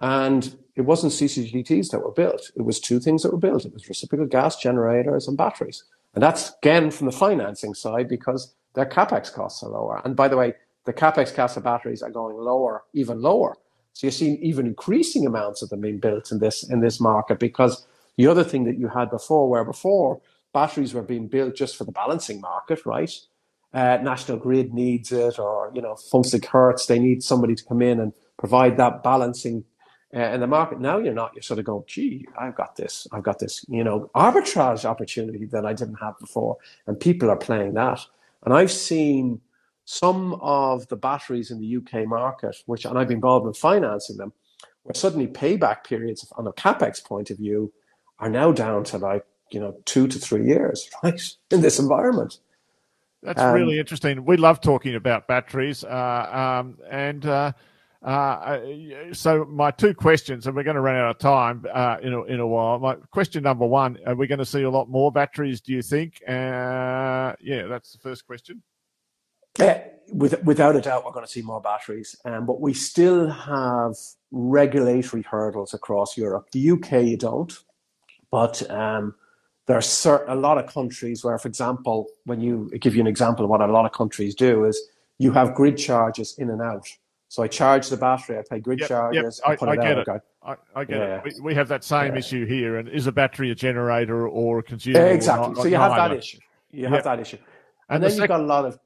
and 0.00 0.56
it 0.76 0.82
wasn't 0.82 1.12
CCGTs 1.12 1.90
that 1.90 2.00
were 2.00 2.12
built. 2.12 2.50
It 2.56 2.62
was 2.62 2.80
two 2.80 2.98
things 2.98 3.22
that 3.22 3.32
were 3.32 3.38
built. 3.38 3.64
It 3.64 3.72
was 3.72 3.88
reciprocal 3.88 4.26
gas 4.26 4.56
generators 4.56 5.28
and 5.28 5.36
batteries. 5.36 5.84
And 6.14 6.22
that's 6.22 6.52
again 6.62 6.90
from 6.90 7.06
the 7.06 7.12
financing 7.12 7.74
side 7.74 8.08
because 8.08 8.54
their 8.74 8.86
capex 8.86 9.32
costs 9.32 9.62
are 9.62 9.70
lower. 9.70 10.00
And 10.04 10.16
by 10.16 10.28
the 10.28 10.36
way, 10.36 10.54
the 10.84 10.92
capex 10.92 11.34
costs 11.34 11.56
of 11.56 11.64
batteries 11.64 12.02
are 12.02 12.10
going 12.10 12.36
lower, 12.36 12.84
even 12.92 13.20
lower. 13.20 13.56
So 13.92 14.06
you're 14.06 14.12
seeing 14.12 14.38
even 14.38 14.66
increasing 14.66 15.26
amounts 15.26 15.62
of 15.62 15.68
them 15.70 15.80
being 15.80 15.98
built 15.98 16.32
in 16.32 16.40
this 16.40 16.68
in 16.68 16.80
this 16.80 17.00
market 17.00 17.38
because 17.38 17.86
the 18.16 18.26
other 18.26 18.44
thing 18.44 18.64
that 18.64 18.78
you 18.78 18.88
had 18.88 19.10
before, 19.10 19.48
where 19.48 19.64
before 19.64 20.20
batteries 20.54 20.94
were 20.94 21.02
being 21.02 21.28
built 21.28 21.54
just 21.54 21.76
for 21.76 21.84
the 21.84 21.92
balancing 21.92 22.40
market, 22.40 22.86
right? 22.86 23.10
Uh, 23.74 23.98
National 24.00 24.38
Grid 24.38 24.72
needs 24.72 25.12
it, 25.12 25.38
or 25.38 25.70
you 25.74 25.82
know, 25.82 25.94
50Hertz, 25.94 26.86
they 26.86 26.98
need 26.98 27.22
somebody 27.22 27.54
to 27.56 27.64
come 27.64 27.82
in 27.82 28.00
and 28.00 28.12
provide 28.38 28.76
that 28.78 29.02
balancing 29.02 29.64
uh, 30.14 30.20
in 30.20 30.40
the 30.40 30.46
market. 30.46 30.80
Now 30.80 30.98
you're 30.98 31.12
not. 31.12 31.32
You're 31.34 31.42
sort 31.42 31.58
of 31.58 31.66
going, 31.66 31.82
gee, 31.88 32.26
I've 32.38 32.54
got 32.54 32.76
this, 32.76 33.06
I've 33.12 33.24
got 33.24 33.40
this, 33.40 33.64
you 33.68 33.82
know, 33.82 34.10
arbitrage 34.14 34.84
opportunity 34.84 35.44
that 35.46 35.66
I 35.66 35.72
didn't 35.72 35.96
have 35.96 36.18
before, 36.20 36.56
and 36.86 36.98
people 36.98 37.30
are 37.30 37.36
playing 37.36 37.74
that. 37.74 38.00
And 38.44 38.54
I've 38.54 38.72
seen 38.72 39.40
some 39.86 40.34
of 40.40 40.86
the 40.88 40.96
batteries 40.96 41.50
in 41.50 41.60
the 41.60 41.76
UK 41.76 42.06
market, 42.06 42.56
which, 42.66 42.84
and 42.84 42.96
I've 42.96 43.08
been 43.08 43.16
involved 43.16 43.46
in 43.46 43.54
financing 43.54 44.16
them, 44.16 44.32
where 44.84 44.94
suddenly 44.94 45.26
payback 45.26 45.84
periods 45.84 46.32
on 46.36 46.46
a 46.46 46.52
capex 46.52 47.04
point 47.04 47.30
of 47.30 47.38
view 47.38 47.72
are 48.20 48.30
now 48.30 48.52
down 48.52 48.84
to 48.84 48.98
like 48.98 49.26
you 49.50 49.60
know 49.60 49.76
two 49.84 50.08
to 50.08 50.18
three 50.18 50.46
years, 50.46 50.88
right, 51.02 51.20
in 51.50 51.60
this 51.60 51.78
environment. 51.78 52.38
That's 53.22 53.40
um, 53.40 53.54
really 53.54 53.78
interesting. 53.78 54.24
We 54.24 54.36
love 54.36 54.60
talking 54.60 54.94
about 54.94 55.26
batteries, 55.26 55.82
uh, 55.84 56.58
um, 56.60 56.78
and 56.90 57.24
uh, 57.24 57.52
uh, 58.02 58.58
so 59.12 59.46
my 59.46 59.70
two 59.70 59.94
questions, 59.94 60.46
and 60.46 60.54
we're 60.54 60.62
going 60.62 60.74
to 60.74 60.82
run 60.82 60.96
out 60.96 61.10
of 61.10 61.18
time 61.18 61.64
uh, 61.72 61.96
in 62.02 62.12
a, 62.12 62.22
in 62.24 62.40
a 62.40 62.46
while. 62.46 62.78
My 62.78 62.96
question 63.10 63.42
number 63.42 63.66
one: 63.66 63.98
Are 64.06 64.14
we 64.14 64.26
going 64.26 64.40
to 64.40 64.46
see 64.46 64.62
a 64.62 64.70
lot 64.70 64.90
more 64.90 65.10
batteries? 65.10 65.62
Do 65.62 65.72
you 65.72 65.82
think? 65.82 66.20
Uh, 66.28 67.32
yeah, 67.40 67.66
that's 67.66 67.92
the 67.92 67.98
first 67.98 68.26
question. 68.26 68.62
Yeah, 69.58 69.84
with, 70.12 70.42
without 70.42 70.76
a 70.76 70.80
doubt, 70.80 71.04
we're 71.04 71.12
going 71.12 71.24
to 71.24 71.30
see 71.30 71.42
more 71.42 71.60
batteries, 71.60 72.16
um, 72.24 72.44
but 72.44 72.60
we 72.60 72.74
still 72.74 73.30
have 73.30 73.94
regulatory 74.32 75.22
hurdles 75.22 75.72
across 75.72 76.16
Europe. 76.16 76.48
The 76.52 76.72
UK, 76.72 76.92
you 77.04 77.16
don't, 77.16 77.56
but 78.30 78.68
um, 78.68 79.14
there 79.66 79.76
are 79.76 79.82
certain, 79.82 80.30
a 80.30 80.34
lot 80.34 80.58
of 80.58 80.66
countries 80.66 81.24
where, 81.24 81.38
for 81.38 81.48
example, 81.48 82.06
when 82.24 82.40
you 82.40 82.70
give 82.80 82.94
you 82.94 83.00
an 83.00 83.06
example 83.06 83.44
of 83.44 83.50
what 83.50 83.60
a 83.60 83.66
lot 83.66 83.86
of 83.86 83.92
countries 83.92 84.34
do 84.34 84.64
is 84.64 84.80
you 85.18 85.32
have 85.32 85.54
grid 85.54 85.78
charges 85.78 86.34
in 86.38 86.50
and 86.50 86.60
out. 86.60 86.86
So 87.28 87.42
I 87.42 87.48
charge 87.48 87.88
the 87.88 87.96
battery, 87.96 88.38
I 88.38 88.42
pay 88.48 88.60
grid 88.60 88.80
yep, 88.80 88.88
charges, 88.88 89.40
yep. 89.46 89.62
I, 89.62 89.66
I, 89.66 89.76
get 89.76 89.98
it. 89.98 90.08
I, 90.42 90.56
I, 90.76 90.84
get 90.84 90.98
yeah. 90.98 91.16
it. 91.16 91.24
We, 91.24 91.40
we, 91.40 91.54
have 91.54 91.68
that 91.68 91.82
same 91.82 92.12
yeah. 92.12 92.18
issue 92.18 92.46
here. 92.46 92.76
And 92.76 92.88
is 92.88 93.06
a 93.06 93.12
battery 93.12 93.50
a 93.50 93.54
generator 93.54 94.28
or 94.28 94.60
a 94.60 94.62
consumer? 94.62 95.06
Exactly. 95.06 95.48
Not, 95.48 95.56
so 95.56 95.64
you 95.64 95.76
have 95.76 95.96
that 95.96 96.12
issue. 96.12 96.38
You 96.70 96.82
yep. 96.82 96.90
have 96.90 97.04
that 97.04 97.20
issue. 97.20 97.38
And, 97.88 97.96
and 97.96 98.02
then 98.02 98.10
the 98.10 98.14
you've 98.14 98.22
sec- 98.22 98.28
got 98.28 98.40
a 98.40 98.44
lot 98.44 98.64
of 98.66 98.78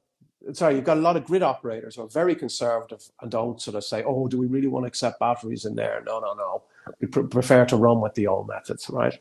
sorry, 0.53 0.75
you've 0.75 0.85
got 0.85 0.97
a 0.97 1.01
lot 1.01 1.17
of 1.17 1.25
grid 1.25 1.43
operators 1.43 1.95
who 1.95 2.03
are 2.03 2.07
very 2.07 2.35
conservative 2.35 3.03
and 3.21 3.29
don't 3.29 3.61
sort 3.61 3.75
of 3.75 3.83
say, 3.83 4.03
"Oh, 4.03 4.27
do 4.27 4.37
we 4.37 4.47
really 4.47 4.67
want 4.67 4.83
to 4.83 4.87
accept 4.87 5.19
batteries 5.19 5.65
in 5.65 5.75
there?" 5.75 6.01
No, 6.05 6.19
no, 6.19 6.33
no. 6.33 6.63
We 6.99 7.07
pr- 7.07 7.21
prefer 7.21 7.65
to 7.65 7.75
run 7.75 8.01
with 8.01 8.15
the 8.15 8.27
old 8.27 8.47
methods, 8.47 8.89
right? 8.89 9.17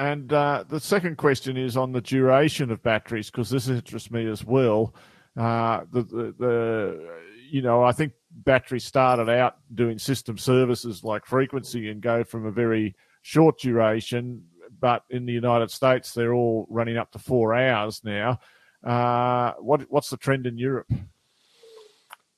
And 0.00 0.32
uh, 0.32 0.64
the 0.66 0.80
second 0.80 1.18
question 1.18 1.58
is 1.58 1.76
on 1.76 1.92
the 1.92 2.00
duration 2.00 2.70
of 2.70 2.82
batteries, 2.82 3.30
because 3.30 3.50
this 3.50 3.68
interests 3.68 4.10
me 4.10 4.26
as 4.26 4.42
well. 4.42 4.94
Uh, 5.36 5.82
the, 5.92 6.02
the, 6.02 6.34
the, 6.38 7.08
you 7.50 7.60
know, 7.60 7.84
I 7.84 7.92
think 7.92 8.14
batteries 8.30 8.84
started 8.84 9.28
out 9.28 9.58
doing 9.74 9.98
system 9.98 10.38
services 10.38 11.04
like 11.04 11.26
frequency 11.26 11.90
and 11.90 12.00
go 12.00 12.24
from 12.24 12.46
a 12.46 12.50
very 12.50 12.96
short 13.20 13.58
duration, 13.58 14.42
but 14.80 15.04
in 15.10 15.26
the 15.26 15.34
United 15.34 15.70
States, 15.70 16.14
they're 16.14 16.32
all 16.32 16.66
running 16.70 16.96
up 16.96 17.12
to 17.12 17.18
four 17.18 17.54
hours 17.54 18.00
now. 18.02 18.40
Uh, 18.82 19.52
what 19.58 19.82
what's 19.90 20.08
the 20.08 20.16
trend 20.16 20.46
in 20.46 20.56
Europe? 20.56 20.90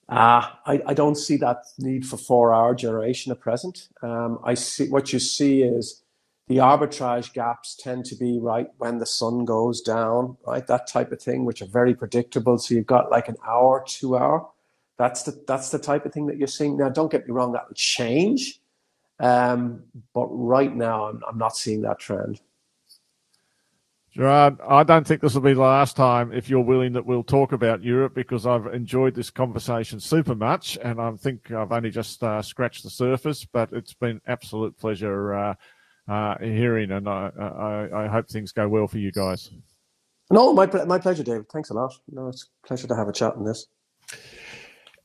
Uh, 0.08 0.50
I, 0.66 0.82
I 0.84 0.94
don't 0.94 1.14
see 1.14 1.36
that 1.36 1.58
need 1.78 2.04
for 2.04 2.16
four 2.16 2.52
hour 2.52 2.74
duration 2.74 3.30
at 3.30 3.38
present. 3.38 3.88
Um, 4.02 4.40
I 4.42 4.54
see 4.54 4.88
what 4.88 5.12
you 5.12 5.20
see 5.20 5.62
is 5.62 6.01
the 6.48 6.56
arbitrage 6.56 7.32
gaps 7.32 7.76
tend 7.76 8.04
to 8.06 8.16
be 8.16 8.38
right 8.38 8.68
when 8.78 8.98
the 8.98 9.06
sun 9.06 9.44
goes 9.44 9.80
down, 9.80 10.36
right? 10.46 10.66
That 10.66 10.86
type 10.86 11.12
of 11.12 11.22
thing, 11.22 11.44
which 11.44 11.62
are 11.62 11.66
very 11.66 11.94
predictable. 11.94 12.58
So 12.58 12.74
you've 12.74 12.86
got 12.86 13.10
like 13.10 13.28
an 13.28 13.36
hour, 13.46 13.84
two 13.86 14.16
hour. 14.16 14.48
That's 14.98 15.22
the 15.22 15.42
that's 15.46 15.70
the 15.70 15.78
type 15.78 16.04
of 16.04 16.12
thing 16.12 16.26
that 16.26 16.36
you're 16.36 16.48
seeing 16.48 16.76
now. 16.76 16.88
Don't 16.88 17.10
get 17.10 17.26
me 17.26 17.32
wrong, 17.32 17.52
that 17.52 17.68
will 17.68 17.74
change, 17.74 18.60
um, 19.18 19.82
but 20.12 20.26
right 20.26 20.74
now 20.74 21.06
I'm, 21.06 21.22
I'm 21.28 21.38
not 21.38 21.56
seeing 21.56 21.82
that 21.82 21.98
trend. 21.98 22.40
Gerard, 24.12 24.58
I 24.68 24.82
don't 24.82 25.06
think 25.06 25.22
this 25.22 25.32
will 25.32 25.40
be 25.40 25.54
the 25.54 25.60
last 25.60 25.96
time, 25.96 26.34
if 26.34 26.50
you're 26.50 26.60
willing, 26.60 26.92
that 26.92 27.06
we'll 27.06 27.24
talk 27.24 27.52
about 27.52 27.82
Europe 27.82 28.14
because 28.14 28.46
I've 28.46 28.66
enjoyed 28.66 29.14
this 29.14 29.30
conversation 29.30 29.98
super 30.00 30.34
much, 30.34 30.76
and 30.82 31.00
I 31.00 31.10
think 31.12 31.50
I've 31.50 31.72
only 31.72 31.90
just 31.90 32.22
uh, 32.22 32.42
scratched 32.42 32.82
the 32.82 32.90
surface. 32.90 33.46
But 33.46 33.72
it's 33.72 33.94
been 33.94 34.20
absolute 34.26 34.76
pleasure 34.76 35.32
uh, 35.32 35.54
uh, 36.08 36.38
hearing, 36.38 36.90
and 36.90 37.08
I, 37.08 37.30
I, 37.38 38.04
I, 38.04 38.08
hope 38.08 38.28
things 38.28 38.52
go 38.52 38.68
well 38.68 38.88
for 38.88 38.98
you 38.98 39.12
guys. 39.12 39.50
No, 40.30 40.52
my 40.52 40.66
my 40.84 40.98
pleasure, 40.98 41.22
David. 41.22 41.46
Thanks 41.52 41.70
a 41.70 41.74
lot. 41.74 41.94
No, 42.10 42.28
it's 42.28 42.48
a 42.64 42.66
pleasure 42.66 42.88
to 42.88 42.96
have 42.96 43.08
a 43.08 43.12
chat 43.12 43.34
on 43.36 43.44
this. 43.44 43.66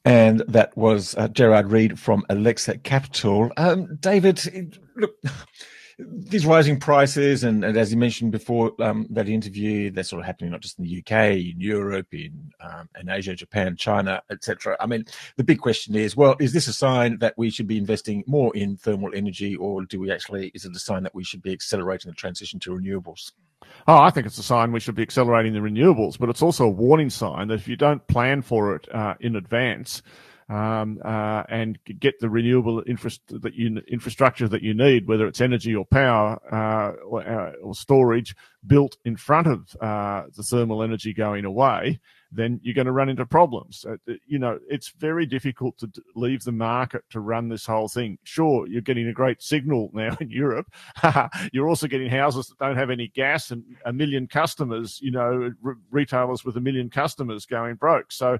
And 0.05 0.39
that 0.47 0.75
was 0.77 1.15
uh, 1.17 1.27
Gerard 1.27 1.69
Reid 1.69 1.99
from 1.99 2.25
Alexa 2.29 2.77
Capital. 2.79 3.51
Um, 3.57 3.97
David, 3.99 4.79
look 4.95 5.15
these 5.99 6.45
rising 6.45 6.79
prices, 6.79 7.43
and, 7.43 7.63
and, 7.63 7.75
as 7.75 7.91
you 7.91 7.97
mentioned 7.97 8.31
before 8.31 8.73
um, 8.79 9.07
that 9.09 9.27
interview, 9.27 9.89
they're 9.89 10.03
sort 10.03 10.19
of 10.19 10.27
happening 10.27 10.51
not 10.51 10.61
just 10.61 10.77
in 10.77 10.85
the 10.85 10.99
UK, 10.99 11.37
in 11.37 11.55
Europe, 11.59 12.13
in 12.13 12.51
um, 12.61 12.87
in 12.99 13.09
Asia, 13.09 13.35
Japan, 13.35 13.75
China, 13.75 14.21
etc. 14.29 14.77
I 14.79 14.85
mean, 14.85 15.05
the 15.37 15.43
big 15.43 15.59
question 15.59 15.95
is, 15.95 16.15
well, 16.15 16.35
is 16.39 16.53
this 16.53 16.67
a 16.67 16.73
sign 16.73 17.17
that 17.19 17.33
we 17.37 17.49
should 17.49 17.67
be 17.67 17.77
investing 17.77 18.23
more 18.27 18.55
in 18.55 18.77
thermal 18.77 19.11
energy, 19.15 19.55
or 19.55 19.85
do 19.85 19.99
we 19.99 20.11
actually? 20.11 20.51
Is 20.53 20.65
it 20.65 20.75
a 20.75 20.79
sign 20.79 21.01
that 21.03 21.15
we 21.15 21.23
should 21.23 21.41
be 21.41 21.51
accelerating 21.51 22.11
the 22.11 22.15
transition 22.15 22.59
to 22.61 22.71
renewables? 22.71 23.31
Oh, 23.87 23.97
I 23.97 24.11
think 24.11 24.27
it's 24.27 24.37
a 24.37 24.43
sign 24.43 24.71
we 24.71 24.79
should 24.79 24.95
be 24.95 25.01
accelerating 25.01 25.53
the 25.53 25.59
renewables, 25.59 26.19
but 26.19 26.29
it's 26.29 26.43
also 26.43 26.65
a 26.65 26.69
warning 26.69 27.09
sign 27.09 27.47
that 27.47 27.55
if 27.55 27.67
you 27.67 27.75
don't 27.75 28.05
plan 28.07 28.43
for 28.43 28.75
it 28.75 28.93
uh, 28.93 29.15
in 29.19 29.35
advance, 29.35 30.03
um, 30.49 30.99
uh, 31.03 31.43
and 31.49 31.77
get 31.99 32.19
the 32.19 32.29
renewable 32.29 32.81
infra- 32.87 33.11
that 33.29 33.53
you, 33.53 33.81
infrastructure 33.87 34.47
that 34.47 34.61
you 34.61 34.73
need, 34.73 35.07
whether 35.07 35.27
it's 35.27 35.41
energy 35.41 35.75
or 35.75 35.85
power 35.85 36.39
uh, 36.51 36.93
or, 37.03 37.27
uh, 37.27 37.51
or, 37.61 37.75
storage, 37.75 38.35
built 38.65 38.97
in 39.03 39.17
front 39.17 39.47
of 39.47 39.75
uh, 39.81 40.23
the 40.35 40.43
thermal 40.43 40.83
energy 40.83 41.13
going 41.13 41.43
away, 41.43 41.99
then 42.31 42.59
you're 42.63 42.73
going 42.73 42.85
to 42.85 42.91
run 42.91 43.09
into 43.09 43.25
problems. 43.25 43.85
Uh, 43.87 43.95
you 44.25 44.39
know, 44.39 44.59
it's 44.69 44.89
very 44.89 45.25
difficult 45.25 45.77
to 45.77 45.89
leave 46.15 46.43
the 46.43 46.51
market 46.51 47.03
to 47.09 47.19
run 47.19 47.49
this 47.49 47.65
whole 47.65 47.87
thing. 47.87 48.17
Sure, 48.23 48.67
you're 48.67 48.81
getting 48.81 49.07
a 49.07 49.13
great 49.13 49.41
signal 49.41 49.89
now 49.93 50.15
in 50.19 50.29
Europe. 50.29 50.71
you're 51.51 51.67
also 51.67 51.87
getting 51.87 52.09
houses 52.09 52.47
that 52.47 52.57
don't 52.59 52.77
have 52.77 52.89
any 52.89 53.09
gas 53.09 53.51
and 53.51 53.63
a 53.85 53.91
million 53.93 54.27
customers, 54.27 54.99
you 55.01 55.11
know, 55.11 55.51
re- 55.61 55.75
retailers 55.91 56.45
with 56.45 56.55
a 56.57 56.61
million 56.61 56.89
customers 56.89 57.45
going 57.45 57.75
broke. 57.75 58.11
So, 58.11 58.39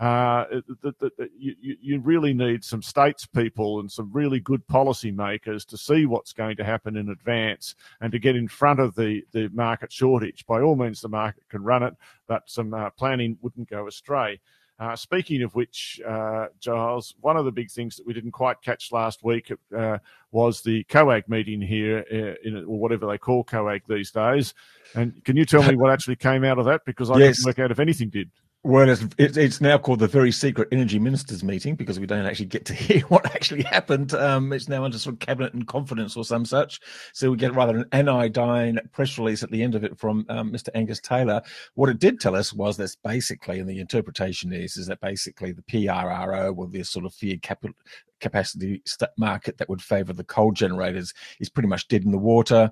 uh, 0.00 0.46
that, 0.82 0.98
that, 0.98 1.16
that 1.18 1.30
you, 1.38 1.54
you 1.60 2.00
really 2.00 2.32
need 2.32 2.64
some 2.64 2.80
statespeople 2.80 3.80
and 3.80 3.92
some 3.92 4.10
really 4.12 4.40
good 4.40 4.66
policymakers 4.66 5.66
to 5.66 5.76
see 5.76 6.06
what's 6.06 6.32
going 6.32 6.56
to 6.56 6.64
happen 6.64 6.96
in 6.96 7.10
advance 7.10 7.74
and 8.00 8.10
to 8.10 8.18
get 8.18 8.34
in 8.34 8.48
front 8.48 8.80
of 8.80 8.94
the, 8.94 9.22
the 9.32 9.50
market 9.52 9.92
shortage. 9.92 10.46
By 10.46 10.62
all 10.62 10.74
means, 10.74 11.02
the 11.02 11.10
market 11.10 11.46
can 11.50 11.62
run 11.62 11.82
it, 11.82 11.94
but 12.26 12.48
some 12.48 12.72
uh, 12.72 12.88
planning 12.90 13.36
wouldn't 13.42 13.68
go 13.68 13.88
astray. 13.88 14.40
Uh, 14.78 14.96
speaking 14.96 15.42
of 15.42 15.54
which, 15.54 16.00
uh, 16.08 16.46
Giles, 16.58 17.14
one 17.20 17.36
of 17.36 17.44
the 17.44 17.52
big 17.52 17.70
things 17.70 17.96
that 17.96 18.06
we 18.06 18.14
didn't 18.14 18.30
quite 18.30 18.62
catch 18.62 18.92
last 18.92 19.22
week 19.22 19.52
uh, 19.76 19.98
was 20.32 20.62
the 20.62 20.82
COAG 20.84 21.28
meeting 21.28 21.60
here, 21.60 22.06
uh, 22.10 22.48
in, 22.48 22.56
or 22.56 22.78
whatever 22.78 23.06
they 23.06 23.18
call 23.18 23.44
COAG 23.44 23.82
these 23.86 24.10
days. 24.10 24.54
And 24.94 25.22
can 25.26 25.36
you 25.36 25.44
tell 25.44 25.62
me 25.62 25.76
what 25.76 25.92
actually 25.92 26.16
came 26.16 26.42
out 26.42 26.58
of 26.58 26.64
that? 26.64 26.86
Because 26.86 27.10
I 27.10 27.18
yes. 27.18 27.36
didn't 27.36 27.46
work 27.48 27.58
out 27.58 27.70
if 27.70 27.78
anything 27.78 28.08
did. 28.08 28.30
Well, 28.62 28.90
it's, 28.90 29.38
it's, 29.38 29.60
now 29.62 29.78
called 29.78 30.00
the 30.00 30.06
very 30.06 30.30
secret 30.30 30.68
energy 30.70 30.98
ministers 30.98 31.42
meeting 31.42 31.76
because 31.76 31.98
we 31.98 32.04
don't 32.04 32.26
actually 32.26 32.44
get 32.44 32.66
to 32.66 32.74
hear 32.74 33.00
what 33.02 33.24
actually 33.34 33.62
happened. 33.62 34.12
Um, 34.12 34.52
it's 34.52 34.68
now 34.68 34.84
under 34.84 34.98
sort 34.98 35.14
of 35.14 35.18
cabinet 35.20 35.54
and 35.54 35.66
confidence 35.66 36.14
or 36.14 36.26
some 36.26 36.44
such. 36.44 36.78
So 37.14 37.30
we 37.30 37.38
get 37.38 37.54
rather 37.54 37.78
an 37.78 37.86
anodyne 37.92 38.78
press 38.92 39.16
release 39.16 39.42
at 39.42 39.50
the 39.50 39.62
end 39.62 39.74
of 39.74 39.82
it 39.82 39.98
from 39.98 40.26
um, 40.28 40.52
Mr. 40.52 40.68
Angus 40.74 41.00
Taylor. 41.00 41.40
What 41.72 41.88
it 41.88 42.00
did 42.00 42.20
tell 42.20 42.36
us 42.36 42.52
was 42.52 42.76
that 42.76 42.94
basically, 43.02 43.60
and 43.60 43.68
the 43.68 43.80
interpretation 43.80 44.52
is, 44.52 44.76
is 44.76 44.88
that 44.88 45.00
basically 45.00 45.52
the 45.52 45.62
PRRO 45.62 46.54
or 46.54 46.66
this 46.66 46.90
sort 46.90 47.06
of 47.06 47.14
feared 47.14 47.40
capital 47.40 47.74
capacity 48.20 48.82
market 49.16 49.56
that 49.56 49.70
would 49.70 49.80
favour 49.80 50.12
the 50.12 50.22
coal 50.22 50.52
generators 50.52 51.14
is 51.40 51.48
pretty 51.48 51.68
much 51.68 51.88
dead 51.88 52.04
in 52.04 52.10
the 52.10 52.18
water. 52.18 52.70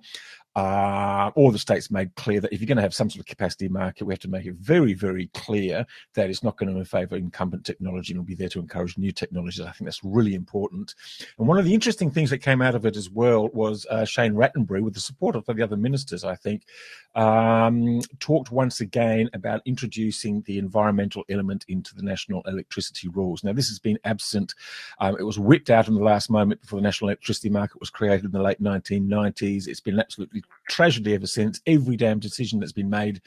Uh, 0.59 1.31
all 1.37 1.53
the 1.53 1.59
states 1.59 1.89
made 1.89 2.13
clear 2.17 2.41
that 2.41 2.53
if 2.53 2.61
you're 2.61 2.67
going 2.67 2.75
to 2.75 2.83
have 2.83 2.93
some 2.93 3.09
sort 3.09 3.21
of 3.21 3.27
capacity 3.27 3.69
market, 3.69 4.05
we 4.05 4.13
have 4.13 4.19
to 4.19 4.27
make 4.27 4.45
it 4.45 4.57
very, 4.57 4.93
very 4.93 5.29
clear 5.29 5.87
that 6.15 6.29
it's 6.29 6.43
not 6.43 6.57
going 6.57 6.75
to 6.75 6.85
favour 6.85 7.15
incumbent 7.15 7.65
technology 7.65 8.13
and 8.13 8.19
will 8.19 8.27
be 8.27 8.35
there 8.35 8.49
to 8.49 8.59
encourage 8.59 8.99
new 8.99 9.13
technologies. 9.13 9.61
I 9.61 9.71
think 9.71 9.85
that's 9.85 10.03
really 10.03 10.35
important. 10.35 10.97
And 11.39 11.47
one 11.47 11.59
of 11.59 11.65
the 11.65 11.75
interesting 11.75 12.11
things 12.11 12.31
that 12.31 12.39
came 12.39 12.61
out 12.61 12.75
of 12.75 12.85
it 12.87 12.97
as 12.97 13.09
well 13.09 13.49
was 13.51 13.87
uh, 13.89 14.05
Shane 14.05 14.35
Rattenbury, 14.35 14.83
with 14.83 14.95
the 14.95 15.01
support 15.01 15.37
of 15.37 15.47
the 15.47 15.63
other 15.63 15.77
ministers, 15.77 16.25
I 16.25 16.35
think, 16.35 16.65
um, 17.15 18.01
talked 18.19 18.51
once 18.51 18.81
again 18.81 19.31
about 19.35 19.63
introducing 19.65 20.43
the 20.43 20.59
environmental 20.59 21.23
element 21.29 21.67
into 21.69 21.95
the 21.95 22.03
national 22.03 22.43
electricity 22.47 23.07
rules. 23.07 23.45
Now, 23.45 23.53
this 23.53 23.69
has 23.69 23.79
been 23.79 23.99
absent. 24.05 24.57
Um, 24.99 25.17
it 25.21 25.25
was 25.25 25.39
whipped 25.39 25.71
out 25.71 25.87
in 25.87 25.95
the 25.95 26.03
last 26.03 26.31
moment 26.31 26.63
before 26.63 26.81
the 26.81 26.85
national 26.85 27.11
electricity 27.11 27.49
market 27.49 27.79
was 27.79 27.91
created 27.91 28.25
in 28.25 28.33
the 28.33 28.43
late 28.43 28.61
1990s. 28.61 29.69
It's 29.69 29.81
been 29.81 30.01
absolutely 30.01 30.43
tragedy 30.69 31.15
ever 31.15 31.27
since. 31.27 31.61
Every 31.67 31.97
damn 31.97 32.19
decision 32.19 32.61
that's 32.61 32.73
been 32.73 32.91
made 32.91 33.21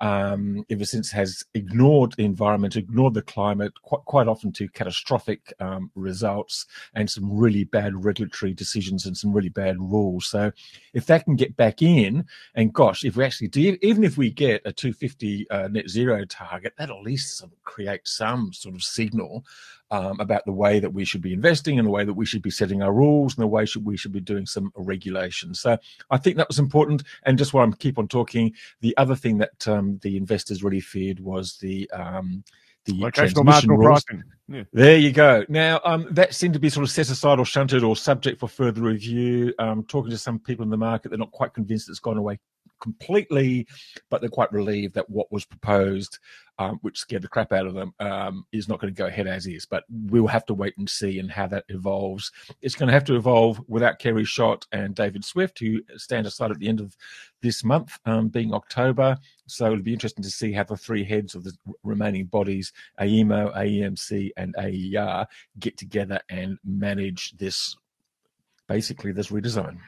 um, 0.00 0.64
ever 0.70 0.84
since 0.84 1.10
has 1.10 1.44
ignored 1.54 2.14
the 2.16 2.24
environment, 2.24 2.76
ignored 2.76 3.14
the 3.14 3.22
climate, 3.22 3.72
quite, 3.82 4.04
quite 4.04 4.28
often 4.28 4.52
to 4.52 4.68
catastrophic 4.68 5.52
um, 5.60 5.90
results 5.94 6.66
and 6.94 7.10
some 7.10 7.36
really 7.36 7.64
bad 7.64 8.04
regulatory 8.04 8.54
decisions 8.54 9.06
and 9.06 9.16
some 9.16 9.32
really 9.32 9.48
bad 9.48 9.76
rules. 9.78 10.26
So 10.26 10.52
if 10.94 11.06
that 11.06 11.24
can 11.24 11.36
get 11.36 11.56
back 11.56 11.82
in, 11.82 12.24
and 12.54 12.72
gosh, 12.72 13.04
if 13.04 13.16
we 13.16 13.24
actually 13.24 13.48
do, 13.48 13.76
even 13.82 14.04
if 14.04 14.16
we 14.16 14.30
get 14.30 14.62
a 14.64 14.72
250 14.72 15.50
uh, 15.50 15.68
net 15.68 15.88
zero 15.88 16.24
target, 16.24 16.74
that 16.78 16.90
at 16.90 17.02
least 17.02 17.38
sort 17.38 17.52
of 17.52 17.62
create 17.64 18.06
some 18.06 18.52
sort 18.52 18.74
of 18.74 18.82
signal 18.82 19.44
um, 19.90 20.20
about 20.20 20.44
the 20.44 20.52
way 20.52 20.80
that 20.80 20.92
we 20.92 21.04
should 21.04 21.22
be 21.22 21.32
investing 21.32 21.78
and 21.78 21.86
the 21.86 21.90
way 21.90 22.04
that 22.04 22.14
we 22.14 22.26
should 22.26 22.42
be 22.42 22.50
setting 22.50 22.82
our 22.82 22.92
rules 22.92 23.36
and 23.36 23.42
the 23.42 23.48
way 23.48 23.64
should 23.64 23.84
we 23.84 23.96
should 23.96 24.12
be 24.12 24.20
doing 24.20 24.46
some 24.46 24.72
regulation. 24.76 25.54
So 25.54 25.78
I 26.10 26.18
think 26.18 26.36
that 26.36 26.48
was 26.48 26.58
important. 26.58 27.04
And 27.24 27.38
just 27.38 27.54
while 27.54 27.62
I 27.62 27.66
am 27.66 27.72
keep 27.72 27.98
on 27.98 28.08
talking, 28.08 28.52
the 28.80 28.96
other 28.96 29.16
thing 29.16 29.38
that 29.38 29.66
um, 29.66 29.87
the 30.02 30.16
investors 30.16 30.62
really 30.62 30.80
feared 30.80 31.20
was 31.20 31.56
the 31.58 31.90
um, 31.90 32.44
the 32.84 32.94
marginal 33.44 33.76
rules. 33.76 34.04
pricing. 34.04 34.24
Yeah. 34.48 34.62
There 34.72 34.96
you 34.96 35.12
go. 35.12 35.44
Now, 35.48 35.80
um, 35.84 36.06
that 36.10 36.34
seemed 36.34 36.54
to 36.54 36.60
be 36.60 36.70
sort 36.70 36.84
of 36.84 36.90
set 36.90 37.10
aside 37.10 37.38
or 37.38 37.44
shunted 37.44 37.84
or 37.84 37.96
subject 37.96 38.40
for 38.40 38.48
further 38.48 38.80
review. 38.80 39.52
Um, 39.58 39.84
talking 39.84 40.10
to 40.10 40.18
some 40.18 40.38
people 40.38 40.62
in 40.62 40.70
the 40.70 40.76
market, 40.78 41.10
they're 41.10 41.18
not 41.18 41.32
quite 41.32 41.52
convinced 41.52 41.88
it's 41.90 41.98
gone 41.98 42.16
away 42.16 42.38
completely, 42.80 43.66
but 44.10 44.20
they're 44.20 44.30
quite 44.30 44.52
relieved 44.52 44.94
that 44.94 45.08
what 45.10 45.30
was 45.32 45.44
proposed, 45.44 46.18
um, 46.58 46.78
which 46.82 46.98
scared 46.98 47.22
the 47.22 47.28
crap 47.28 47.52
out 47.52 47.66
of 47.66 47.74
them, 47.74 47.92
um, 48.00 48.44
is 48.52 48.68
not 48.68 48.80
going 48.80 48.92
to 48.92 48.98
go 48.98 49.06
ahead 49.06 49.26
as 49.26 49.46
is. 49.46 49.66
But 49.66 49.84
we'll 49.88 50.26
have 50.26 50.46
to 50.46 50.54
wait 50.54 50.76
and 50.78 50.88
see 50.88 51.18
and 51.18 51.30
how 51.30 51.46
that 51.48 51.64
evolves. 51.68 52.32
It's 52.62 52.74
going 52.74 52.88
to 52.88 52.92
have 52.92 53.04
to 53.04 53.16
evolve 53.16 53.60
without 53.68 53.98
Kerry 53.98 54.24
Schott 54.24 54.66
and 54.72 54.94
David 54.94 55.24
Swift, 55.24 55.58
who 55.58 55.80
stand 55.96 56.26
aside 56.26 56.50
at 56.50 56.58
the 56.58 56.68
end 56.68 56.80
of 56.80 56.96
this 57.42 57.64
month, 57.64 57.98
um, 58.04 58.28
being 58.28 58.52
October. 58.52 59.16
So 59.46 59.66
it'll 59.66 59.82
be 59.82 59.92
interesting 59.92 60.24
to 60.24 60.30
see 60.30 60.52
how 60.52 60.64
the 60.64 60.76
three 60.76 61.04
heads 61.04 61.34
of 61.34 61.44
the 61.44 61.52
remaining 61.82 62.26
bodies, 62.26 62.72
AEMO, 63.00 63.56
AEMC, 63.56 64.30
and 64.36 64.54
AER, 64.58 65.26
get 65.58 65.76
together 65.76 66.20
and 66.28 66.58
manage 66.64 67.36
this, 67.36 67.76
basically, 68.66 69.12
this 69.12 69.28
redesign. 69.28 69.78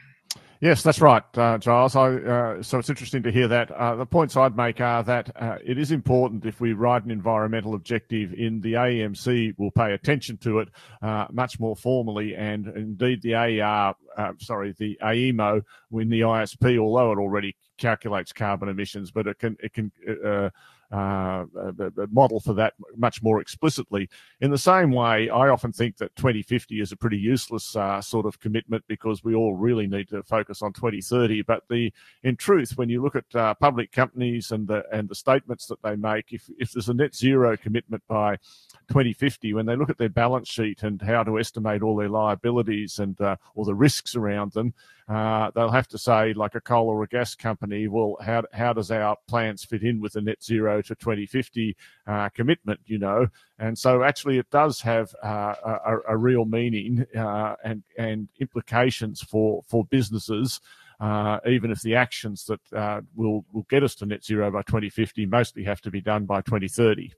Yes, 0.61 0.82
that's 0.82 1.00
right, 1.00 1.22
uh, 1.38 1.56
Giles. 1.56 1.96
I, 1.96 2.16
uh, 2.16 2.62
so 2.62 2.78
it's 2.78 2.90
interesting 2.90 3.22
to 3.22 3.32
hear 3.32 3.48
that. 3.48 3.70
Uh, 3.70 3.96
the 3.96 4.04
points 4.04 4.36
I'd 4.36 4.58
make 4.58 4.78
are 4.78 5.02
that 5.04 5.34
uh, 5.34 5.56
it 5.64 5.78
is 5.78 5.90
important 5.90 6.44
if 6.44 6.61
we 6.61 6.74
write 6.74 7.02
an 7.02 7.11
environmental 7.11 7.74
objective 7.74 8.34
in 8.34 8.61
the 8.61 8.74
AEMC, 8.74 9.54
will 9.56 9.70
pay 9.70 9.94
attention 9.94 10.36
to 10.38 10.58
it 10.58 10.68
uh, 11.00 11.28
much 11.32 11.58
more 11.58 11.74
formally, 11.74 12.36
and 12.36 12.66
indeed 12.76 13.22
the 13.22 13.32
AER, 13.32 13.94
uh, 14.18 14.32
sorry, 14.38 14.74
the 14.78 14.98
AEMO 15.02 15.62
in 15.92 16.11
the 16.11 16.20
ISP, 16.20 16.78
although 16.78 17.12
it 17.12 17.18
already 17.18 17.56
calculates 17.78 18.30
carbon 18.30 18.68
emissions, 18.68 19.11
but 19.11 19.26
it 19.26 19.38
can 19.38 19.56
it 19.62 19.72
can 19.72 19.90
uh, 20.91 21.45
model 22.11 22.41
for 22.41 22.53
that 22.55 22.74
much 22.97 23.22
more 23.22 23.41
explicitly. 23.41 24.09
In 24.41 24.51
the 24.51 24.59
same 24.59 24.91
way, 24.91 25.28
I 25.28 25.49
often 25.49 25.72
think 25.72 25.97
that 25.99 26.14
2050 26.16 26.80
is 26.80 26.93
a 26.93 26.97
pretty 26.97 27.16
useless 27.16 27.76
uh, 27.76 28.01
sort 28.01 28.26
of 28.26 28.41
commitment 28.41 28.84
because 28.88 29.22
we 29.22 29.34
all 29.34 29.55
really 29.55 29.86
need 29.86 30.09
to 30.09 30.22
focus 30.22 30.62
on 30.62 30.72
2030. 30.72 31.43
But 31.43 31.62
the 31.68 31.93
in 32.24 32.36
truth, 32.36 32.76
when 32.76 32.88
you 32.88 33.03
look 33.03 33.16
at 33.16 33.34
uh, 33.34 33.55
public 33.55 33.93
companies 33.93 34.51
and 34.51 34.66
the 34.66 34.84
and 34.93 35.09
the 35.09 35.14
statements 35.14 35.66
that 35.66 35.82
they 35.82 35.97
make, 35.97 36.32
if 36.32 36.51
if 36.59 36.72
there's 36.72 36.88
a 36.88 36.95
net 36.95 37.14
zero 37.14 37.57
commitment 37.57 38.03
by 38.09 38.38
2050, 38.91 39.55
when 39.55 39.66
they 39.66 39.76
look 39.76 39.88
at 39.88 39.99
their 39.99 40.09
balance 40.09 40.49
sheet 40.49 40.82
and 40.82 41.01
how 41.01 41.22
to 41.22 41.38
estimate 41.38 41.80
all 41.80 41.97
their 41.97 42.09
liabilities 42.09 42.99
and 42.99 43.18
uh, 43.20 43.36
all 43.55 43.64
the 43.64 43.74
risks 43.74 44.16
around 44.16 44.53
them, 44.53 44.74
uh, 45.09 45.51
they'll 45.55 45.70
have 45.70 45.88
to 45.88 45.99
say, 45.99 46.32
like 46.34 46.55
a 46.55 46.61
coal 46.61 46.88
or 46.88 47.03
a 47.03 47.09
gas 47.09 47.34
company, 47.34 47.88
well, 47.88 48.16
how, 48.20 48.43
how 48.53 48.72
does 48.72 48.91
our 48.91 49.16
plants 49.26 49.64
fit 49.64 49.82
in 49.82 50.01
with 50.01 50.12
the 50.12 50.20
net 50.20 50.43
zero 50.43 50.82
to 50.82 50.95
2050 50.95 51.76
uh, 52.07 52.28
commitment, 52.30 52.80
you 52.86 52.99
know? 52.99 53.26
And 53.59 53.78
so 53.78 54.03
actually 54.03 54.38
it 54.38 54.51
does 54.51 54.80
have 54.82 55.14
uh, 55.22 55.55
a, 55.64 55.97
a, 56.09 56.16
real 56.16 56.45
meaning 56.45 57.07
uh, 57.16 57.57
and, 57.64 57.82
and 57.97 58.28
implications 58.41 59.22
for, 59.22 59.62
for 59.66 59.84
businesses. 59.84 60.61
Uh, 61.01 61.41
even 61.47 61.70
if 61.70 61.80
the 61.80 61.95
actions 61.95 62.45
that 62.45 62.61
uh, 62.74 63.01
will 63.16 63.43
will 63.55 63.64
get 63.70 63.82
us 63.82 63.95
to 63.95 64.05
net 64.05 64.22
zero 64.22 64.51
by 64.51 64.61
2050 64.61 65.24
mostly 65.24 65.64
have 65.64 65.80
to 65.80 65.91
be 65.91 66.03
done 66.03 66.26
by 66.26 66.43
2030. 66.43 67.11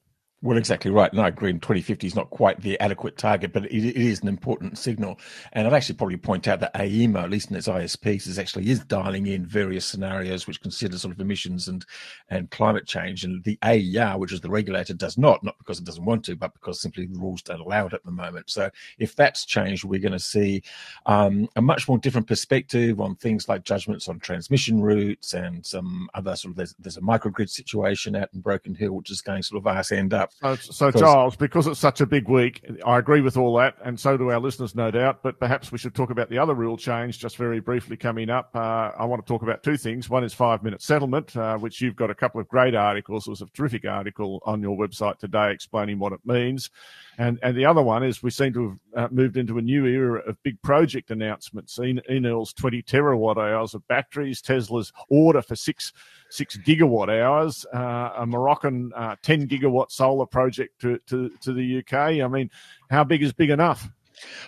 Well, 0.44 0.58
exactly 0.58 0.90
right. 0.90 1.10
And 1.12 1.20
I 1.20 1.28
agree. 1.28 1.50
In 1.50 1.60
2050 1.60 2.04
is 2.04 2.16
not 2.16 2.28
quite 2.30 2.60
the 2.60 2.78
adequate 2.80 3.16
target, 3.16 3.52
but 3.52 3.64
it, 3.66 3.72
it 3.72 3.96
is 3.96 4.22
an 4.22 4.28
important 4.28 4.76
signal. 4.76 5.20
And 5.52 5.68
I'd 5.68 5.72
actually 5.72 5.94
probably 5.94 6.16
point 6.16 6.48
out 6.48 6.58
that 6.58 6.74
AEMO, 6.74 7.22
at 7.22 7.30
least 7.30 7.50
in 7.50 7.56
its 7.56 7.68
ISPs, 7.68 8.26
is 8.26 8.40
actually 8.40 8.68
is 8.68 8.80
dialing 8.80 9.28
in 9.28 9.46
various 9.46 9.86
scenarios 9.86 10.48
which 10.48 10.60
consider 10.60 10.98
sort 10.98 11.14
of 11.14 11.20
emissions 11.20 11.68
and 11.68 11.86
and 12.28 12.50
climate 12.50 12.88
change. 12.88 13.22
And 13.22 13.44
the 13.44 13.56
AER, 13.62 14.18
which 14.18 14.32
is 14.32 14.40
the 14.40 14.50
regulator, 14.50 14.94
does 14.94 15.16
not, 15.16 15.44
not 15.44 15.56
because 15.58 15.78
it 15.78 15.84
doesn't 15.84 16.04
want 16.04 16.24
to, 16.24 16.34
but 16.34 16.52
because 16.54 16.80
simply 16.80 17.06
the 17.06 17.20
rules 17.20 17.42
don't 17.42 17.60
allow 17.60 17.86
it 17.86 17.92
at 17.92 18.04
the 18.04 18.10
moment. 18.10 18.50
So 18.50 18.68
if 18.98 19.14
that's 19.14 19.44
changed, 19.44 19.84
we're 19.84 20.00
going 20.00 20.10
to 20.10 20.18
see 20.18 20.64
um, 21.06 21.48
a 21.54 21.62
much 21.62 21.86
more 21.86 21.98
different 21.98 22.26
perspective 22.26 23.00
on 23.00 23.14
things 23.14 23.48
like 23.48 23.62
judgments 23.62 24.08
on 24.08 24.18
transmission 24.18 24.82
routes 24.82 25.34
and 25.34 25.64
some 25.64 26.08
other 26.14 26.34
sort 26.34 26.50
of 26.50 26.56
there's, 26.56 26.74
there's 26.80 26.96
a 26.96 27.00
microgrid 27.00 27.48
situation 27.48 28.16
out 28.16 28.28
in 28.34 28.40
Broken 28.40 28.74
Hill, 28.74 28.94
which 28.94 29.10
is 29.12 29.22
going 29.22 29.44
sort 29.44 29.60
of 29.60 29.68
arse 29.68 29.92
end 29.92 30.12
up. 30.12 30.31
So, 30.40 30.56
so 30.56 30.90
Giles, 30.90 31.36
because 31.36 31.68
it's 31.68 31.78
such 31.78 32.00
a 32.00 32.06
big 32.06 32.28
week, 32.28 32.64
I 32.84 32.98
agree 32.98 33.20
with 33.20 33.36
all 33.36 33.56
that, 33.58 33.76
and 33.84 33.98
so 33.98 34.16
do 34.16 34.30
our 34.30 34.40
listeners, 34.40 34.74
no 34.74 34.90
doubt. 34.90 35.22
But 35.22 35.38
perhaps 35.38 35.70
we 35.70 35.78
should 35.78 35.94
talk 35.94 36.10
about 36.10 36.30
the 36.30 36.38
other 36.38 36.54
rule 36.54 36.76
change 36.76 37.18
just 37.20 37.36
very 37.36 37.60
briefly 37.60 37.96
coming 37.96 38.28
up. 38.28 38.50
Uh, 38.54 38.90
I 38.98 39.04
want 39.04 39.24
to 39.24 39.28
talk 39.30 39.42
about 39.42 39.62
two 39.62 39.76
things. 39.76 40.10
One 40.10 40.24
is 40.24 40.34
five 40.34 40.64
minute 40.64 40.82
settlement, 40.82 41.36
uh, 41.36 41.58
which 41.58 41.80
you've 41.80 41.94
got 41.94 42.10
a 42.10 42.14
couple 42.14 42.40
of 42.40 42.48
great 42.48 42.74
articles. 42.74 43.28
It 43.28 43.30
was 43.30 43.42
a 43.42 43.46
terrific 43.54 43.84
article 43.84 44.42
on 44.44 44.60
your 44.62 44.76
website 44.76 45.18
today 45.18 45.52
explaining 45.52 46.00
what 46.00 46.12
it 46.12 46.20
means. 46.24 46.70
And, 47.18 47.38
and 47.42 47.56
the 47.56 47.66
other 47.66 47.82
one 47.82 48.02
is 48.02 48.22
we 48.22 48.30
seem 48.30 48.52
to 48.54 48.78
have 48.96 49.04
uh, 49.04 49.14
moved 49.14 49.36
into 49.36 49.58
a 49.58 49.62
new 49.62 49.86
era 49.86 50.20
of 50.26 50.42
big 50.42 50.60
project 50.62 51.10
announcements. 51.10 51.78
Enel's 51.78 52.52
20 52.54 52.82
terawatt 52.82 53.36
hours 53.36 53.74
of 53.74 53.86
batteries, 53.88 54.40
Tesla's 54.40 54.92
order 55.08 55.42
for 55.42 55.56
six 55.56 55.92
six 56.30 56.56
gigawatt 56.56 57.10
hours, 57.10 57.66
uh, 57.74 58.10
a 58.16 58.26
Moroccan 58.26 58.90
uh, 58.96 59.16
10 59.22 59.48
gigawatt 59.48 59.90
solar 59.90 60.24
project 60.24 60.80
to, 60.80 60.98
to, 61.06 61.30
to 61.42 61.52
the 61.52 61.78
UK. 61.78 61.92
I 61.92 62.28
mean, 62.28 62.50
how 62.90 63.04
big 63.04 63.22
is 63.22 63.34
big 63.34 63.50
enough? 63.50 63.90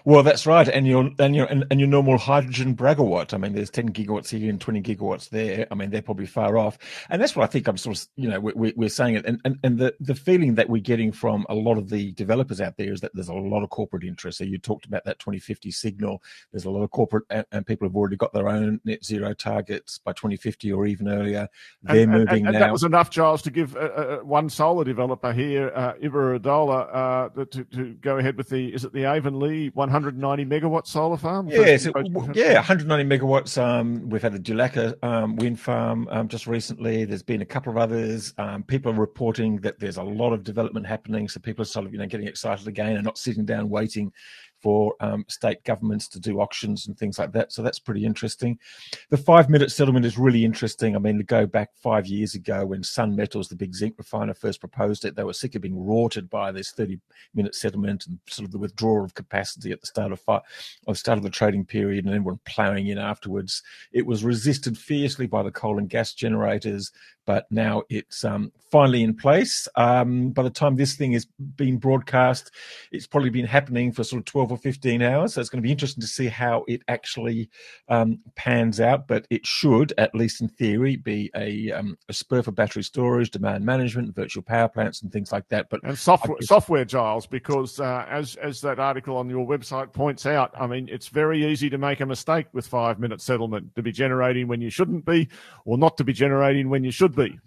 Well, 0.04 0.22
that's 0.22 0.46
right, 0.46 0.68
and 0.68 0.86
your 0.86 1.10
and 1.18 1.34
your 1.34 1.46
and, 1.46 1.64
and 1.70 1.80
your 1.80 1.88
normal 1.88 2.18
hydrogen 2.18 2.76
bragawatt. 2.76 3.34
I 3.34 3.38
mean, 3.38 3.54
there's 3.54 3.70
10 3.70 3.90
gigawatts 3.90 4.28
here 4.28 4.50
and 4.50 4.60
20 4.60 4.82
gigawatts 4.82 5.28
there. 5.30 5.66
I 5.70 5.74
mean, 5.74 5.90
they're 5.90 6.02
probably 6.02 6.26
far 6.26 6.58
off, 6.58 6.78
and 7.08 7.20
that's 7.20 7.34
what 7.34 7.44
I 7.44 7.46
think. 7.46 7.68
I'm 7.68 7.76
sort 7.76 7.98
of, 7.98 8.06
you 8.16 8.28
know, 8.28 8.40
we're, 8.40 8.72
we're 8.76 8.88
saying 8.88 9.14
it, 9.14 9.26
and, 9.26 9.40
and 9.44 9.58
and 9.62 9.78
the 9.78 9.94
the 10.00 10.14
feeling 10.14 10.54
that 10.56 10.68
we're 10.68 10.82
getting 10.82 11.12
from 11.12 11.46
a 11.48 11.54
lot 11.54 11.78
of 11.78 11.88
the 11.90 12.12
developers 12.12 12.60
out 12.60 12.76
there 12.76 12.92
is 12.92 13.00
that 13.00 13.14
there's 13.14 13.28
a 13.28 13.34
lot 13.34 13.62
of 13.62 13.70
corporate 13.70 14.04
interest. 14.04 14.38
So 14.38 14.44
you 14.44 14.58
talked 14.58 14.86
about 14.86 15.04
that 15.04 15.18
2050 15.18 15.70
signal. 15.70 16.22
There's 16.52 16.64
a 16.64 16.70
lot 16.70 16.82
of 16.82 16.90
corporate, 16.90 17.24
and, 17.30 17.46
and 17.52 17.66
people 17.66 17.88
have 17.88 17.96
already 17.96 18.16
got 18.16 18.32
their 18.32 18.48
own 18.48 18.80
net 18.84 19.04
zero 19.04 19.34
targets 19.34 19.98
by 19.98 20.12
2050 20.12 20.72
or 20.72 20.86
even 20.86 21.08
earlier. 21.08 21.48
They're 21.82 22.02
and, 22.02 22.12
moving 22.12 22.46
and, 22.46 22.54
now. 22.54 22.60
That 22.60 22.72
was 22.72 22.84
enough, 22.84 23.10
Giles, 23.10 23.42
to 23.42 23.50
give 23.50 23.76
uh, 23.76 23.80
uh, 23.80 24.16
one 24.18 24.48
solar 24.48 24.84
developer 24.84 25.32
here, 25.32 25.72
uh, 25.74 25.94
Iberdrola, 25.94 26.94
uh, 26.94 27.44
to 27.44 27.64
to 27.64 27.94
go 27.94 28.18
ahead 28.18 28.36
with 28.36 28.48
the 28.48 28.74
is 28.74 28.84
it 28.84 28.92
the 28.92 29.00
Avonlie 29.00 29.63
190 29.70 30.44
190 30.44 30.44
megawatt 30.44 30.86
solar 30.86 31.16
farm? 31.16 31.48
Yeah, 31.48 31.76
so, 31.76 31.92
yeah, 32.34 32.54
190 32.54 33.04
megawatts. 33.04 33.60
Um, 33.60 34.08
we've 34.08 34.22
had 34.22 34.32
the 34.32 34.38
Dulacca 34.38 35.02
um, 35.02 35.36
wind 35.36 35.60
farm 35.60 36.08
um, 36.10 36.28
just 36.28 36.46
recently. 36.46 37.04
There's 37.04 37.22
been 37.22 37.42
a 37.42 37.46
couple 37.46 37.70
of 37.70 37.78
others. 37.78 38.34
Um, 38.38 38.62
people 38.62 38.92
are 38.92 38.96
reporting 38.96 39.56
that 39.58 39.78
there's 39.78 39.96
a 39.96 40.02
lot 40.02 40.32
of 40.32 40.44
development 40.44 40.86
happening, 40.86 41.28
so 41.28 41.40
people 41.40 41.62
are 41.62 41.66
sort 41.66 41.86
of 41.86 41.92
you 41.92 41.98
know 41.98 42.06
getting 42.06 42.26
excited 42.26 42.66
again 42.66 42.96
and 42.96 43.04
not 43.04 43.18
sitting 43.18 43.44
down 43.44 43.68
waiting 43.68 44.12
for 44.64 44.94
um, 45.00 45.26
state 45.28 45.62
governments 45.64 46.08
to 46.08 46.18
do 46.18 46.40
auctions 46.40 46.86
and 46.86 46.98
things 46.98 47.18
like 47.18 47.32
that. 47.32 47.52
So 47.52 47.62
that's 47.62 47.78
pretty 47.78 48.06
interesting. 48.06 48.58
The 49.10 49.18
five 49.18 49.50
minute 49.50 49.70
settlement 49.70 50.06
is 50.06 50.16
really 50.16 50.42
interesting. 50.42 50.96
I 50.96 50.98
mean, 51.00 51.18
to 51.18 51.22
go 51.22 51.44
back 51.44 51.68
five 51.76 52.06
years 52.06 52.34
ago 52.34 52.64
when 52.64 52.82
Sun 52.82 53.14
Metals, 53.14 53.50
the 53.50 53.56
big 53.56 53.74
zinc 53.74 53.96
refiner, 53.98 54.32
first 54.32 54.60
proposed 54.60 55.04
it, 55.04 55.16
they 55.16 55.22
were 55.22 55.34
sick 55.34 55.54
of 55.54 55.60
being 55.60 55.78
rorted 55.78 56.30
by 56.30 56.50
this 56.50 56.70
30 56.70 56.98
minute 57.34 57.54
settlement 57.54 58.06
and 58.06 58.18
sort 58.26 58.46
of 58.46 58.52
the 58.52 58.58
withdrawal 58.58 59.04
of 59.04 59.12
capacity 59.12 59.70
at 59.70 59.82
the 59.82 59.86
start 59.86 60.12
of, 60.12 60.20
fi- 60.20 60.40
of 60.86 60.96
start 60.96 61.18
of 61.18 61.24
the 61.24 61.28
trading 61.28 61.66
period 61.66 62.06
and 62.06 62.14
everyone 62.14 62.40
ploughing 62.46 62.86
in 62.86 62.96
afterwards. 62.96 63.62
It 63.92 64.06
was 64.06 64.24
resisted 64.24 64.78
fiercely 64.78 65.26
by 65.26 65.42
the 65.42 65.52
coal 65.52 65.78
and 65.78 65.90
gas 65.90 66.14
generators 66.14 66.90
but 67.26 67.46
now 67.50 67.82
it's 67.88 68.24
um, 68.24 68.52
finally 68.70 69.02
in 69.02 69.14
place. 69.14 69.68
Um, 69.76 70.30
by 70.30 70.42
the 70.42 70.50
time 70.50 70.74
this 70.74 70.94
thing 70.96 71.12
is 71.12 71.26
being 71.56 71.78
broadcast, 71.78 72.50
it's 72.90 73.06
probably 73.06 73.30
been 73.30 73.46
happening 73.46 73.92
for 73.92 74.02
sort 74.02 74.18
of 74.18 74.24
12 74.24 74.50
or 74.50 74.58
15 74.58 75.00
hours. 75.00 75.34
So 75.34 75.40
it's 75.40 75.48
going 75.48 75.62
to 75.62 75.66
be 75.66 75.70
interesting 75.70 76.00
to 76.00 76.08
see 76.08 76.26
how 76.26 76.64
it 76.66 76.82
actually 76.88 77.48
um, 77.88 78.18
pans 78.34 78.80
out. 78.80 79.06
But 79.06 79.26
it 79.30 79.46
should, 79.46 79.92
at 79.96 80.12
least 80.14 80.40
in 80.40 80.48
theory, 80.48 80.96
be 80.96 81.30
a, 81.36 81.70
um, 81.70 81.96
a 82.08 82.12
spur 82.12 82.42
for 82.42 82.50
battery 82.50 82.82
storage, 82.82 83.30
demand 83.30 83.64
management, 83.64 84.14
virtual 84.14 84.42
power 84.42 84.68
plants, 84.68 85.02
and 85.02 85.12
things 85.12 85.30
like 85.30 85.48
that. 85.50 85.70
But 85.70 85.80
and 85.84 85.96
software, 85.96 86.38
guess- 86.38 86.48
software, 86.48 86.84
Giles, 86.84 87.26
because 87.26 87.78
uh, 87.78 88.04
as 88.10 88.34
as 88.36 88.60
that 88.62 88.80
article 88.80 89.16
on 89.16 89.30
your 89.30 89.46
website 89.46 89.92
points 89.92 90.26
out, 90.26 90.52
I 90.58 90.66
mean, 90.66 90.88
it's 90.90 91.06
very 91.06 91.46
easy 91.46 91.70
to 91.70 91.78
make 91.78 92.00
a 92.00 92.06
mistake 92.06 92.46
with 92.52 92.66
five 92.66 92.98
minute 92.98 93.20
settlement 93.20 93.74
to 93.76 93.82
be 93.82 93.92
generating 93.92 94.48
when 94.48 94.60
you 94.60 94.70
shouldn't 94.70 95.04
be, 95.04 95.28
or 95.64 95.78
not 95.78 95.96
to 95.98 96.04
be 96.04 96.12
generating 96.12 96.68
when 96.68 96.82
you 96.82 96.90
should 96.90 97.13
be. 97.14 97.38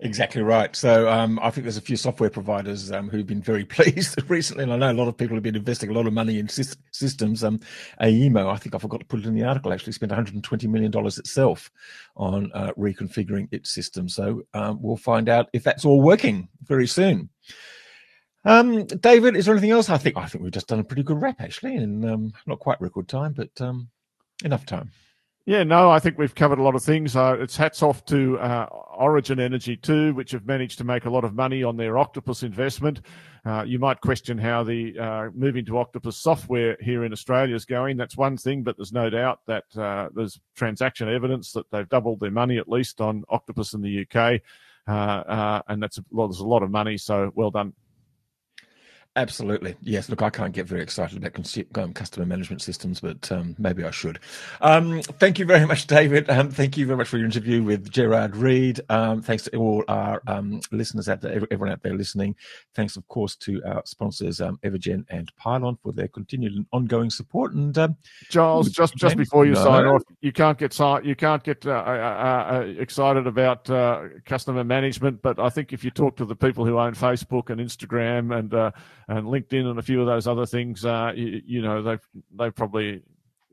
Exactly 0.00 0.42
right. 0.42 0.74
So 0.74 1.08
um, 1.08 1.38
I 1.40 1.50
think 1.50 1.64
there's 1.64 1.76
a 1.76 1.80
few 1.80 1.96
software 1.96 2.28
providers 2.28 2.90
um, 2.90 3.08
who've 3.08 3.26
been 3.26 3.40
very 3.40 3.64
pleased 3.76 4.18
recently, 4.28 4.64
and 4.64 4.72
I 4.72 4.76
know 4.76 4.90
a 4.90 5.00
lot 5.00 5.06
of 5.06 5.16
people 5.16 5.36
have 5.36 5.44
been 5.44 5.54
investing 5.54 5.90
a 5.90 5.92
lot 5.92 6.08
of 6.08 6.12
money 6.12 6.40
in 6.40 6.48
sy- 6.48 6.74
systems. 6.90 7.44
Um, 7.44 7.60
AEMO, 8.00 8.52
I 8.52 8.56
think 8.56 8.74
I 8.74 8.78
forgot 8.78 8.98
to 9.00 9.06
put 9.06 9.20
it 9.20 9.26
in 9.26 9.34
the 9.34 9.44
article, 9.44 9.72
actually 9.72 9.92
spent 9.92 10.10
120 10.10 10.66
million 10.66 10.90
dollars 10.90 11.18
itself 11.18 11.70
on 12.16 12.50
uh, 12.52 12.72
reconfiguring 12.76 13.48
its 13.52 13.70
system. 13.70 14.08
So 14.08 14.42
um, 14.54 14.78
we'll 14.82 14.96
find 14.96 15.28
out 15.28 15.48
if 15.52 15.62
that's 15.62 15.84
all 15.84 16.02
working 16.02 16.48
very 16.64 16.88
soon. 16.88 17.28
Um, 18.44 18.86
David, 18.86 19.36
is 19.36 19.46
there 19.46 19.54
anything 19.54 19.70
else? 19.70 19.88
I 19.88 19.98
think 19.98 20.16
I 20.16 20.26
think 20.26 20.42
we've 20.42 20.52
just 20.52 20.66
done 20.66 20.80
a 20.80 20.84
pretty 20.84 21.04
good 21.04 21.22
wrap 21.22 21.40
actually, 21.40 21.76
and 21.76 22.04
um, 22.04 22.32
not 22.46 22.58
quite 22.58 22.80
record 22.80 23.06
time, 23.06 23.34
but 23.34 23.50
enough 24.44 24.66
time. 24.66 24.90
Yeah, 25.44 25.64
no, 25.64 25.90
I 25.90 25.98
think 25.98 26.18
we've 26.18 26.34
covered 26.34 26.60
a 26.60 26.62
lot 26.62 26.76
of 26.76 26.84
things. 26.84 27.16
Uh, 27.16 27.36
it's 27.40 27.56
hats 27.56 27.82
off 27.82 28.04
to 28.04 28.38
uh, 28.38 28.66
Origin 28.96 29.40
Energy 29.40 29.76
too, 29.76 30.14
which 30.14 30.30
have 30.30 30.46
managed 30.46 30.78
to 30.78 30.84
make 30.84 31.04
a 31.04 31.10
lot 31.10 31.24
of 31.24 31.34
money 31.34 31.64
on 31.64 31.76
their 31.76 31.98
Octopus 31.98 32.44
investment. 32.44 33.00
Uh, 33.44 33.64
you 33.66 33.80
might 33.80 34.00
question 34.00 34.38
how 34.38 34.62
the 34.62 34.96
uh, 34.96 35.30
moving 35.34 35.64
to 35.64 35.78
Octopus 35.78 36.16
software 36.16 36.76
here 36.80 37.04
in 37.04 37.12
Australia 37.12 37.56
is 37.56 37.64
going. 37.64 37.96
That's 37.96 38.16
one 38.16 38.36
thing, 38.36 38.62
but 38.62 38.76
there's 38.76 38.92
no 38.92 39.10
doubt 39.10 39.40
that 39.48 39.64
uh, 39.76 40.10
there's 40.14 40.38
transaction 40.54 41.08
evidence 41.08 41.50
that 41.52 41.68
they've 41.72 41.88
doubled 41.88 42.20
their 42.20 42.30
money 42.30 42.58
at 42.58 42.68
least 42.68 43.00
on 43.00 43.24
Octopus 43.28 43.74
in 43.74 43.82
the 43.82 44.06
UK, 44.06 44.40
uh, 44.86 45.60
and 45.66 45.82
that's 45.82 45.98
a 45.98 46.04
lot. 46.12 46.28
There's 46.28 46.38
a 46.38 46.46
lot 46.46 46.62
of 46.62 46.70
money, 46.70 46.96
so 46.96 47.32
well 47.34 47.50
done. 47.50 47.72
Absolutely. 49.14 49.76
Yes. 49.82 50.08
Look, 50.08 50.22
I 50.22 50.30
can't 50.30 50.54
get 50.54 50.66
very 50.66 50.80
excited 50.80 51.18
about 51.18 51.38
um, 51.76 51.92
customer 51.92 52.24
management 52.24 52.62
systems, 52.62 53.00
but 53.00 53.30
um, 53.30 53.54
maybe 53.58 53.84
I 53.84 53.90
should. 53.90 54.18
Um, 54.62 55.02
thank 55.02 55.38
you 55.38 55.44
very 55.44 55.66
much, 55.72 55.86
David. 55.86 56.30
Um, 56.30 56.50
thank 56.50 56.78
you 56.78 56.86
very 56.86 56.96
much 56.96 57.08
for 57.08 57.18
your 57.18 57.26
interview 57.26 57.62
with 57.62 57.90
Gerard 57.90 58.34
Reid. 58.34 58.80
Um, 58.88 59.20
thanks 59.20 59.44
to 59.44 59.56
all 59.56 59.84
our 59.88 60.22
um, 60.26 60.62
listeners 60.70 61.10
out 61.10 61.20
there, 61.20 61.32
everyone 61.50 61.68
out 61.70 61.82
there 61.82 61.94
listening. 61.94 62.34
Thanks, 62.74 62.96
of 62.96 63.06
course, 63.08 63.36
to 63.36 63.62
our 63.66 63.82
sponsors, 63.84 64.40
Evergen 64.40 65.04
and 65.10 65.30
Pylon, 65.36 65.76
for 65.82 65.92
their 65.92 66.08
continued 66.08 66.54
and 66.54 66.66
ongoing 66.72 67.10
support. 67.10 67.52
And 67.52 67.76
Giles, 68.30 68.70
just 68.70 68.96
just 68.96 69.18
before 69.18 69.44
you 69.44 69.52
no. 69.52 69.64
sign 69.64 69.84
off, 69.84 70.02
you 70.22 70.32
can't 70.32 70.56
get 70.56 70.78
you 71.04 71.14
can't 71.14 71.42
get 71.42 71.66
uh, 71.66 71.70
uh, 71.70 71.74
uh, 71.74 72.54
uh, 72.54 72.60
excited 72.78 73.26
about 73.26 73.68
uh, 73.68 74.04
customer 74.24 74.64
management, 74.64 75.20
but 75.20 75.38
I 75.38 75.50
think 75.50 75.74
if 75.74 75.84
you 75.84 75.90
talk 75.90 76.16
to 76.16 76.24
the 76.24 76.36
people 76.36 76.64
who 76.64 76.78
own 76.78 76.94
Facebook 76.94 77.50
and 77.50 77.60
Instagram 77.60 78.36
and 78.38 78.54
uh, 78.54 78.70
and 79.08 79.26
LinkedIn 79.26 79.66
and 79.66 79.78
a 79.78 79.82
few 79.82 80.00
of 80.00 80.06
those 80.06 80.26
other 80.26 80.46
things, 80.46 80.84
uh, 80.84 81.12
you, 81.14 81.42
you, 81.44 81.62
know, 81.62 81.82
they 81.82 81.98
they 82.36 82.50
probably 82.50 83.02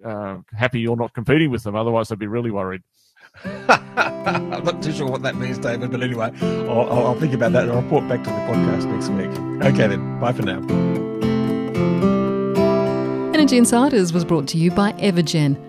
uh, 0.04 0.38
happy 0.54 0.80
you're 0.80 0.96
not 0.96 1.14
competing 1.14 1.52
with 1.52 1.64
them. 1.64 1.76
Otherwise, 1.76 2.10
they'd 2.10 2.20
be 2.20 2.28
really 2.28 2.52
worried. 2.52 2.82
I'm 3.44 4.64
not 4.64 4.82
too 4.82 4.92
sure 4.92 5.08
what 5.08 5.22
that 5.24 5.36
means, 5.36 5.58
David. 5.58 5.92
But 5.92 6.02
anyway, 6.02 6.32
I'll, 6.42 6.92
I'll 6.92 7.20
think 7.20 7.34
about 7.34 7.52
that 7.54 7.64
and 7.64 7.72
I'll 7.72 7.82
report 7.82 8.08
back 8.08 8.24
to 8.24 8.30
the 8.30 8.36
podcast 8.36 8.86
next 8.86 9.10
week. 9.10 9.74
Okay, 9.74 9.88
then. 9.88 10.20
Bye 10.20 10.34
for 10.34 10.44
now. 10.44 10.60
Energy 13.34 13.58
Insiders 13.58 14.12
was 14.12 14.26
brought 14.26 14.48
to 14.50 14.58
you 14.58 14.72
by 14.72 14.92
Evergen 14.94 15.69